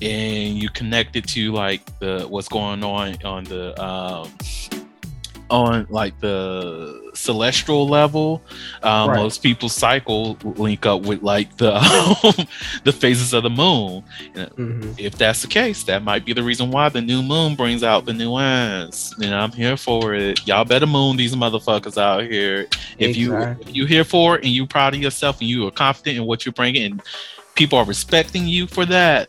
[0.00, 4.26] and you connect it to like the what's going on on the um
[5.50, 8.42] on like the celestial level
[8.82, 9.16] um Right.
[9.16, 11.72] most people's cycle link up with like the
[12.84, 14.02] the phases of the moon.
[14.34, 14.94] Mhm.
[14.98, 18.04] if that's the case that might be the reason why the new moon brings out
[18.06, 20.46] the new ones and i'm here for it.
[20.46, 22.66] Y'all better moon these motherfuckers out here.
[22.98, 25.70] If you if you here for it and you proud of yourself and you are
[25.70, 27.02] confident in what you're bringing and
[27.54, 29.28] people are respecting you for that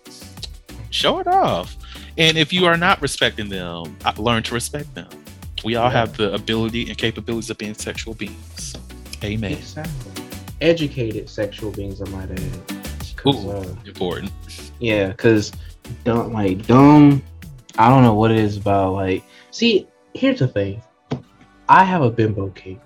[0.89, 1.76] show it off.
[2.18, 5.08] And if you are not respecting them learn to respect them
[5.64, 5.91] we all Yeah.
[5.99, 8.76] have the ability and capabilities of being sexual beings
[9.24, 10.12] amen Exactly.
[10.62, 12.84] Educated sexual beings, I might add.
[13.16, 13.49] Cool.
[13.51, 14.32] uh, important
[14.80, 15.51] yeah, because
[16.03, 17.24] dumb, like dumb.
[17.80, 18.93] I don't know what it is about.
[18.93, 20.82] Like, see, here's the thing.
[21.70, 22.80] I have a bimbo kink.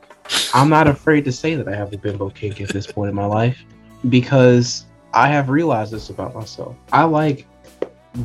[0.54, 3.16] I'm not afraid to say that I have a bimbo kink at this point in
[3.16, 3.62] my life
[4.10, 6.76] because I have realized this about myself.
[6.94, 7.46] I like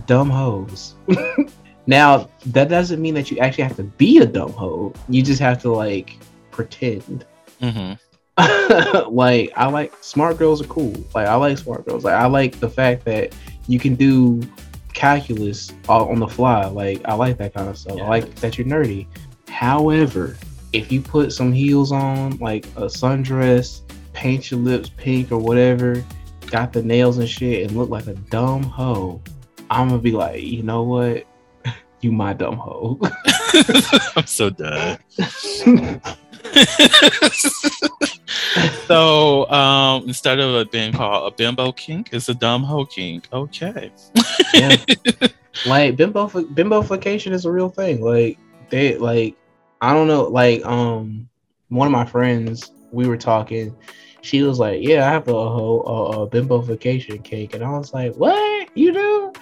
[0.06, 0.94] dumb hoes.
[1.90, 4.94] now, that doesn't mean that you actually have to be a dumb hoe.
[5.08, 6.16] You just have to like
[6.52, 7.26] pretend.
[7.60, 7.94] hmm
[9.10, 10.94] like I like smart girls are cool.
[11.16, 12.04] Like I like smart girls.
[12.04, 13.34] Like I like the fact that
[13.66, 14.40] you can do
[14.94, 16.64] calculus all on the fly.
[16.66, 17.98] Like I like that kind of stuff.
[17.98, 18.04] Yeah.
[18.04, 19.08] I like that you're nerdy.
[19.48, 20.38] However,
[20.72, 23.82] if you put some heels on, like a sundress,
[24.12, 26.04] paint your lips pink or whatever,
[26.46, 29.20] got the nails and shit, and look like a dumb hoe,
[29.70, 31.26] I'm gonna be like, you know what?
[32.00, 32.98] You my dumb hoe.
[34.16, 34.98] i'm so done
[38.86, 43.28] so um instead of it being called a bimbo kink it's a dumb hoe kink
[43.32, 43.90] okay
[44.54, 44.76] yeah.
[45.66, 48.00] like bimbo bimbofication is a real thing.
[48.00, 48.38] Like
[48.68, 49.36] they like
[49.80, 50.24] I don't know.
[50.24, 51.28] Like um
[51.68, 53.76] one of my friends we were talking.
[54.22, 57.94] She was like, "Yeah, I have a whole a, a bimbofication cake," and I was
[57.94, 59.32] like, "What you do?"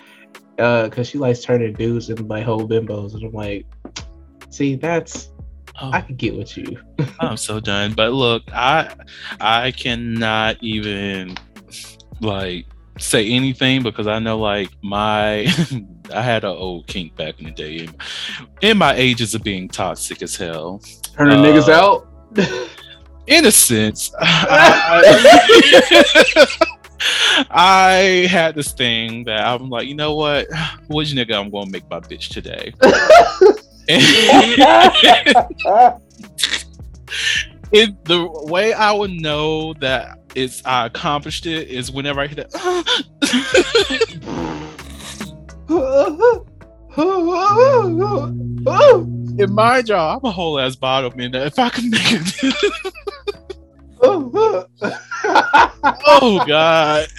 [0.58, 3.64] Uh, cause she likes turning dudes into like whole bimbos, and I'm like,
[4.50, 5.30] "See, that's
[5.80, 6.78] oh, I could get with you."
[7.20, 8.92] i'm so done but look i
[9.40, 11.36] i cannot even
[12.20, 12.66] like
[12.98, 15.46] say anything because i know like my
[16.14, 17.88] i had an old kink back in the day
[18.60, 20.80] in my ages of being toxic as hell
[21.16, 22.08] Turning Uh, niggas out.
[23.28, 26.66] in a sense, I, I
[28.28, 30.46] had this thing that I'm like, you know what?
[30.88, 32.74] Which nigga I'm gonna make my bitch today?
[37.70, 42.38] It, the way I would know that it's I accomplished it is whenever I hit
[42.38, 42.54] it.
[49.38, 51.34] In my job, I'm a whole ass bottom man.
[51.34, 52.34] If I can make it,
[54.02, 54.66] oh
[56.46, 57.06] god.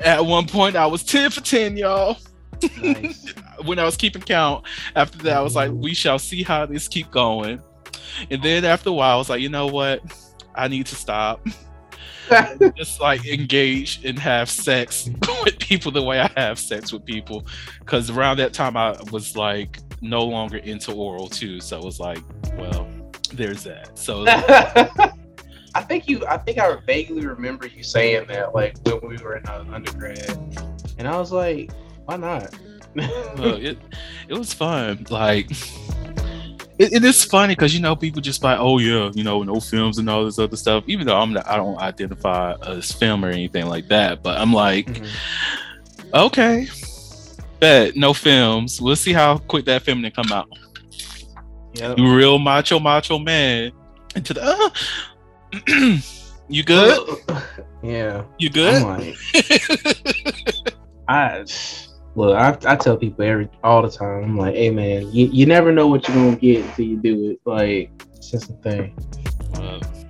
[0.00, 2.16] At one point, I was ten for ten, y'all.
[2.82, 3.34] Nice.
[3.64, 4.64] when I was keeping count,
[4.96, 7.62] after that, I was like, we shall see how this keep going.
[8.30, 10.02] And then after a while, I was like, you know what?
[10.54, 11.46] I need to stop.
[12.76, 15.08] Just like engage and have sex
[15.44, 17.46] with people the way I have sex with people.
[17.80, 21.60] Because around that time, I was like no longer into oral too.
[21.60, 22.22] So it was like,
[22.56, 22.88] well,
[23.36, 23.98] there's that.
[23.98, 24.24] So
[25.74, 26.24] I think you.
[26.26, 30.28] I think I vaguely remember you saying that, like when we were in uh, undergrad,
[30.98, 31.70] and I was like,
[32.06, 32.52] why not?
[32.96, 33.78] it
[34.28, 35.06] it was fun.
[35.10, 35.48] Like
[36.80, 39.54] it, it is funny because you know people just like, oh yeah, you know, no
[39.54, 40.82] fems and all this other stuff.
[40.88, 44.52] Even though I'm not, I don't identify as fem or anything like that, but I'm
[44.52, 45.06] like, Mhm.
[46.14, 46.68] okay,
[47.60, 48.80] bet no fems.
[48.80, 50.48] We'll see how quick that fem can come out.
[51.74, 51.98] Yep.
[51.98, 53.72] You real macho macho man
[54.14, 54.42] into the.
[54.42, 55.98] Uh,
[56.48, 57.18] you good?
[57.82, 58.24] Yeah.
[58.38, 58.82] You I'm good?
[58.82, 60.74] like,
[61.08, 61.44] I
[62.14, 62.36] look.
[62.36, 64.22] I, I tell people every all the time.
[64.22, 67.30] I'm like, hey man, you, you never know what you're gonna get until you do
[67.30, 67.40] it.
[67.46, 68.94] Like, it's just a thing.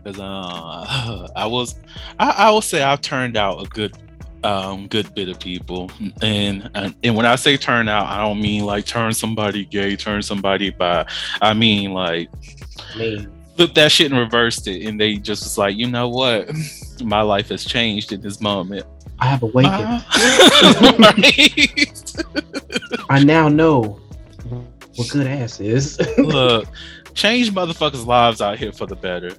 [0.03, 1.77] because uh, I was,
[2.19, 3.97] I, I will say I've turned out a good,
[4.45, 5.91] um, good bit of people,
[6.23, 9.97] and, and and when I say turn out, I don't mean like turn somebody gay,
[9.97, 11.05] turn somebody bi.
[11.43, 12.29] I mean like
[12.95, 16.09] I mean, flip that shit and reversed it, and they just was like, you know
[16.09, 16.51] what,
[17.03, 18.87] my life has changed in this moment.
[19.19, 20.05] I have awakened.
[20.63, 21.13] Uh.
[23.09, 24.01] I now know
[24.97, 25.99] what good ass is.
[26.19, 26.69] Look,
[27.15, 29.33] change motherfuckers' lives out here for the better.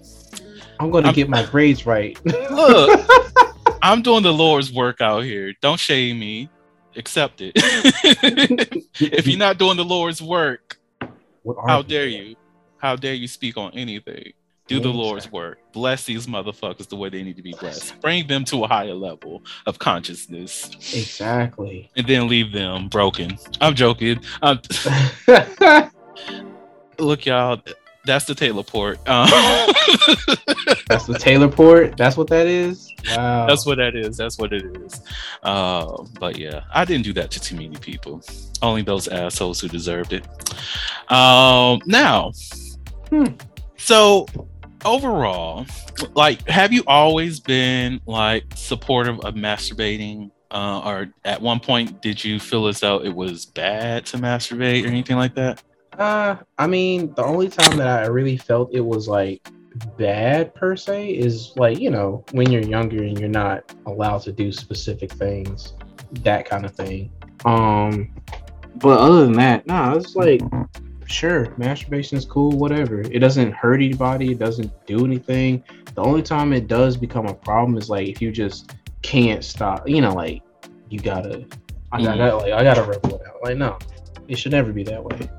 [0.80, 2.18] I'm gonna I'm- get my grades right.
[2.26, 3.00] Look,
[3.82, 5.54] I'm doing the Lord's work out here.
[5.62, 6.50] Don't shame me.
[6.96, 7.54] Accept it.
[9.00, 10.78] if you're not doing the Lord's work,
[11.44, 12.36] What how dare you?
[12.78, 14.34] How dare you speak on anything?
[14.68, 15.60] Do the Lord's work.
[15.74, 18.00] Bless these motherfuckers the way they need to be blessed.
[18.00, 21.92] Bring them to a higher level of consciousness, Exactly.
[21.98, 23.38] and then leave them broken.
[23.60, 24.22] I'm joking.
[24.42, 24.62] Um,
[27.00, 27.62] look, y'all.
[28.06, 28.98] That's the Taylor port.
[29.08, 29.28] Um,
[30.90, 31.98] That's the Taylor port.
[31.98, 32.92] That's what that is.
[33.16, 33.46] Wow.
[33.48, 34.18] That's what that is.
[34.18, 35.02] That's what it is.
[35.44, 38.22] Uh, but yeah, I didn't do that to too many people.
[38.62, 40.26] Only those assholes who deserved it.
[41.12, 42.32] Um, now,
[43.10, 43.26] Hmm.
[43.78, 44.26] so
[44.86, 45.66] overall,
[46.14, 50.32] like, have you always been like supportive of masturbating?
[50.50, 54.84] Uh, or at one point, did you feel as though it was bad to masturbate
[54.84, 55.62] or anything like that?
[56.02, 59.48] Uh, I mean, the only time that I really felt it was like
[60.00, 64.32] bad per se is like you know when you're younger and you're not allowed to
[64.32, 65.76] do specific things,
[66.24, 67.12] that kind of thing.
[67.46, 68.16] Um,
[68.78, 70.42] but other than that, nah, it's like
[71.06, 73.02] sure, masturbation is cool, whatever.
[73.02, 74.32] It doesn't hurt anybody.
[74.32, 75.64] It doesn't do anything.
[75.94, 78.74] The only time it does become a problem is like if you just
[79.04, 79.88] can't stop.
[79.88, 80.42] You know, like
[80.90, 81.46] you gotta,
[81.92, 82.06] I Mm.
[82.06, 83.44] gotta, like I gotta rebel it out.
[83.44, 83.78] Like no,
[84.28, 85.30] it should never be that way.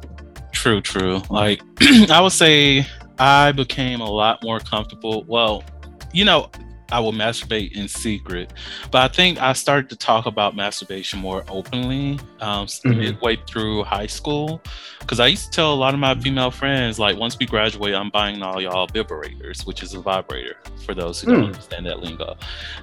[0.62, 1.20] True, true.
[1.28, 1.60] Like
[2.08, 2.86] I would say
[3.18, 5.24] I became a lot more comfortable.
[5.26, 5.64] Well,
[6.12, 6.50] you know,
[6.92, 8.52] I will masturbate in secret,
[8.92, 12.96] but I think I started to talk about masturbation more openly um, Mhm.
[12.96, 14.62] midway through high school.
[15.00, 17.92] Because I used to tell a lot of my female friends, like, once we graduate,
[17.92, 21.46] I'm buying all y'all vibrators, which is a vibrator for those who don't Hmm.
[21.46, 22.36] understand that lingo.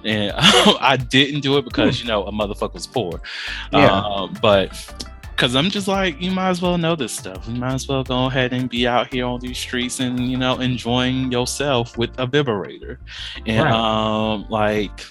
[0.03, 0.33] And
[0.81, 3.21] I didn't do it because, you know, a motherfucker was poor.
[3.71, 4.01] Yeah.
[4.01, 4.73] Um, but
[5.39, 7.47] because I'm just like, you might as well know this stuff.
[7.47, 10.35] You might as well go ahead and be out here on these streets and you
[10.35, 12.99] know enjoying yourself with a vibrator,
[13.45, 13.73] and Right.
[13.73, 15.05] um, like,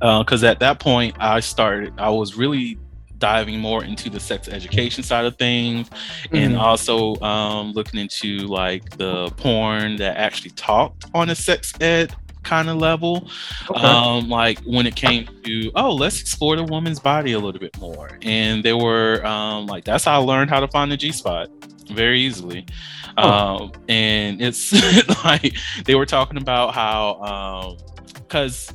[0.00, 2.78] because at that point I started, I was really
[3.18, 5.88] diving more into the sex education side of things
[6.32, 6.60] and Mhm.
[6.60, 12.14] also um, looking into like the porn that actually talked on a sex ed
[12.46, 13.28] kind of level
[13.70, 13.80] Okay.
[13.80, 17.76] um like when it came to oh let's explore the woman's body a little bit
[17.80, 21.48] more and they were um like that's how i learned how to find the g-spot
[21.90, 22.64] very easily
[23.18, 23.28] Oh.
[23.30, 24.72] um and it's
[25.24, 25.54] like
[25.86, 27.00] they were talking about how
[27.32, 27.76] um
[28.14, 28.72] because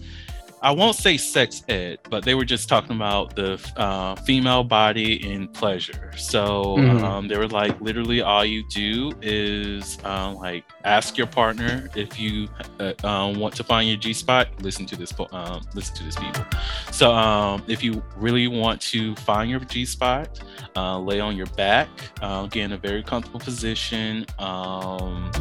[0.63, 5.33] I won't say sex ed, but they were just talking about the uh, female body
[5.33, 6.11] and pleasure.
[6.17, 7.03] So Mhm.
[7.03, 12.19] um, they were like, literally, all you do is um, like ask your partner if
[12.19, 12.47] you
[12.79, 14.49] uh, um, want to find your G spot.
[14.61, 15.11] Listen to this.
[15.31, 16.45] Um, listen to this, people.
[16.91, 20.39] So um, if you really want to find your G spot,
[20.75, 21.89] uh, lay on your back,
[22.21, 24.27] uh, get in a very comfortable position.
[24.37, 25.31] Um,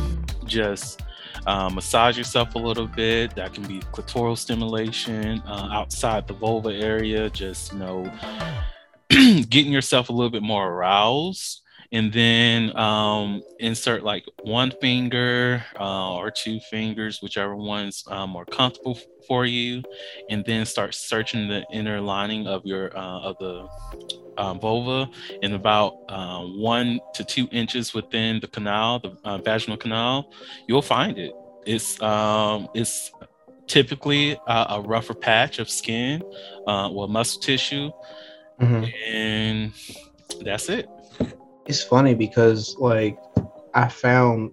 [0.46, 1.02] just
[1.46, 3.34] uh, massage yourself a little bit.
[3.34, 7.30] That can be clitoral stimulation uh, outside the vulva area.
[7.30, 8.12] Just you know,
[9.08, 11.59] getting yourself a little bit more aroused.
[11.92, 18.44] And then um, insert like one finger uh, or two fingers, whichever one's um, more
[18.46, 19.82] comfortable f- for you,
[20.28, 23.66] and then start searching the inner lining of your uh, of the
[24.38, 25.10] um, vulva
[25.42, 30.26] in about uh, one to two inches within the canal, the uh, vaginal canal.
[30.68, 31.32] You'll find it.
[31.66, 33.10] It's um, it's
[33.66, 36.22] typically a, a rougher patch of skin,
[36.66, 37.90] uh, well, muscle tissue,
[38.60, 38.92] Mhm.
[39.12, 39.72] and
[40.40, 40.86] that's it.
[41.70, 43.16] It's funny because like
[43.74, 44.50] I found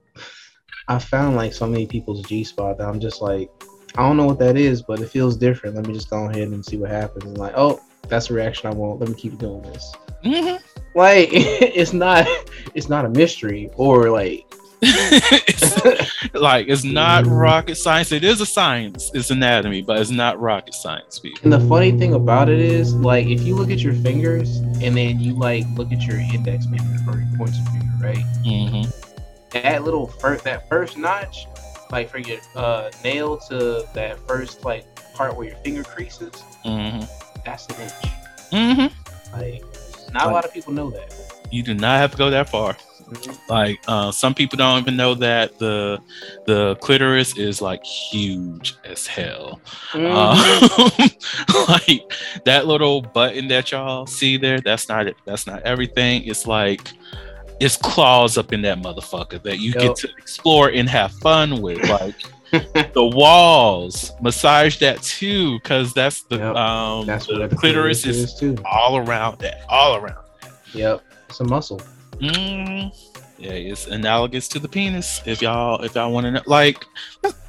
[0.87, 3.49] I found like so many people's G spot that I'm just like
[3.97, 5.75] I don't know what that is, but it feels different.
[5.75, 7.23] Let me just go ahead and see what happens.
[7.23, 8.99] And like, oh, that's the reaction I want.
[8.99, 9.91] Let me keep doing this.
[10.23, 10.59] Mhm.
[10.93, 12.27] Like it's not
[12.75, 14.45] it's not a mystery or like
[14.81, 17.39] it's, like it's not Mhm.
[17.39, 18.11] rocket science.
[18.11, 19.09] It is a science.
[19.13, 21.19] It's anatomy, but it's not rocket science.
[21.19, 21.39] People.
[21.43, 24.95] And the funny thing about it is, like, if you look at your fingers and
[24.95, 28.23] then you like look at your index finger or your pointer finger, right?
[28.43, 28.83] hmm
[29.51, 31.47] That little first, that first notch,
[31.91, 36.99] like for your uh, nail to that first like part where your finger creases, hmm
[37.45, 37.91] that's an inch.
[38.51, 38.87] hmm
[39.33, 39.63] Like,
[40.13, 41.13] not a lot of people know that.
[41.49, 42.75] You do not have to go that far.
[43.47, 45.99] Like uh, some people don't even know that the
[46.45, 49.61] the clitoris is like huge as hell.
[49.91, 50.11] Mhm.
[50.13, 52.11] Um, like
[52.45, 55.15] that little button that y'all see there, that's not it.
[55.25, 56.23] That's not everything.
[56.25, 56.89] It's like
[57.59, 59.81] it's claws up in that motherfucker that you Yup.
[59.81, 61.87] get to explore and have fun with.
[61.89, 62.15] Like
[62.93, 66.55] the walls, massage that too, because that's the Yup.
[66.55, 68.57] um that's the what the clitoris is too.
[68.65, 70.23] all around that, all around.
[70.73, 71.81] Yep, it's a muscle.
[72.15, 72.91] Mm,
[73.37, 75.21] yeah, it's analogous to the penis.
[75.25, 76.83] If y'all, if y'all want to know, like,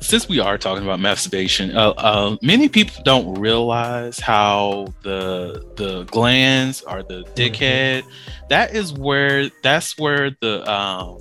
[0.00, 6.04] since we are talking about masturbation, uh, uh, many people don't realize how the the
[6.04, 8.02] glands or the dickhead.
[8.50, 11.18] That is where that's where the um,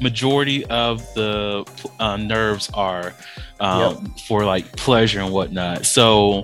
[0.00, 1.66] majority of the
[2.00, 3.14] uh, nerves are
[3.60, 5.84] um, for like pleasure and whatnot.
[5.84, 6.42] So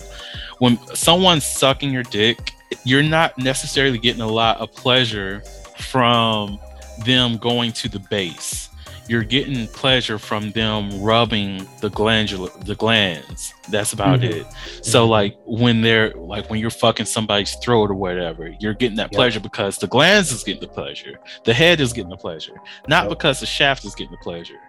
[0.59, 2.53] when someone's sucking your dick,
[2.85, 5.43] you're not necessarily getting a lot of pleasure
[5.83, 6.59] from
[7.05, 8.69] them going to the base.
[9.09, 13.53] You're getting pleasure from them rubbing the glandular the glands.
[13.69, 14.31] That's about Mhm.
[14.31, 14.47] it.
[14.83, 15.11] So Mhm.
[15.11, 19.19] like when they're like when you're fucking somebody's throat or whatever, you're getting that Yep.
[19.19, 21.19] pleasure because the glands is getting the pleasure.
[21.45, 22.55] The head is getting the pleasure,
[22.87, 23.11] not Yep.
[23.11, 24.61] because the shaft is getting the pleasure.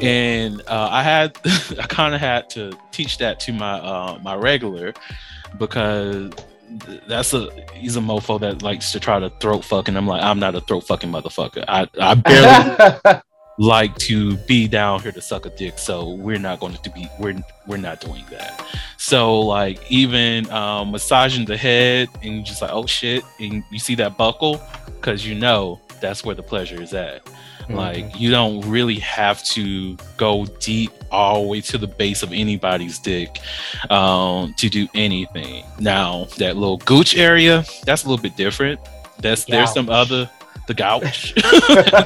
[0.00, 0.04] Yep.
[0.04, 1.38] And uh, I had
[1.80, 4.92] I kind of had to teach that to my uh, my regular
[5.56, 6.30] because
[7.06, 10.22] that's a he's a mofo that likes to try to throat fuck and I'm like
[10.22, 11.64] I'm not a throat fucking motherfucker.
[11.66, 13.20] I I barely
[13.58, 17.08] like to be down here to suck a dick, so we're not going to be
[17.18, 18.64] we're we're not doing that.
[18.96, 23.78] So like even um, massaging the head and you just like oh shit and you
[23.78, 27.22] see that buckle because you know that's where the pleasure is at.
[27.68, 32.32] Like you don't really have to go deep all the way to the base of
[32.32, 33.38] anybody's dick
[33.90, 35.64] um, to do anything.
[35.78, 38.80] Now that little gooch area, that's a little bit different.
[39.20, 40.30] That's there's some other
[40.66, 41.34] the gouge.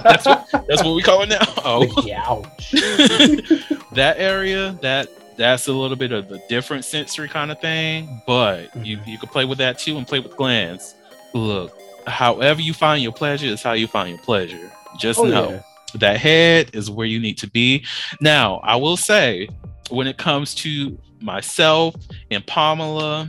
[0.05, 1.41] that's, what, that's what we call it now.
[1.65, 2.71] Oh, The ouch.
[3.93, 8.21] that area that that's a little bit of a different sensory kind of thing.
[8.27, 9.07] But you Mhm.
[9.07, 10.95] you can play with that too and play with glands.
[11.35, 14.71] Look, however you find your pleasure is how you find your pleasure.
[14.99, 15.63] Just Oh, know yeah.
[15.97, 17.85] that head is where you need to be.
[18.21, 19.49] Now, I will say,
[19.91, 21.95] when it comes to myself
[22.31, 23.29] and Pamela,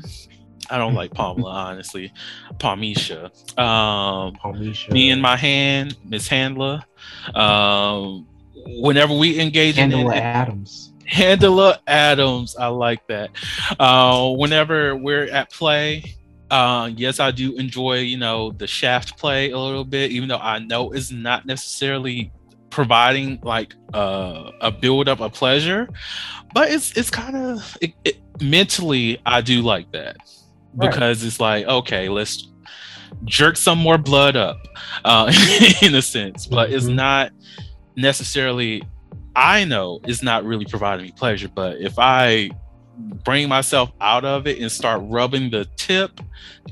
[0.70, 2.12] I don't like Pamela, honestly.
[2.58, 3.26] Palmisha.
[3.60, 4.92] Um, Palmisha.
[4.92, 6.84] me and my hand, Miss Handler.
[7.36, 8.28] Um,
[8.82, 10.94] whenever we engage in Angela it, Adams.
[11.06, 13.30] Handler Adams, I like that.
[13.80, 16.16] Uh, whenever we're at play,
[16.54, 20.38] uh, yes, I do enjoy, you know, the shaft play a little bit, even though
[20.38, 22.32] I know it's not necessarily
[22.70, 25.90] providing like uh, a build up of pleasure,
[26.54, 30.18] but it's it's kind of it, it, mentally I do like that
[30.76, 30.90] Right.
[30.92, 32.48] because it's like okay, let's
[33.26, 34.58] jerk some more blood up,
[35.06, 35.32] uh,
[35.82, 36.96] in a sense, but it's Mhm.
[36.96, 37.32] not
[37.96, 38.84] necessarily
[39.36, 42.52] I know it's not really providing me pleasure, but if I
[42.98, 46.20] bring myself out of it and start rubbing the tip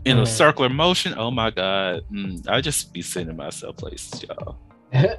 [0.05, 0.27] in a Mhm.
[0.27, 4.57] circular motion, oh my god, mm, I just be sending myself places, y'all.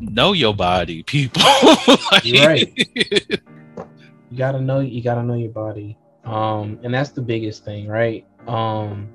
[0.00, 1.42] Know your body, people.
[2.12, 2.88] Like- right.
[4.30, 8.26] you gotta know you gotta know your body um and that's the biggest thing right
[8.48, 9.08] um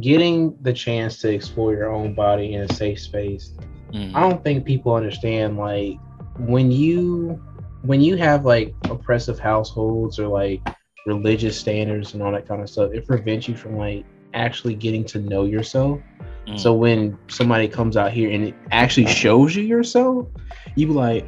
[0.00, 3.52] getting the chance to explore your own body in a safe space
[3.92, 4.14] Mhm.
[4.14, 5.96] i don't think people understand like
[6.38, 7.42] when you
[7.82, 10.60] when you have like oppressive households or like
[11.06, 14.04] religious standards and all that kind of stuff it prevents you from like
[14.34, 16.00] actually getting to know yourself
[16.46, 16.58] Mm.
[16.58, 20.26] So when somebody comes out here and it actually shows you yourself,
[20.74, 21.26] you be like,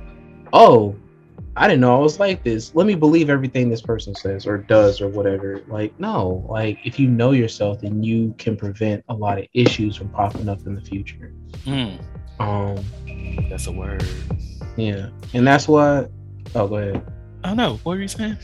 [0.53, 0.97] "Oh,
[1.57, 2.75] I didn't know I was like this.
[2.75, 6.99] Let me believe everything this person says or does or whatever." Like, no, like if
[6.99, 10.75] you know yourself, then you can prevent a lot of issues from popping up in
[10.75, 11.33] the future.
[11.65, 12.01] Mm,
[12.41, 12.85] Um,
[13.49, 14.05] that's a word.
[14.77, 16.09] yeah, and that's why.
[16.55, 17.05] Oh, go ahead.
[17.43, 17.77] I know.
[17.83, 18.39] What were you saying?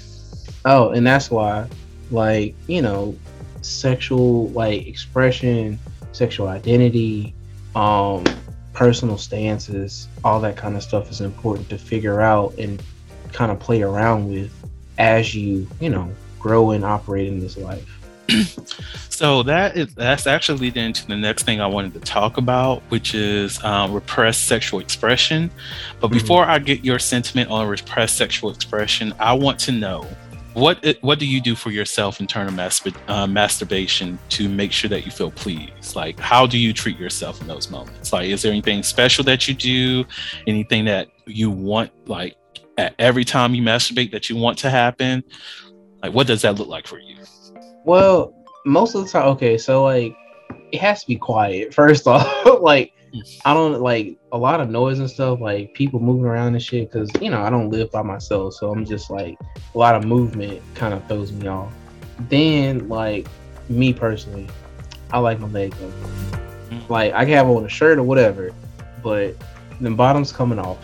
[0.65, 1.69] Oh, and that's why,
[2.11, 3.17] like, you know,
[3.63, 5.79] sexual like expression,
[6.13, 7.35] sexual identity,
[7.75, 8.25] um,
[8.73, 12.83] personal stances, all that kind of stuff is important to figure out and
[13.33, 14.53] kind of play around with
[14.99, 18.00] as you, you know, grow and operate in this life.
[19.21, 22.81] So that is that's actually leading into the next thing I wanted to talk about,
[22.89, 25.51] which is um, repressed sexual expression.
[26.01, 26.15] But Mhm.
[26.15, 30.07] before I get your sentiment on repressed sexual expression, I want to know
[30.55, 34.73] what what do you do for yourself in terms of mastur- uh, masturbation to make
[34.73, 35.95] sure that you feel pleased?
[35.95, 38.15] Like, how do you treat yourself in those moments?
[38.15, 40.07] Like, is there anything special that you do?
[40.47, 42.37] Anything that you want, like,
[42.79, 45.23] at every time you masturbate that you want to happen?
[46.03, 47.17] Like, what does that look like for you?
[47.85, 50.17] Well, most of the time, okay, so like
[50.73, 52.27] it has to be quiet first off.
[52.61, 52.93] like
[53.45, 56.91] I don't like a lot of noise and stuff, like people moving around and shit.
[56.91, 59.39] Cause you know I don't live by myself, so I'm just like
[59.75, 61.73] a lot of movement kind of throws me off.
[62.29, 63.27] Then like
[63.69, 64.49] me personally,
[65.13, 66.41] I like my legs open.
[66.71, 66.89] Mm.
[66.89, 68.51] Like I can have on a shirt or whatever,
[69.03, 69.35] but
[69.81, 70.79] the bottom's coming off.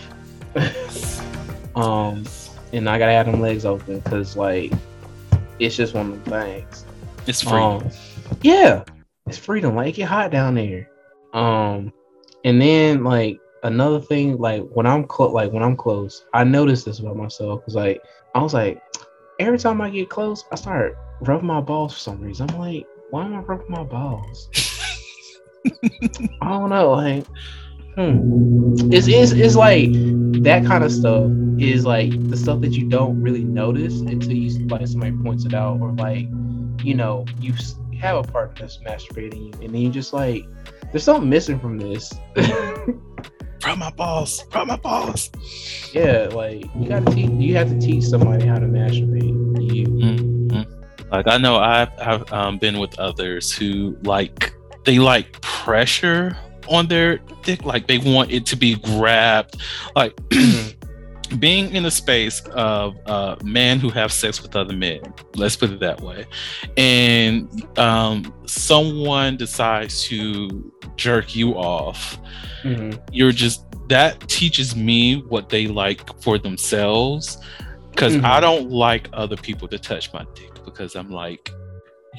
[1.76, 2.24] um,
[2.72, 4.72] and I gotta have them legs open because like
[5.58, 6.85] it's just one of the things.
[7.26, 7.58] It's free.
[7.58, 7.90] Um,
[8.42, 8.84] yeah,
[9.26, 9.74] it's freedom.
[9.74, 10.88] Like it get hot down there.
[11.32, 11.92] Um,
[12.44, 16.84] and then like another thing, like when I'm close, like when I'm close, I noticed
[16.84, 18.00] this about myself because like
[18.34, 18.80] I was like,
[19.38, 22.50] every time I get close, I start rubbing my balls for some reason.
[22.50, 24.48] I'm like, why am I rubbing my balls?
[26.40, 26.92] I don't know.
[26.92, 27.26] Like,
[27.96, 28.92] hmm.
[28.92, 29.90] It's, it's it's like
[30.42, 34.66] that kind of stuff is like the stuff that you don't really notice until you
[34.68, 36.28] like somebody points it out or like
[36.82, 37.52] you know you
[37.98, 40.44] have a partner that's masturbating you and then you just like
[40.92, 42.12] there's something missing from this
[43.60, 44.42] from my balls.
[44.50, 45.30] from my balls.
[45.92, 50.66] yeah like you gotta teach you have to teach somebody how to masturbate you Mhm.
[51.10, 54.52] Like I know I've, I've um, been with others who like
[54.84, 56.36] they like pressure
[56.68, 59.56] on their dick, like they want it to be grabbed.
[59.94, 60.14] Like
[61.26, 65.00] being in a space of uh, men who have sex with other men,
[65.34, 66.26] let's put it that way,
[66.76, 72.18] and um, someone decides to jerk you off
[72.64, 72.98] Mhm.
[73.12, 77.38] you're just that teaches me what they like for themselves
[77.90, 78.40] because I Mhm.
[78.40, 81.52] don't like other people to touch my dick because I'm like,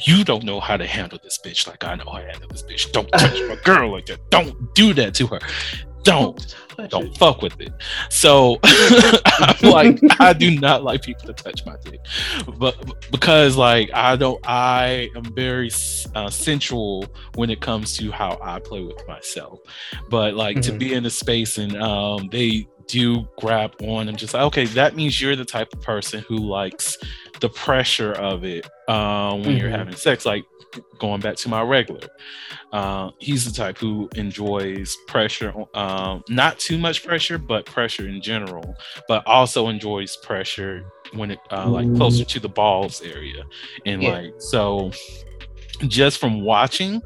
[0.05, 2.64] you don't know how to handle this bitch like I know how to handle this
[2.64, 2.91] bitch.
[2.93, 4.30] Don't touch my girl like that.
[4.30, 5.39] Don't do that to her.
[6.03, 7.17] Don't touch don't it.
[7.17, 7.73] fuck with it.
[8.09, 11.99] So I'm like, I do not like people to touch my dick,
[12.57, 12.75] but
[13.11, 15.69] because like I don't, I am very
[16.15, 17.05] uh, sensual
[17.36, 19.59] when it comes to how I play with myself.
[20.09, 20.80] But like to Mhm.
[20.80, 24.96] be in a space and um, they do grab on, I'm just like, okay, that
[24.96, 26.98] means you're the type of person who likes
[27.42, 29.78] the pressure of it um, when you're Mhm.
[29.78, 30.26] having sex.
[30.26, 30.46] Like
[31.00, 32.08] going back to my regular
[32.72, 38.22] uh, he's the type who enjoys pressure um, not too much pressure but pressure in
[38.22, 38.76] general
[39.08, 40.84] but also enjoys pressure
[41.14, 43.44] when it uh, like closer to the balls area
[43.86, 44.10] and Yeah.
[44.12, 44.92] like so
[45.88, 47.01] just from watching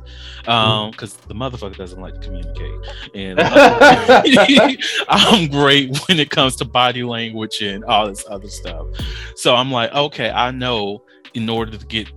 [0.47, 2.72] um because the motherfucker doesn't like to communicate.
[3.13, 3.39] And
[5.09, 8.88] i'm great when it comes to body language and all this other stuff.
[9.36, 11.03] So i'm like okay i know
[11.34, 12.11] in order to get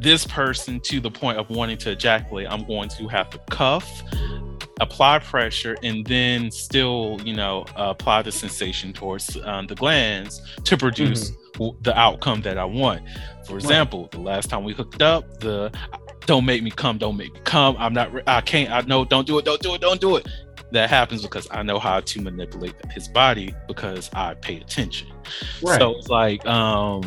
[0.00, 4.02] this person to the point of wanting to ejaculate i'm going to have to cuff
[4.80, 10.76] apply pressure and then still you know apply the sensation towards um, the glands to
[10.76, 13.02] produce w- the outcome that i want
[13.50, 15.72] for example the last time we hooked up the
[16.26, 17.74] don't make me come don't make me come.
[17.78, 20.28] I'm not i can't i know don't do it don't do it don't do it.
[20.70, 25.08] That happens because i know how to manipulate his body because i pay attention.
[25.62, 25.80] Right.
[25.80, 27.02] so it's like um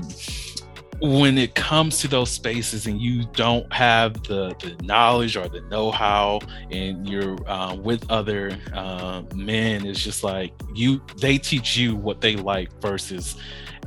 [1.00, 5.60] when it comes to those spaces and you don't have the, the knowledge or the
[5.62, 6.40] know-how
[6.72, 12.22] and you're uh, with other uh, men it's just like you they teach you what
[12.22, 13.36] they like versus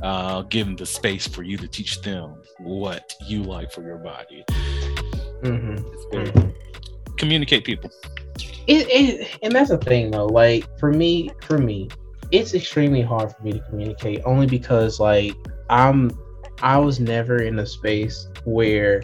[0.03, 4.43] uh, giving the space for you to teach them what you like for your body
[5.43, 5.83] Mhm.
[5.93, 6.53] it's very
[7.17, 7.89] communicate people
[8.67, 11.89] it, it and that's the thing though like for me for me
[12.31, 15.33] it's extremely hard for me to communicate only because like
[15.69, 16.11] i'm
[16.61, 19.01] i was never in a space where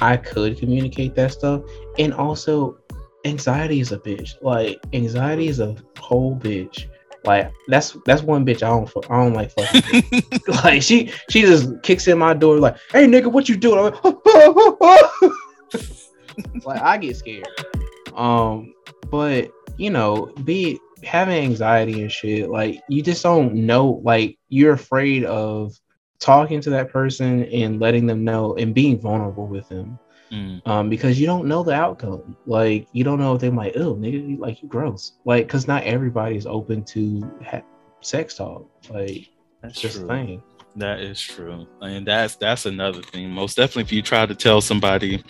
[0.00, 1.62] i could communicate that stuff
[1.98, 2.78] and also
[3.24, 4.34] anxiety is a bitch.
[4.42, 6.86] Like anxiety is a whole bitch.
[7.24, 10.22] Like that's that's one bitch I don't fu- I don't like fucking.
[10.64, 13.94] like she she just kicks in my door like, hey nigga, what you doing?
[13.94, 14.04] Like,
[16.64, 17.46] like I get scared.
[18.14, 18.74] Um,
[19.10, 24.72] but you know, be having anxiety and shit, like you just don't know, like you're
[24.72, 25.78] afraid of
[26.18, 29.98] talking to that person and letting them know and being vulnerable with them.
[30.32, 32.36] Mm, Um, because you don't know the outcome.
[32.46, 35.12] Like you don't know if they might, oh nigga, you- like you gross.
[35.24, 37.62] Like, cause not everybody's open to ha-
[38.00, 38.66] sex talk.
[38.90, 39.28] Like
[39.62, 40.04] that's just true.
[40.06, 40.42] a thing.
[40.76, 43.28] That is true, and that's that's another thing.
[43.30, 45.22] Most definitely, if you try to tell somebody,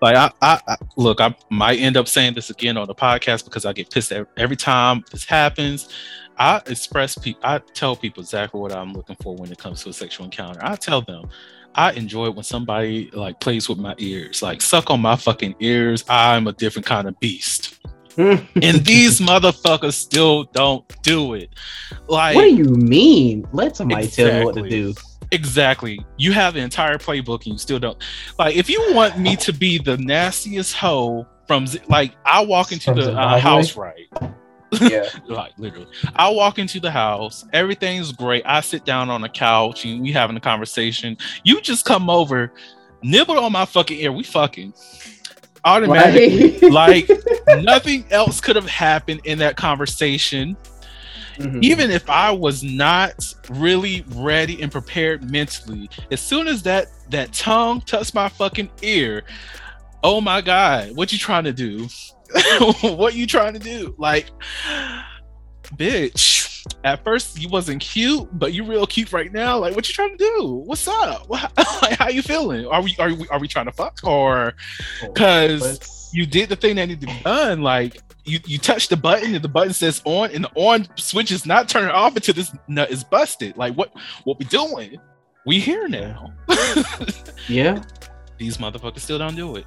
[0.00, 3.44] like I, I, I look, I might end up saying this again on the podcast
[3.44, 5.90] because I get pissed every, every time this happens.
[6.38, 9.90] I express people, I tell people exactly what I'm looking for when it comes to
[9.90, 10.60] a sexual encounter.
[10.62, 11.28] I tell them,
[11.74, 15.56] I enjoy it when somebody like plays with my ears, like suck on my fucking
[15.60, 16.04] ears.
[16.08, 17.80] I'm a different kind of beast,
[18.16, 18.40] and
[18.84, 21.50] these motherfuckers still don't do it.
[22.08, 23.46] Like, what do you mean?
[23.52, 24.94] Let somebody tell me what to do.
[25.32, 26.04] Exactly.
[26.16, 28.02] You have the entire playbook and you still don't.
[28.38, 32.86] Like, if you want me to be the nastiest hoe from, like, I walk into
[32.86, 34.08] From the uh, house right.
[34.80, 35.08] Yeah.
[35.26, 35.86] Like, literally.
[36.16, 38.42] I walk into the house, everything's great.
[38.46, 41.16] I sit down on the couch and we having a conversation.
[41.44, 42.52] You just come over,
[43.02, 44.12] nibble on my fucking ear.
[44.12, 44.74] We fucking
[45.64, 46.58] automatically.
[46.70, 47.08] like,
[47.58, 50.56] nothing else could have happened in that conversation
[51.38, 51.62] Mhm.
[51.62, 53.12] even if I was not
[53.48, 59.22] really ready and prepared mentally, as soon as that that tongue touched my fucking ear,
[60.04, 61.88] oh my god, what you trying to do?
[62.82, 63.94] what you trying to do?
[63.98, 64.26] Like,
[65.76, 66.48] bitch.
[66.84, 69.58] At first you wasn't cute, but you real cute right now.
[69.58, 70.62] Like, what you trying to do?
[70.66, 71.28] What's up?
[71.28, 71.50] What,
[71.82, 72.66] like, how you feeling?
[72.66, 74.54] Are we are we are we trying to fuck or
[75.00, 77.62] because you did the thing that needed to be done.
[77.62, 81.32] Like you, you touch the button and the button says on, and the on switch
[81.32, 83.56] is not turning off until this nut is busted.
[83.56, 83.90] Like what
[84.24, 84.98] what we doing?
[85.46, 86.30] We here now.
[87.48, 87.82] yeah.
[88.36, 89.64] These motherfuckers still don't do it.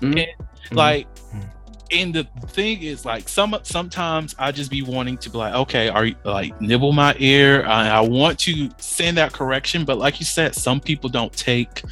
[0.00, 0.26] Mhm.
[0.72, 1.50] Like, Mhm.
[1.90, 5.88] And the thing is, like, some sometimes I just be wanting to be like, okay,
[5.88, 7.64] are you like nibble my ear?
[7.66, 11.82] I, I want to send that correction, but like you said, some people don't take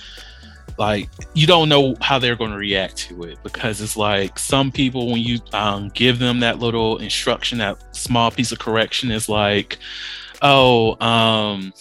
[0.78, 4.72] like you don't know how they're going to react to it because it's like some
[4.72, 9.28] people when you um, give them that little instruction that small piece of correction is
[9.28, 9.78] like
[10.40, 11.72] oh um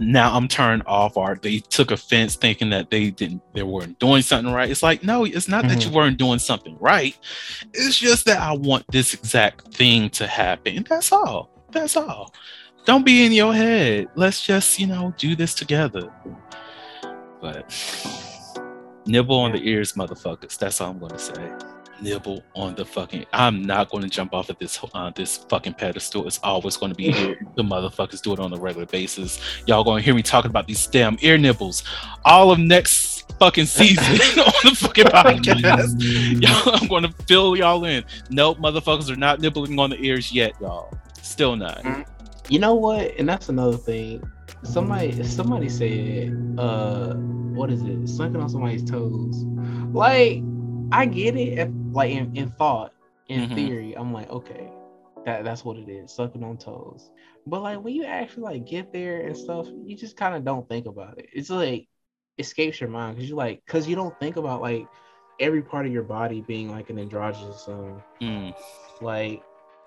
[0.00, 4.22] now i'm turned off or they took offense thinking that they didn't they weren't doing
[4.22, 4.70] something right.
[4.70, 5.96] It's like no it's not that you mm-hmm.
[5.96, 7.16] weren't doing something right.
[7.74, 10.86] It's just that i want this exact thing to happen.
[10.88, 11.50] That's all.
[11.72, 12.32] That's all.
[12.84, 14.08] Don't be in your head.
[14.14, 16.12] Let's just you know do this together.
[17.40, 17.72] But
[19.06, 20.58] nibble on the ears, motherfuckers.
[20.58, 21.52] That's all I'm gonna say.
[22.00, 23.26] Nibble on the fucking.
[23.32, 26.26] I'm not going to jump off of this uh, this fucking pedestal.
[26.26, 27.38] It's always going to be here.
[27.56, 29.40] the motherfuckers do it on a regular basis.
[29.66, 31.84] Y'all going to hear me talking about these damn ear nibbles
[32.24, 34.04] all of next fucking season
[34.40, 36.42] on the fucking podcast.
[36.42, 38.04] Y'all, I'm going to fill y'all in.
[38.30, 40.96] Nope, motherfuckers are not nibbling on the ears yet, y'all.
[41.22, 41.84] Still not.
[42.48, 43.14] You know what?
[43.18, 44.22] And that's another thing.
[44.62, 48.08] Somebody somebody said, uh, what is it?
[48.08, 49.44] Sucking on somebody's toes.
[49.92, 50.42] Like,
[50.90, 52.92] I get it if, like in, in thought,
[53.28, 53.54] in Mhm.
[53.54, 54.70] theory, I'm like, okay,
[55.24, 57.10] that that's what it is, sucking on toes.
[57.46, 60.68] But like when you actually like get there and stuff, you just kind of don't
[60.68, 61.28] think about it.
[61.32, 61.88] It's like
[62.38, 64.86] escapes your mind because you like because you don't think about like
[65.40, 68.54] every part of your body being like an androgynous zone Mm.
[69.00, 69.42] like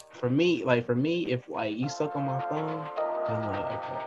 [0.09, 2.85] for me like for me if like you suck on my thumb
[3.27, 4.03] i'm like okay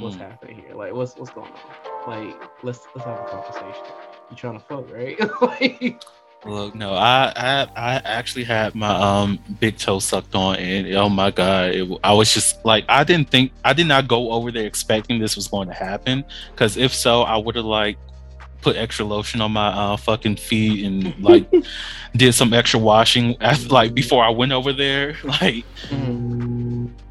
[0.00, 0.20] what's Mm.
[0.20, 3.84] happening here like what's what's going on like let's let's have a conversation
[4.30, 6.02] you trying to fuck right like
[6.46, 11.08] Look, no, I, I I actually had my um big toe sucked on, and oh
[11.08, 14.52] my god, it, I was just like, I didn't think, I did not go over
[14.52, 17.98] there expecting this was going to happen, because if so, I would have like
[18.62, 21.46] put extra lotion on my uh, fucking feet and like
[22.16, 25.64] did some extra washing after, like before I went over there, like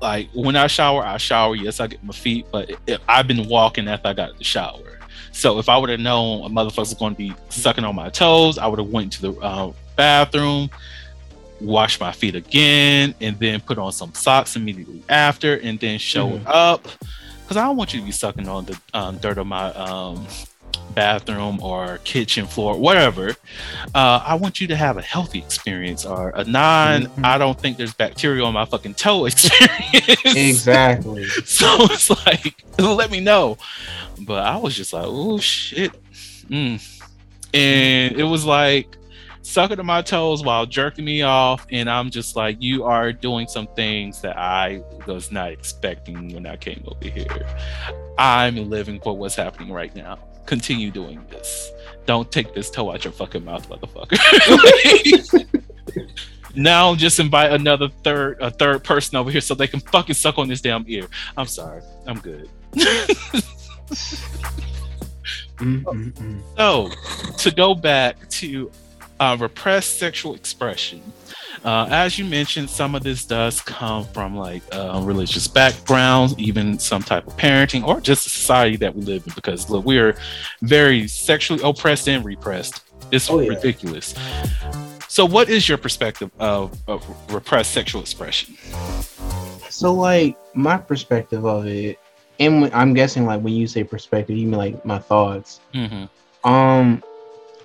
[0.01, 1.55] like when I shower, I shower.
[1.55, 4.99] Yes, I get my feet, but if I've been walking after I got the shower.
[5.35, 8.09] So if I would have known a motherfucker was going to be sucking on my
[8.09, 10.69] toes, I would have went to the uh, bathroom,
[11.59, 16.41] washed my feet again, and then put on some socks immediately after, and then showed
[16.45, 16.83] up.
[17.43, 20.25] Because I don't want you to be sucking on the um, dirt of my um,
[20.95, 23.35] bathroom or kitchen floor, whatever.
[23.93, 27.03] Uh, I want you to have a healthy experience or a non.
[27.07, 27.25] Mhm.
[27.25, 30.23] I don't think there's bacteria on my fucking toe experience.
[30.25, 33.57] exactly So it's like, let me know.
[34.21, 35.91] But I was just like, oh shit.
[36.49, 36.81] Mm.
[37.53, 38.87] And it was like,
[39.41, 43.47] sucking on my toes while jerking me off, and I'm just like, you are doing
[43.47, 47.47] some things that I was not expecting when I came over here.
[48.17, 50.17] I'm living for what's happening right now.
[50.45, 51.71] Continue doing this.
[52.05, 54.15] Don't take this toe out your fucking mouth, motherfucker.
[56.55, 60.37] now just invite another third a third person over here so they can fucking suck
[60.37, 61.07] on this damn ear.
[61.35, 61.81] I'm sorry.
[62.05, 62.49] I'm good.
[66.57, 66.89] So,
[67.37, 68.69] to go back to
[69.19, 71.01] uh, repressed sexual expression,
[71.63, 76.77] uh, as you mentioned, some of this does come from like uh, religious backgrounds, even
[76.79, 79.33] some type of parenting, or just the society that we live in.
[79.35, 80.15] Because look, we're
[80.61, 82.81] very sexually oppressed and repressed.
[83.11, 83.49] It's Oh, yeah.
[83.49, 84.13] ridiculous.
[85.07, 88.55] So, what is your perspective of, of repressed sexual expression?
[89.69, 91.99] So like my perspective of it,
[92.39, 95.59] and I'm guessing like when you say perspective, you mean like my thoughts.
[95.73, 96.05] hmm
[96.43, 97.03] Um,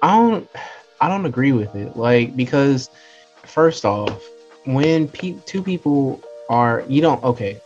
[0.02, 0.48] I don't,
[1.00, 1.96] I don't agree with it.
[1.96, 2.90] Like because
[3.50, 4.22] first off,
[4.64, 7.60] when pe- two people are, you don't okay,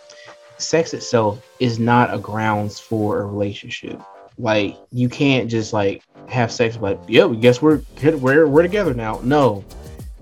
[0.58, 4.00] sex itself is not a grounds for a relationship.
[4.38, 8.94] Like you can't just like have sex like, yeah, we guess we're we're we're together
[8.94, 9.20] now.
[9.22, 9.64] No,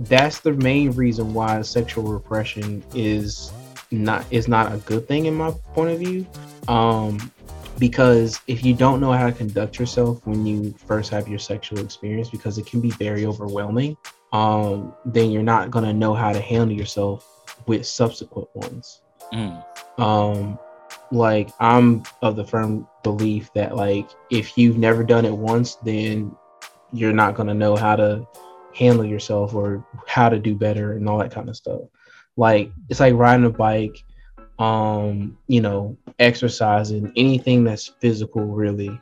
[0.01, 3.51] that's the main reason why sexual repression is
[3.91, 6.27] not is not a good thing in my point of view.
[6.69, 7.33] Um,
[7.79, 11.79] because if you don't know how to conduct yourself when you first have your sexual
[11.79, 13.97] experience because it can be very overwhelming
[14.33, 17.29] um then you're not going to know how to handle yourself
[17.67, 19.03] with subsequent ones.
[19.33, 19.65] Mm.
[19.99, 20.59] um
[21.11, 26.37] like i'm of the firm belief that like if you've never done it once then
[26.93, 28.27] you're not going to know how to
[28.75, 31.83] handle yourself or how to do better and all that kind of stuff.
[32.37, 34.03] Like it's like riding a bike
[34.59, 39.01] um you know exercising anything that's physical really.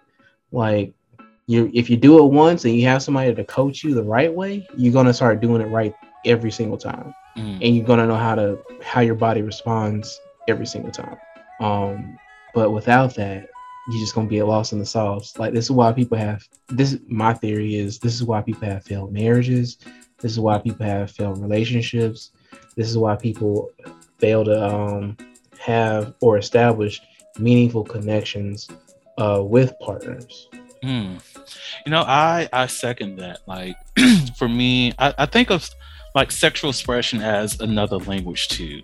[0.52, 0.92] Like
[1.50, 4.32] you if you do it once and you have somebody to coach you the right
[4.40, 5.94] way you're going to start doing it right
[6.24, 7.58] every single time Mm.
[7.64, 11.16] and you're gonna know how to how your body responds every single time.
[11.60, 12.18] Um,
[12.56, 13.48] but without that,
[13.88, 15.38] you're just gonna be lost in the sauce.
[15.38, 16.98] Like this is why people have this.
[17.06, 19.78] My theory is this is why people have failed marriages.
[20.18, 22.32] This is why people have failed relationships.
[22.76, 23.70] This is why people
[24.18, 25.16] fail to um,
[25.60, 27.00] have or establish
[27.38, 28.68] meaningful connections
[29.18, 30.48] uh, with partners.
[30.82, 31.18] Hmm.
[31.84, 33.40] You know, I I second that.
[33.46, 33.76] Like
[34.36, 35.68] for me, I, I think of
[36.14, 38.82] like sexual expression as another language too.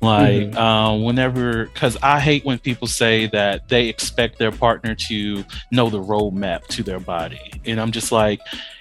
[0.00, 0.56] Like Mhm.
[0.56, 5.90] um, whenever, because I hate when people say that they expect their partner to know
[5.90, 8.40] the roadmap to their body, and I'm just like,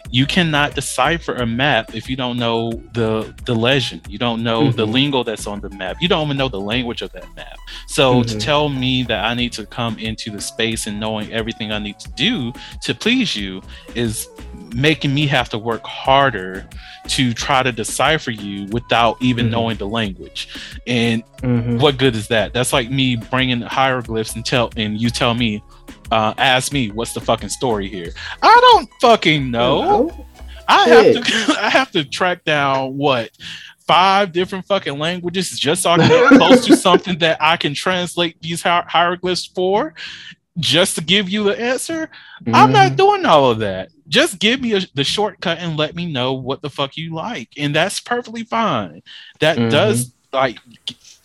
[0.10, 4.02] you cannot decipher a map if you don't know the the legend.
[4.08, 4.94] You don't know the Mhm.
[4.94, 5.98] lingo that's on the map.
[6.00, 7.58] You don't even know the language of that map.
[7.88, 8.40] So to Mhm.
[8.40, 12.00] tell me that I need to come into the space and knowing everything I need
[12.00, 12.54] to do
[12.84, 13.62] to please you
[13.96, 14.28] is
[14.74, 16.68] making me have to work harder
[17.08, 19.52] to try to decipher you without even Mhm.
[19.52, 20.50] knowing the language.
[20.86, 21.80] And Mhm.
[21.80, 22.54] what good is that?
[22.54, 25.64] That's like me bringing hieroglyphs and tell and you tell me,
[26.12, 28.12] uh, ask me what's the fucking story here.
[28.42, 30.26] I don't fucking know.
[30.68, 31.26] I have Shit.
[31.26, 33.30] to I have to track down what
[33.88, 37.74] five different fucking languages just so I can get close to something that I can
[37.74, 39.94] translate these hier- hieroglyphs for
[40.60, 42.10] just to give you the answer.
[42.54, 42.96] I'm not Mhm.
[42.98, 43.90] doing all of that.
[44.08, 47.50] Just give me a, the shortcut and let me know what the fuck you like,
[47.58, 49.02] and that's perfectly fine.
[49.40, 49.70] That Mhm.
[49.70, 50.60] does like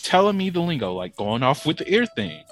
[0.02, 2.42] telling me the lingo, like going off with the ear thing.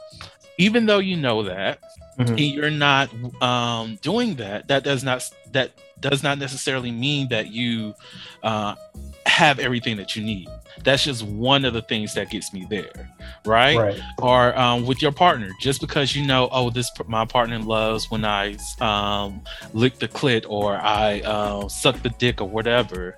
[0.59, 1.79] Even though you know that,
[2.21, 2.31] Mhm.
[2.31, 3.11] and you're not
[3.43, 5.71] um, doing that, that does not that
[6.01, 7.95] does not necessarily mean that you
[8.43, 8.75] uh,
[9.27, 10.49] have everything that you need.
[10.83, 13.11] That's just one of the things that gets me there,
[13.45, 13.77] right?
[13.77, 14.01] Right.
[14.19, 18.25] Or um, with your partner, just because you know, oh, this my partner loves when
[18.25, 19.43] I um,
[19.75, 23.17] lick the clit or I uh, suck the dick or whatever.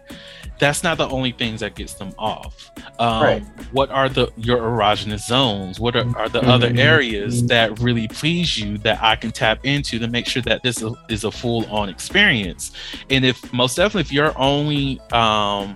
[0.63, 2.71] That's not the only things that gets them off.
[3.01, 3.43] Um, Right.
[3.73, 5.81] What are the your erogenous zones?
[5.81, 6.79] What are, are the other Mhm.
[6.79, 10.81] areas that really please you that I can tap into to make sure that this
[10.81, 12.71] is- is a full on experience?
[13.11, 15.75] And if most definitely, if your only um,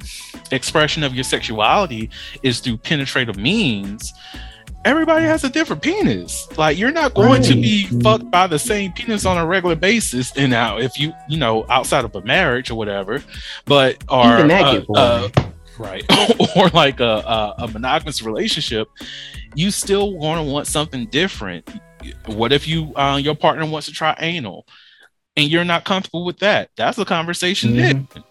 [0.52, 2.08] expression of your sexuality
[2.44, 4.14] is through penetrative means,
[4.86, 6.48] everybody has a different penis.
[6.56, 10.34] Like you're not going to be fucked by the same penis on a regular basis.
[10.36, 13.22] And now, if you you know outside of a marriage or whatever,
[13.66, 14.22] but or
[14.62, 15.28] uh, uh,
[15.78, 16.04] right
[16.56, 18.88] or like a, a a monogamous relationship,
[19.54, 21.68] you still want to want something different.
[22.26, 24.66] What if you uh, your partner wants to try anal?
[25.38, 26.70] And you're not comfortable with that.
[26.76, 28.24] That's a conversation Mhm.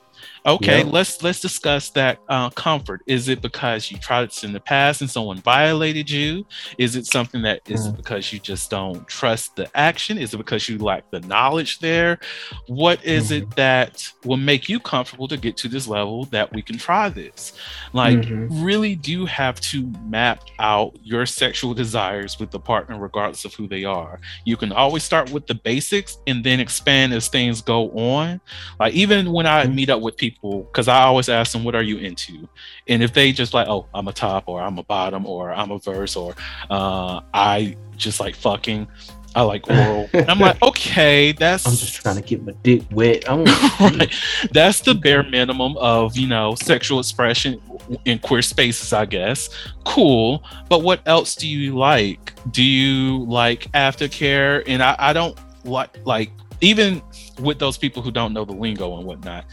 [0.45, 3.01] Okay, let's let's discuss that uh, comfort.
[3.07, 6.45] Is it because you tried this in the past and someone violated you?
[6.77, 7.95] Is it something that is Mm.
[7.95, 10.19] because you just don't trust the action?
[10.19, 12.19] Is it because you lack the knowledge there?
[12.67, 16.61] What is it that will make you comfortable to get to this level that we
[16.61, 17.51] can try this?
[17.93, 18.47] Like, Mhm.
[18.47, 23.67] really do have to map out your sexual desires with the partner, regardless of who
[23.67, 24.19] they are.
[24.45, 28.41] You can always start with the basics and then expand as things go on.
[28.79, 29.73] Like even when I Mhm.
[29.73, 32.47] meet up with people, because I always ask them, "What are you into?"
[32.87, 35.71] And if they just like, "Oh, I'm a top," or "I'm a bottom," or "I'm
[35.71, 36.35] a verse," or
[36.69, 38.87] uh, "I just like fucking,"
[39.35, 40.09] I like oral.
[40.13, 43.29] And I'm like, okay, that's I'm just trying to get my dick wet.
[43.29, 43.43] I'm
[43.79, 44.13] right.
[44.51, 47.61] That's the bare minimum of you know sexual expression
[48.05, 49.49] in queer spaces, I guess.
[49.83, 52.33] Cool, but what else do you like?
[52.51, 54.63] Do you like aftercare?
[54.65, 56.31] And I, I don't like like
[56.61, 57.01] even
[57.39, 59.45] with those people who don't know the lingo and whatnot.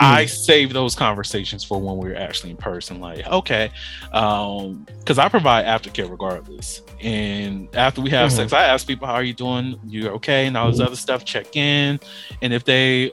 [0.00, 3.00] I save those conversations for when we're actually in person.
[3.00, 3.70] Like, okay,
[4.12, 6.82] um, because I provide aftercare regardless.
[7.00, 8.36] And after we have Mhm.
[8.36, 9.78] sex, I ask people, "How are you doing?
[9.86, 10.86] You okay?" And all this Mhm.
[10.86, 11.24] other stuff.
[11.24, 12.00] Check in,
[12.42, 13.12] and if they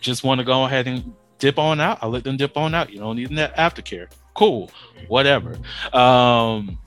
[0.00, 2.92] just want to go ahead and dip on out, I let them dip on out.
[2.92, 4.08] You don't need that aftercare.
[4.34, 4.70] Cool,
[5.08, 5.58] whatever.
[5.92, 6.78] Um,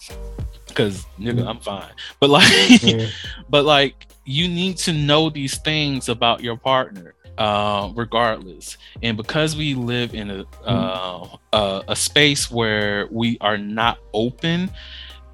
[0.68, 1.92] because nigga, I'm fine.
[2.20, 3.08] But like, Yeah.
[3.50, 8.78] but like you need to know these things about your partner uh regardless.
[9.03, 14.70] And because we live in a uh, a, a space where we are not open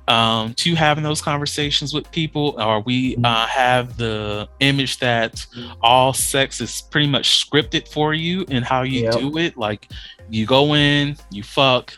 [0.08, 5.46] um to having those conversations with people or we uh, have the image that
[5.82, 9.14] all sex is pretty much scripted for you and how you Yep.
[9.20, 9.58] do it.
[9.58, 9.88] Like
[10.30, 11.94] you go in you fuck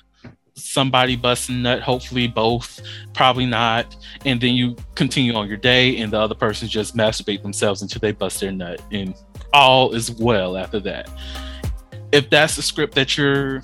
[0.55, 2.79] somebody busting nut hopefully both
[3.13, 7.41] probably not and then you continue on your day and the other person just masturbate
[7.41, 9.15] themselves until they bust their nut and
[9.53, 11.09] all is well after that
[12.11, 13.61] if that's the script that you're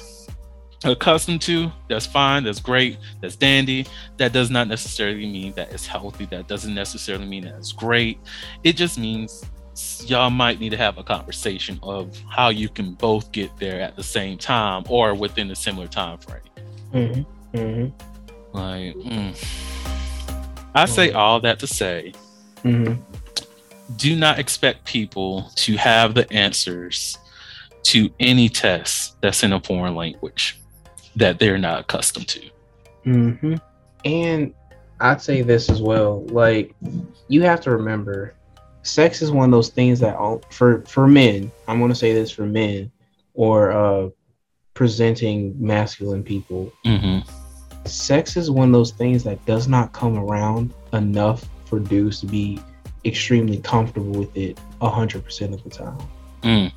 [0.85, 3.85] accustomed to that's fine that's great that's dandy
[4.17, 8.17] that does not necessarily mean that it's healthy that doesn't necessarily mean that it's great
[8.63, 9.43] it just means
[10.05, 13.95] y'all might need to have a conversation of how you can both get there at
[13.95, 16.41] the same time or within a similar time frame
[16.93, 17.25] Mhm.
[17.53, 17.91] Mhm.
[18.53, 19.89] like mm.
[20.75, 22.13] i say all that to say
[22.63, 22.99] Mhm.
[23.95, 27.17] Do not expect people to have the answers
[27.83, 30.59] to any test that's in a foreign language
[31.15, 32.49] that they're not accustomed to.
[33.03, 33.55] hmm
[34.05, 34.53] And
[34.99, 36.25] I'd say this as well.
[36.25, 36.75] Like,
[37.27, 38.35] you have to remember,
[38.83, 41.51] sex is one of those things that all, for for men.
[41.67, 42.91] I'm going to say this for men,
[43.33, 44.09] or uh,
[44.73, 46.71] presenting masculine people.
[46.85, 47.27] Mm-hmm.
[47.85, 52.25] Sex is one of those things that does not come around enough for dudes to
[52.25, 52.59] be
[53.05, 55.97] extremely comfortable with it hundred percent of the time.
[56.43, 56.71] Mm.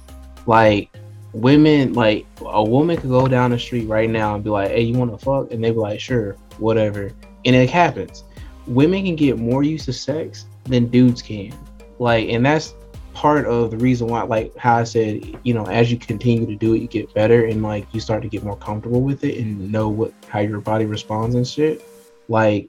[0.46, 0.90] Like
[1.32, 4.82] women, like a woman could go down the street right now and be like, "Hey,
[4.82, 7.12] you want to fuck?" and they be like, "Sure, whatever,"
[7.44, 8.24] and it happens.
[8.66, 11.52] Women can get more used to sex than dudes can.
[11.98, 12.74] Like, and that's
[13.14, 16.56] part of the reason why, like how I said, you know, as you continue to
[16.56, 19.38] do it, you get better and like you start to get more comfortable with it
[19.38, 21.84] and know what how your body responds and shit.
[22.28, 22.68] Like,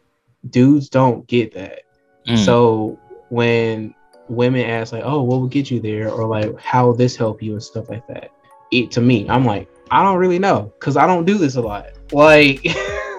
[0.49, 1.83] dudes don't get that.
[2.27, 2.43] Mm.
[2.43, 2.99] So
[3.33, 3.93] when
[4.29, 7.41] women ask like, "Oh, what will get you there?" or like, "How will this help
[7.41, 8.29] you?" and stuff like that,
[8.71, 11.61] it to me, I'm like, I don't really know because I don't do this a
[11.61, 11.87] lot.
[12.13, 12.59] Like,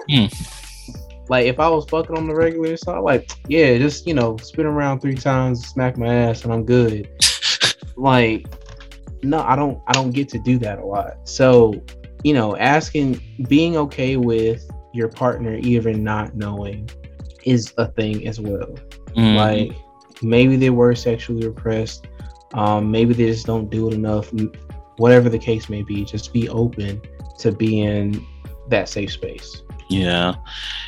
[0.09, 0.27] Hmm.
[1.29, 4.37] like if I was fucking on the regular, so I'm like, yeah, just you know,
[4.37, 7.09] spin around three times, smack my ass, and I'm good.
[7.97, 8.45] like,
[9.21, 11.27] no, I don't, I don't get to do that a lot.
[11.27, 11.73] So,
[12.23, 13.19] you know, asking,
[13.49, 14.63] being okay with
[14.93, 16.89] your partner even not knowing
[17.43, 18.73] is a thing as well
[19.17, 19.35] Mm.
[19.35, 19.77] like
[20.21, 22.07] maybe they were sexually repressed
[22.53, 24.31] um maybe they just don't do it enough
[24.97, 27.01] whatever the case may be just be open
[27.37, 28.25] to be in
[28.69, 30.35] that safe space Yeah.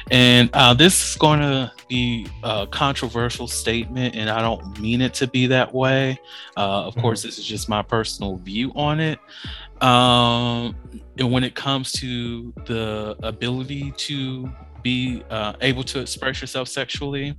[0.10, 5.14] And uh, this is going to be a controversial statement, and I don't mean it
[5.16, 6.20] to be that way.
[6.56, 9.20] Uh, of course, this is just my personal view on it.
[9.82, 10.76] Um,
[11.18, 14.52] and when it comes to the ability to
[14.84, 17.36] be uh, able to express yourself sexually,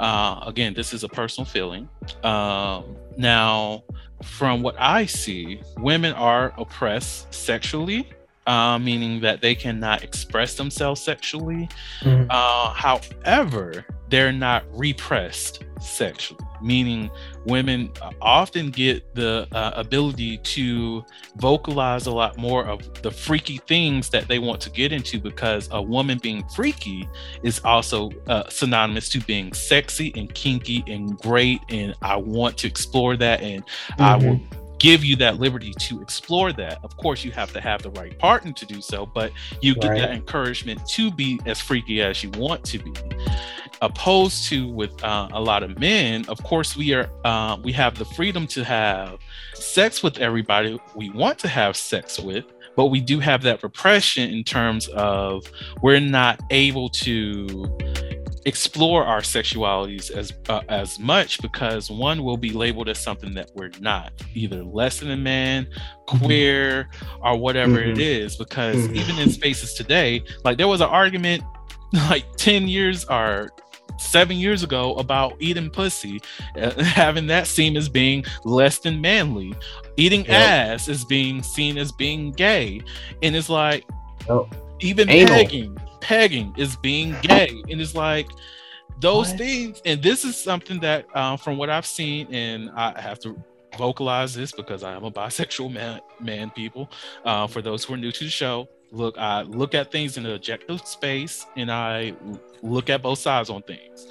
[0.00, 1.88] uh, again, this is a personal feeling.
[2.22, 3.84] Um, now,
[4.22, 8.08] from what I see, women are oppressed sexually
[8.46, 11.68] uh, meaning that they cannot express themselves sexually.
[12.02, 12.26] Mhm.
[12.30, 17.10] Uh, however, they're not repressed sexually, meaning
[17.46, 17.90] women
[18.20, 21.04] often get the uh, ability to
[21.36, 25.68] vocalize a lot more of the freaky things that they want to get into because
[25.72, 27.08] a woman being freaky
[27.42, 31.60] is also uh, synonymous to being sexy and kinky and great.
[31.70, 33.64] And I want to explore that and
[33.98, 34.40] I will
[34.82, 36.80] give you that liberty to explore that.
[36.82, 39.30] Of course, you have to have the right partner to do so, but
[39.60, 39.98] you get Right.
[40.00, 42.92] that encouragement to be as freaky as you want to be.
[43.80, 47.96] Opposed to with uh, a lot of men, of course, we are uh, we have
[47.96, 49.18] the freedom to have
[49.54, 52.44] sex with everybody we want to have sex with,
[52.76, 55.44] but we do have that repression in terms of
[55.80, 57.66] we're not able to
[58.44, 63.50] explore our sexualities as uh, as much because one will be labeled as something that
[63.54, 65.66] we're not either less than a man
[66.06, 66.88] queer
[67.22, 68.00] or whatever it Mhm.
[68.00, 68.96] is because Mhm.
[68.96, 71.42] even in spaces today like there was an argument
[72.10, 73.50] like 10 years or
[73.98, 76.20] seven years ago about eating pussy
[76.60, 79.54] uh, having that seen as being less than manly
[79.96, 80.30] eating Yep.
[80.30, 82.80] ass is being seen as being gay
[83.22, 83.84] and it's like
[84.28, 84.54] Yep.
[84.82, 85.34] Even Anal.
[85.34, 88.28] pegging pegging is being gay and it's like
[89.00, 89.38] those What?
[89.38, 93.40] things and this is something that uh, from what i've seen and i have to
[93.78, 96.90] vocalize this because i am a bisexual man man people
[97.24, 100.26] uh, for those who are new to the show look i look at things in
[100.26, 102.12] an objective space and i
[102.62, 104.06] look at both sides on things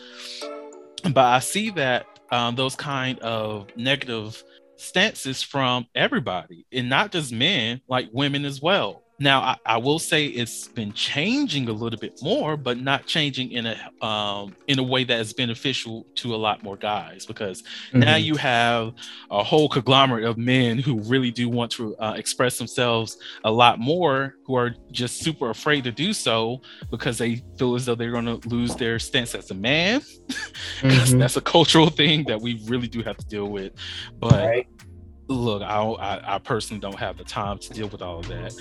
[1.14, 4.42] but i see that um, those kind of negative
[4.78, 10.00] stances from everybody and not just men like women as well now I, I will
[10.00, 14.80] say it's been changing a little bit more but not changing in a um, in
[14.80, 18.24] a way that is beneficial to a lot more guys because now Mhm.
[18.26, 18.92] you have
[19.32, 23.16] a whole conglomerate of men who really do want to uh, express themselves
[23.46, 26.60] a lot more who are just super afraid to do so
[26.92, 30.02] because they feel as though they're going to lose their stance as a man
[30.82, 31.20] 'Cause Mhm.
[31.20, 33.72] that's a cultural thing that we really do have to deal with
[34.20, 34.68] but right.
[35.34, 38.54] Look I, I i personally don't have the time to deal with all of that.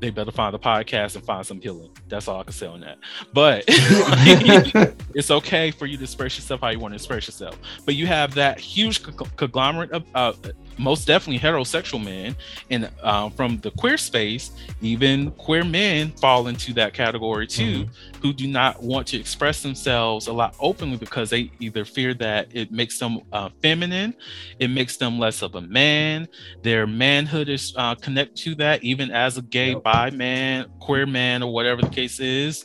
[0.00, 1.90] They better find a podcast and find some healing.
[2.08, 2.98] That's all i can say on that.
[3.32, 3.64] But
[5.14, 7.58] it's okay for you to express yourself how you want to express yourself.
[7.84, 9.02] But you have that huge
[9.36, 10.32] conglomerate of uh,
[10.80, 12.34] most definitely heterosexual men.
[12.70, 14.50] And um, from the queer space
[14.80, 17.86] even queer men fall into that category too
[18.22, 22.48] who do not want to express themselves a lot openly because they either fear that
[22.52, 24.14] it makes them uh, feminine
[24.58, 26.26] it makes them less of a man.
[26.62, 29.82] Their manhood is uh, connected to that even as a gay Yep.
[29.82, 32.64] bi man queer man or whatever the case is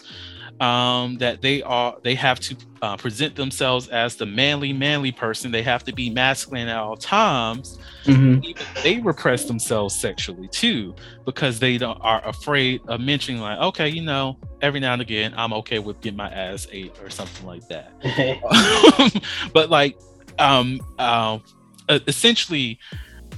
[0.59, 5.51] um, that they are they have to uh, present themselves as the manly manly person.
[5.51, 7.77] They have to be masculine at all times.
[8.05, 8.43] Mhm.
[8.45, 10.93] even they repress themselves sexually too
[11.25, 15.33] because they don't, are afraid of mentioning like okay you know every now and again
[15.35, 17.91] i'm okay with getting my ass ate or something like that.
[19.53, 19.97] But like
[20.37, 21.39] um uh,
[21.89, 22.77] essentially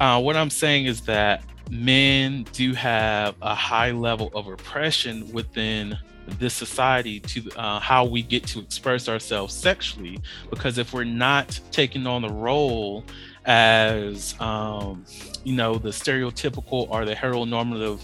[0.01, 5.97] uh, what i'm saying is that men do have a high level of repression within
[6.39, 11.59] this society to uh, how we get to express ourselves sexually because if we're not
[11.71, 13.03] taking on the role
[13.45, 15.05] as um,
[15.43, 18.01] you know the stereotypical or the heteronormative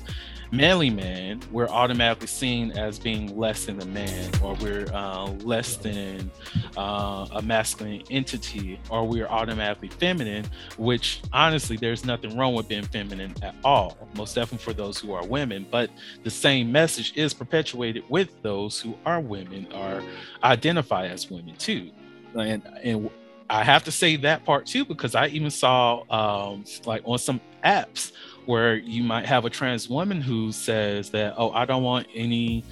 [0.53, 5.77] manly man we're automatically seen as being less than a man or we're uh, less
[5.77, 6.29] than
[6.77, 10.45] uh, a masculine entity or we're automatically feminine
[10.77, 15.11] which honestly there's nothing wrong with being feminine at all most definitely for those who
[15.11, 15.89] are women but
[16.23, 20.03] the same message is perpetuated with those who are women or
[20.43, 21.89] identify as women too.
[22.35, 23.09] And and
[23.49, 27.39] I have to say that part too because I even saw um, like on some
[27.63, 28.11] apps
[28.45, 32.63] where you might have a trans woman who says that oh I don't want any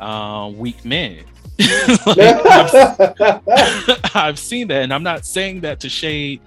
[0.00, 1.24] uh, weak men.
[2.06, 6.40] Like, I've, I've seen that, and I'm not saying that to shade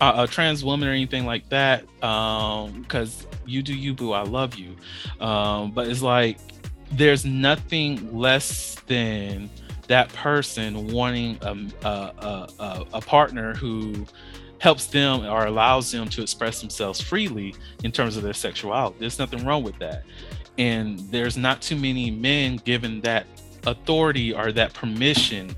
[0.00, 4.56] uh, a trans woman or anything like that because you do you boo I love
[4.56, 4.76] you
[5.24, 6.38] um, but it's like
[6.92, 9.50] there's nothing less than
[9.88, 14.06] that person wanting a, a, a, a partner who
[14.58, 17.54] helps them or allows them to express themselves freely
[17.84, 18.96] in terms of their sexuality.
[18.98, 20.02] There's nothing wrong with that.
[20.58, 23.26] And there's not too many men given that
[23.66, 25.54] authority or that permission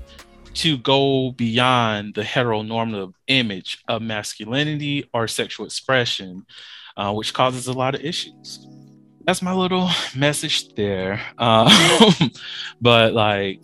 [0.55, 6.45] to go beyond the heteronormative image of masculinity or sexual expression,
[6.97, 8.67] uh, which causes a lot of issues.
[9.25, 11.21] That's my little message there.
[11.37, 11.69] Um,
[12.81, 13.61] but like,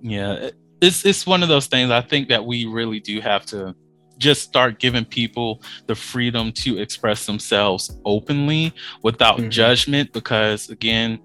[0.00, 0.50] yeah,
[0.80, 1.90] it's it's one of those things.
[1.90, 3.74] I think that we really do have to
[4.18, 8.72] just start giving people the freedom to express themselves openly
[9.02, 9.50] without Mhm.
[9.50, 10.12] judgment.
[10.12, 11.20] Because again,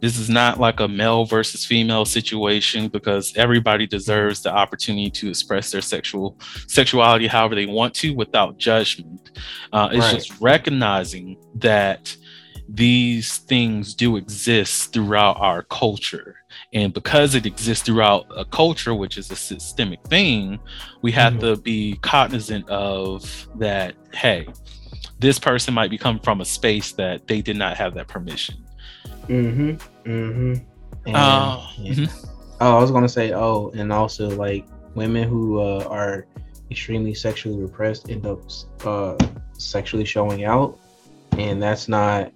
[0.00, 5.28] this is not like a male versus female situation because everybody deserves the opportunity to
[5.28, 6.36] express their sexual
[6.66, 9.30] sexuality however they want to without judgment.
[9.72, 10.14] Uh, it's Right.
[10.16, 12.16] just recognizing that
[12.68, 16.36] these things do exist throughout our culture.
[16.72, 20.58] And because it exists throughout a culture, which is a systemic thing,
[21.02, 21.40] we have Mhm.
[21.40, 23.94] to be cognizant of that.
[24.12, 24.46] Hey,
[25.18, 28.56] this person might be coming from a space that they did not have that permission.
[29.28, 29.70] Mm-hmm.
[30.10, 30.54] Mm-hmm.
[31.06, 31.92] And, Uh, yeah.
[31.92, 32.26] mhm.
[32.60, 36.26] Oh, I was gonna say, oh, and also like women who uh, are
[36.70, 38.40] extremely sexually repressed end up
[38.86, 39.16] uh,
[39.58, 40.78] sexually showing out,
[41.36, 42.32] and that's not.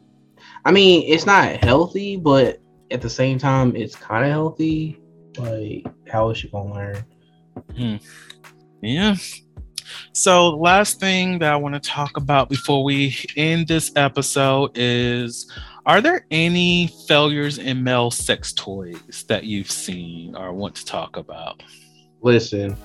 [0.69, 2.59] I mean, it's not healthy, but
[2.91, 5.01] at the same time, it's kind of healthy.
[5.39, 7.05] Like, how is she gonna learn?
[7.75, 7.97] Hmm.
[8.83, 9.17] Yeah.
[10.13, 15.51] So, last thing that I want to talk about before we end this episode is
[15.87, 21.17] are there any failures in male sex toys that you've seen or want to talk
[21.17, 21.63] about?
[22.21, 22.77] Listen,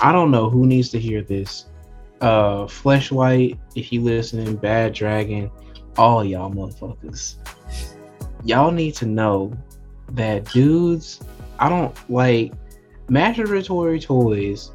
[0.00, 1.66] I don't know who needs to hear this.
[2.22, 5.50] Uh, Fleshlight, if you listening, Bad Dragon,
[5.96, 7.36] all y'all motherfuckers,
[8.44, 9.52] y'all need to know
[10.12, 11.20] that dudes,
[11.58, 12.52] I don't like
[13.08, 14.72] masturbatory toys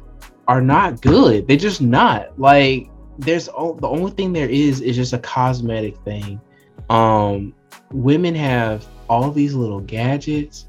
[0.48, 1.46] are not good.
[1.48, 2.88] They're just not like.
[3.18, 6.38] There's o- the only thing there is is just a cosmetic thing.
[6.90, 7.54] Um,
[7.90, 10.66] women have all these little gadgets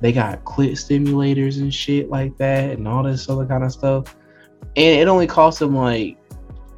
[0.00, 4.16] they got clit stimulators and shit like that and all this other kind of stuff
[4.76, 6.16] and it only costs them like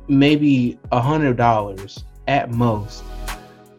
[0.09, 3.05] maybe a hundred dollars at most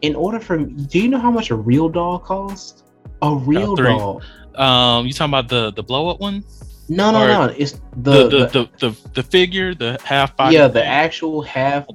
[0.04, 2.84] in order for do you know how much a real doll costs?
[3.24, 4.22] A real doll.
[4.54, 6.44] Um, you talking about the the blow up one?
[6.90, 10.56] no no Or no it's The the, the the, the, the figure, the half body.
[10.56, 11.88] yeah the actual half.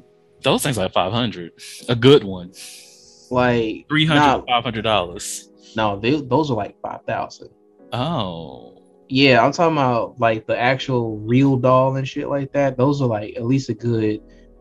[0.43, 1.53] Those things like 500
[1.89, 2.53] a good one.
[3.31, 5.51] Like 300 500 dollars.
[5.77, 7.51] No they, those are like 5000
[7.93, 8.75] oh.
[9.11, 12.77] Yeah, I'm talking about like the actual real doll and shit like that.
[12.77, 14.21] Those are like at least a good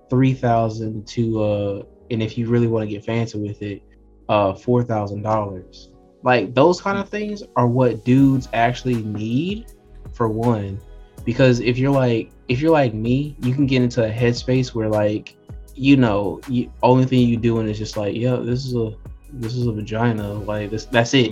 [0.09, 3.81] three thousand to uh and if you really want to get fancy with it,
[4.29, 5.89] uh four thousand dollars.
[6.23, 9.71] Like those kind of things are what dudes actually need
[10.13, 10.79] for one.
[11.25, 14.89] Because if you're like if you're like me, you can get into a headspace where
[14.89, 15.35] like,
[15.75, 18.95] you know, you only thing you doing is just like, yo, this is a
[19.33, 20.33] this is a vagina.
[20.33, 21.31] Like this that's it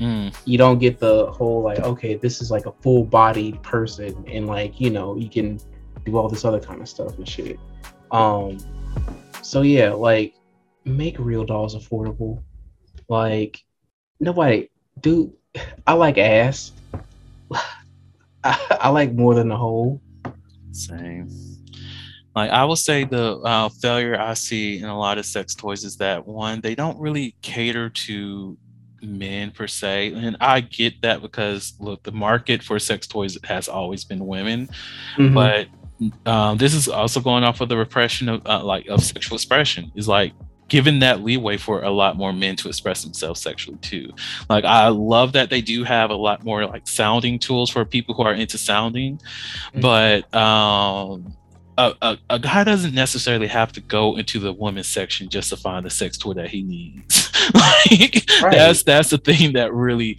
[0.00, 0.32] Mm.
[0.44, 4.46] you don't get the whole like okay this is like a full bodied person and
[4.46, 5.58] like you know you can
[6.04, 7.58] do all this other kind of stuff and shit
[8.12, 8.58] um
[9.42, 10.34] so yeah like
[10.84, 12.42] make real dolls affordable
[13.08, 13.62] like
[14.20, 14.68] nobody
[15.00, 15.32] dude
[15.86, 16.72] i like ass
[18.44, 20.00] I, I like more than the whole
[20.72, 21.28] Same.
[22.36, 25.82] Like I will say the uh, failure I see in a lot of sex toys
[25.82, 28.56] is that one, they don't really cater to
[29.02, 33.68] men per se, and I get that because look, the market for sex toys has
[33.68, 34.68] always been women,
[35.16, 35.34] Mhm.
[35.34, 35.66] but
[36.26, 39.90] um, this is also going off of the repression of uh, like of sexual expression.
[39.94, 40.32] Is like
[40.68, 44.10] given that leeway for a lot more men to express themselves sexually too.
[44.50, 48.14] Like I love that they do have a lot more like sounding tools for people
[48.14, 49.18] who are into sounding,
[49.74, 49.80] Mhm.
[49.80, 51.34] but um
[51.78, 55.56] a, a, a guy doesn't necessarily have to go into the women's section just to
[55.56, 57.30] find the sex toy that he needs.
[57.54, 58.52] like Right.
[58.52, 60.18] that's that's the thing that really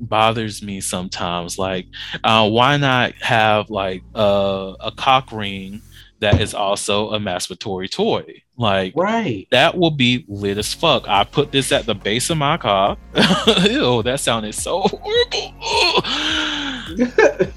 [0.00, 1.58] bothers me sometimes.
[1.58, 1.86] Like,
[2.24, 5.82] uh, why not have like a, a cock ring
[6.20, 8.42] that is also a masturbatory toy?
[8.56, 11.08] Like right that will be lit as fuck.
[11.08, 12.98] I put this at the base of my cock.
[13.64, 15.54] Ew, that sounded so horrible.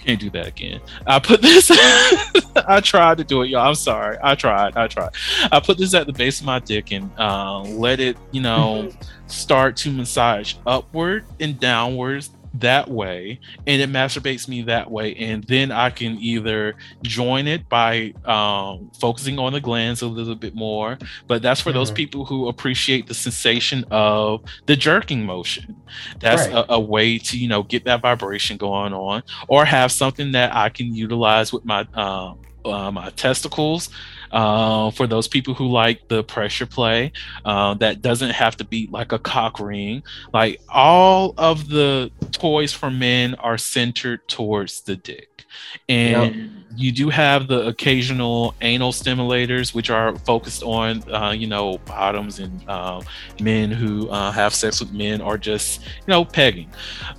[0.05, 0.79] Can't do that again.
[1.07, 1.71] I put this.
[2.67, 3.67] I tried to do it, y'all.
[3.67, 4.17] I'm sorry.
[4.23, 4.77] I tried.
[4.77, 5.11] I tried.
[5.51, 8.91] I put this at the base of my dick and uh, let it, you know,
[9.27, 15.15] start to massage upward and downwards that way, and it masturbates me that way.
[15.15, 20.35] And then I can either join it by um, focusing on the glands a little
[20.35, 20.97] bit more,
[21.27, 21.95] but that's for those Mhm.
[21.95, 25.77] people who appreciate the sensation of the jerking motion.
[26.21, 26.65] That's Right.
[26.69, 30.55] a, a way to you know get that vibration going on, or have something that
[30.55, 33.89] I can utilize with my um, uh, my testicles.
[34.33, 37.11] Uh, for those people who like the pressure play,
[37.45, 40.01] uh, that doesn't have to be like a cock ring.
[40.33, 45.45] Like all of the toys for men are centered towards the dick,
[45.87, 51.77] and you do have the occasional anal stimulators, which are focused on, uh, you know,
[51.85, 53.03] bottoms and um,
[53.39, 56.71] men who uh, have sex with men or just, you know, pegging.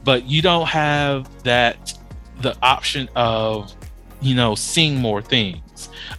[0.03, 1.97] But you don't have that,
[2.41, 3.73] the option of,
[4.21, 5.59] you know, seeing more things.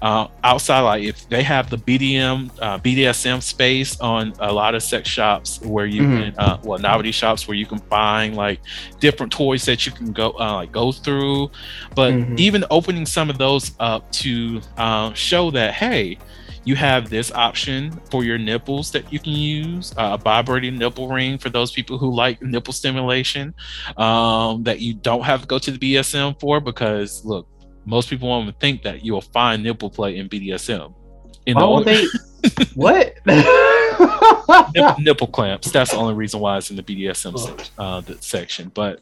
[0.02, 4.84] Uh, outside, like if they have the BDM, uh, BDSM space on a lot of
[4.84, 6.14] sex shops where you Mhm.
[6.14, 8.60] can, uh, well, novelty shops where you can find like
[9.00, 11.50] different toys that you can go, uh, like go through
[11.96, 12.38] but Mhm.
[12.38, 16.20] even opening some of those up to uh, show that hey
[16.64, 21.08] you have this option for your nipples that you can use uh, a vibrating nipple
[21.10, 23.54] ring for those people who like nipple stimulation
[23.98, 27.48] um, that you don't have to go to the bsm for because look
[27.86, 30.94] most people won't even think that you'll find nipple play in bdsm
[31.46, 32.06] in why the order- they
[32.76, 33.16] what?
[34.74, 35.72] Nip- nipple clamps.
[35.72, 38.72] That's the only reason why it's in the BDSM sec- uh, the section.
[38.74, 39.00] But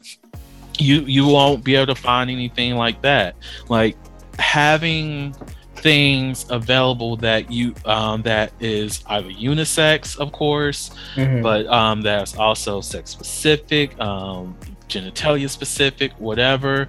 [0.78, 3.36] you you won't be able to find anything like that.
[3.68, 3.96] Like
[4.38, 5.34] having
[5.76, 11.42] things available that you um, that is either unisex, of course, Mhm.
[11.42, 14.56] but um, that's also sex specific, um,
[14.88, 16.88] genitalia specific, whatever.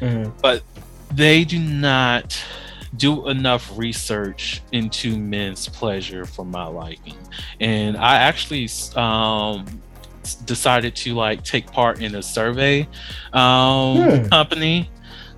[0.00, 0.32] Mhm.
[0.40, 0.62] But
[1.14, 2.42] they do not
[2.96, 7.16] do enough research into men's pleasure for my liking.
[7.60, 9.82] And I actually um,
[10.44, 12.88] decided to like take part in a survey
[13.32, 14.28] um, Hmm.
[14.30, 14.90] company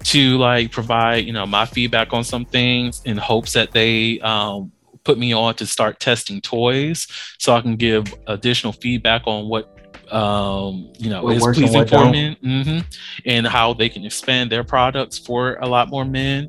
[0.05, 4.73] to like provide you know my feedback on some things in hopes that they um,
[5.05, 7.07] put me on to start testing toys
[7.39, 9.74] so I can give additional feedback on what
[10.13, 12.13] um you know What is pleasing for don't.
[12.13, 12.79] men hmm
[13.27, 16.49] and how they can expand their products for a lot more men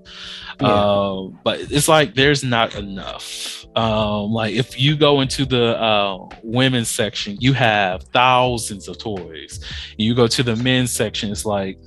[0.59, 0.67] Yeah.
[0.67, 6.17] uh, but it's like there's not enough um like if you go into the uh
[6.43, 9.59] women's section you have thousands of toys
[9.97, 11.77] you go to the men's section it's like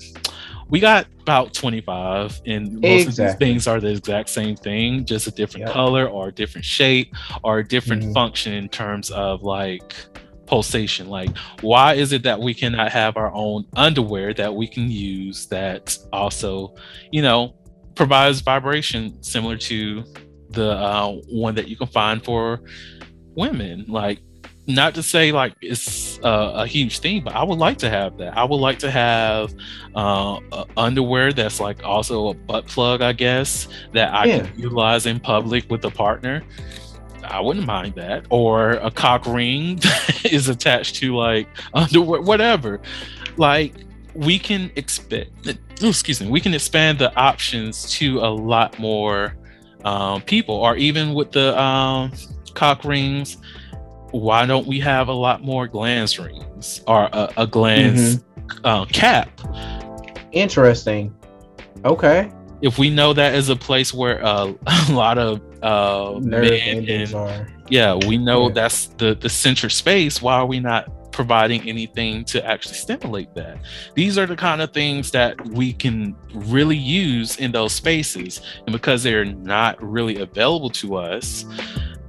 [0.71, 5.27] we got about 25 and most of these things are the exact same thing just
[5.27, 5.73] a different Yep.
[5.75, 7.09] color or a different shape
[7.43, 8.13] or a different Mhm.
[8.15, 9.95] function in terms of like
[10.49, 11.09] pulsation.
[11.09, 11.31] Like
[11.61, 15.97] why is it that we cannot have our own underwear that we can use that
[16.13, 16.75] also
[17.13, 17.55] you know
[17.95, 20.05] provides vibration similar to
[20.51, 22.61] the uh, one that you can find for
[23.37, 23.85] women?
[23.89, 24.21] Like
[24.67, 28.19] not to say like it's uh, a huge thing but i would like to have
[28.19, 28.37] that.
[28.37, 29.55] I would like to have
[29.95, 30.41] uh,
[30.77, 34.41] underwear that's like also a butt plug i guess that i Yeah.
[34.47, 36.43] can utilize in public with a partner
[37.31, 38.27] I wouldn't mind that.
[38.31, 42.81] Or a cock ring that is attached to like underwear, whatever.
[43.37, 43.75] Like
[44.15, 45.31] we can expect,
[45.83, 49.37] excuse me, we can expand the options to a lot more
[49.85, 52.13] um, people, or even with the um,
[52.55, 53.37] cock rings.
[54.11, 58.25] Why don't we have a lot more glans rings or a, a glans
[58.65, 59.31] uh, cap?
[60.33, 61.15] Interesting.
[61.85, 62.33] Okay.
[62.61, 66.89] If we know that is a place where uh, a lot of uh, Nerve men
[66.89, 67.49] and are.
[67.69, 68.55] yeah we know Yeah.
[68.55, 73.59] that's the the center space why are we not providing anything to actually stimulate that
[73.95, 78.73] these are the kind of things that we can really use in those spaces and
[78.73, 81.45] because they're not really available to us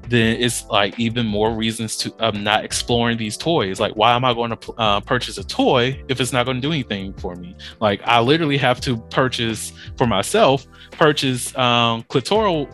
[0.10, 4.26] then it's like even more reasons to um, not exploring these toys like why am
[4.26, 7.36] i going to uh, purchase a toy if it's not going to do anything for
[7.36, 10.66] me like i literally have to purchase for myself
[11.00, 12.68] purchase um, clitoral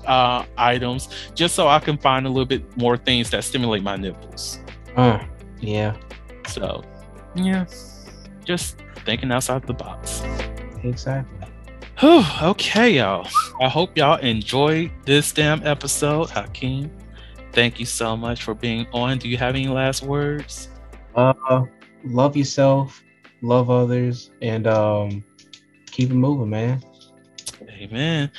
[0.06, 3.96] uh, items just so I can find a little bit more things that stimulate my
[3.96, 4.58] nipples.
[4.96, 5.22] Uh,
[5.60, 5.96] yeah.
[6.48, 6.82] So,
[7.34, 7.66] yeah,
[8.44, 10.22] just thinking outside the box.
[10.82, 11.48] Exactly.
[12.00, 13.28] Whew, okay, y'all.
[13.60, 16.30] I hope y'all enjoyed this damn episode.
[16.30, 16.90] Hakeem,
[17.52, 19.18] thank you so much for being on.
[19.18, 20.70] Do you have any last words?
[21.14, 21.66] Uh,
[22.02, 23.02] love yourself,
[23.42, 25.22] love others, and um,
[25.90, 26.82] keep it moving, man.
[27.68, 28.30] Amen.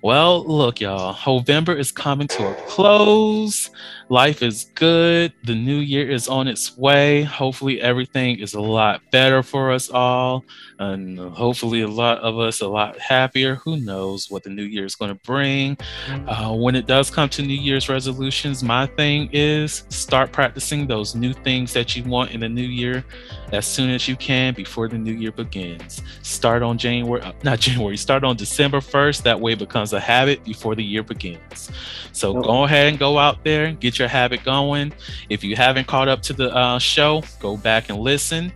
[0.00, 1.14] Well, look, y'all.
[1.26, 3.68] November is coming to a close.
[4.12, 5.32] Life is good.
[5.44, 7.22] The new year is on its way.
[7.22, 10.44] Hopefully, everything is a lot better for us all.
[10.78, 13.54] And hopefully, a lot of us a lot happier.
[13.54, 15.78] Who knows what the new year is going to bring?
[16.26, 21.14] Uh, when it does come to New Year's resolutions, my thing is start practicing those
[21.14, 23.06] new things that you want in the new year
[23.52, 26.02] as soon as you can before the new year begins.
[26.20, 29.22] Start on January, uh, not January, start on December 1st.
[29.22, 31.70] That way it becomes a habit before the year begins.
[32.12, 34.92] So go ahead and go out there, and get your habit going.
[35.28, 38.52] If you haven't caught up to the uh, show, go back and listen.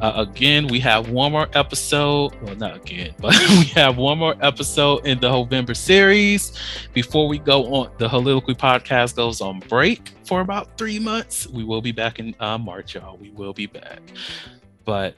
[0.00, 2.32] Uh, again, we have one more episode.
[2.42, 6.52] Well, not again, but we have one more episode in the Heauxvember series.
[6.92, 11.48] Before we go on, the Heauxliloquy podcast goes on break for about three months.
[11.48, 13.16] We will be back in uh, March, y'all.
[13.16, 14.00] We will be back.
[14.84, 15.16] But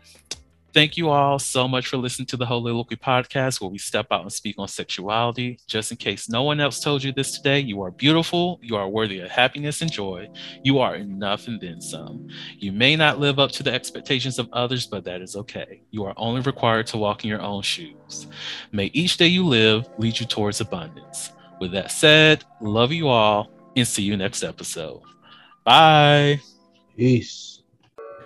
[0.72, 4.22] thank you all so much for listening to the Heauxliloquy podcast, where we step out
[4.22, 5.58] and speak on sexuality.
[5.66, 8.58] Just in case no one else told you this today, you are beautiful.
[8.62, 10.28] You are worthy of happiness and joy.
[10.62, 12.28] You are enough and then some.
[12.58, 15.82] You may not live up to the expectations of others, but that is okay.
[15.90, 18.26] You are only required to walk in your own shoes.
[18.72, 21.32] May each day you live lead you towards abundance.
[21.60, 25.02] With that said, love you all and see you next episode.
[25.64, 26.40] Bye.
[26.96, 27.49] Peace.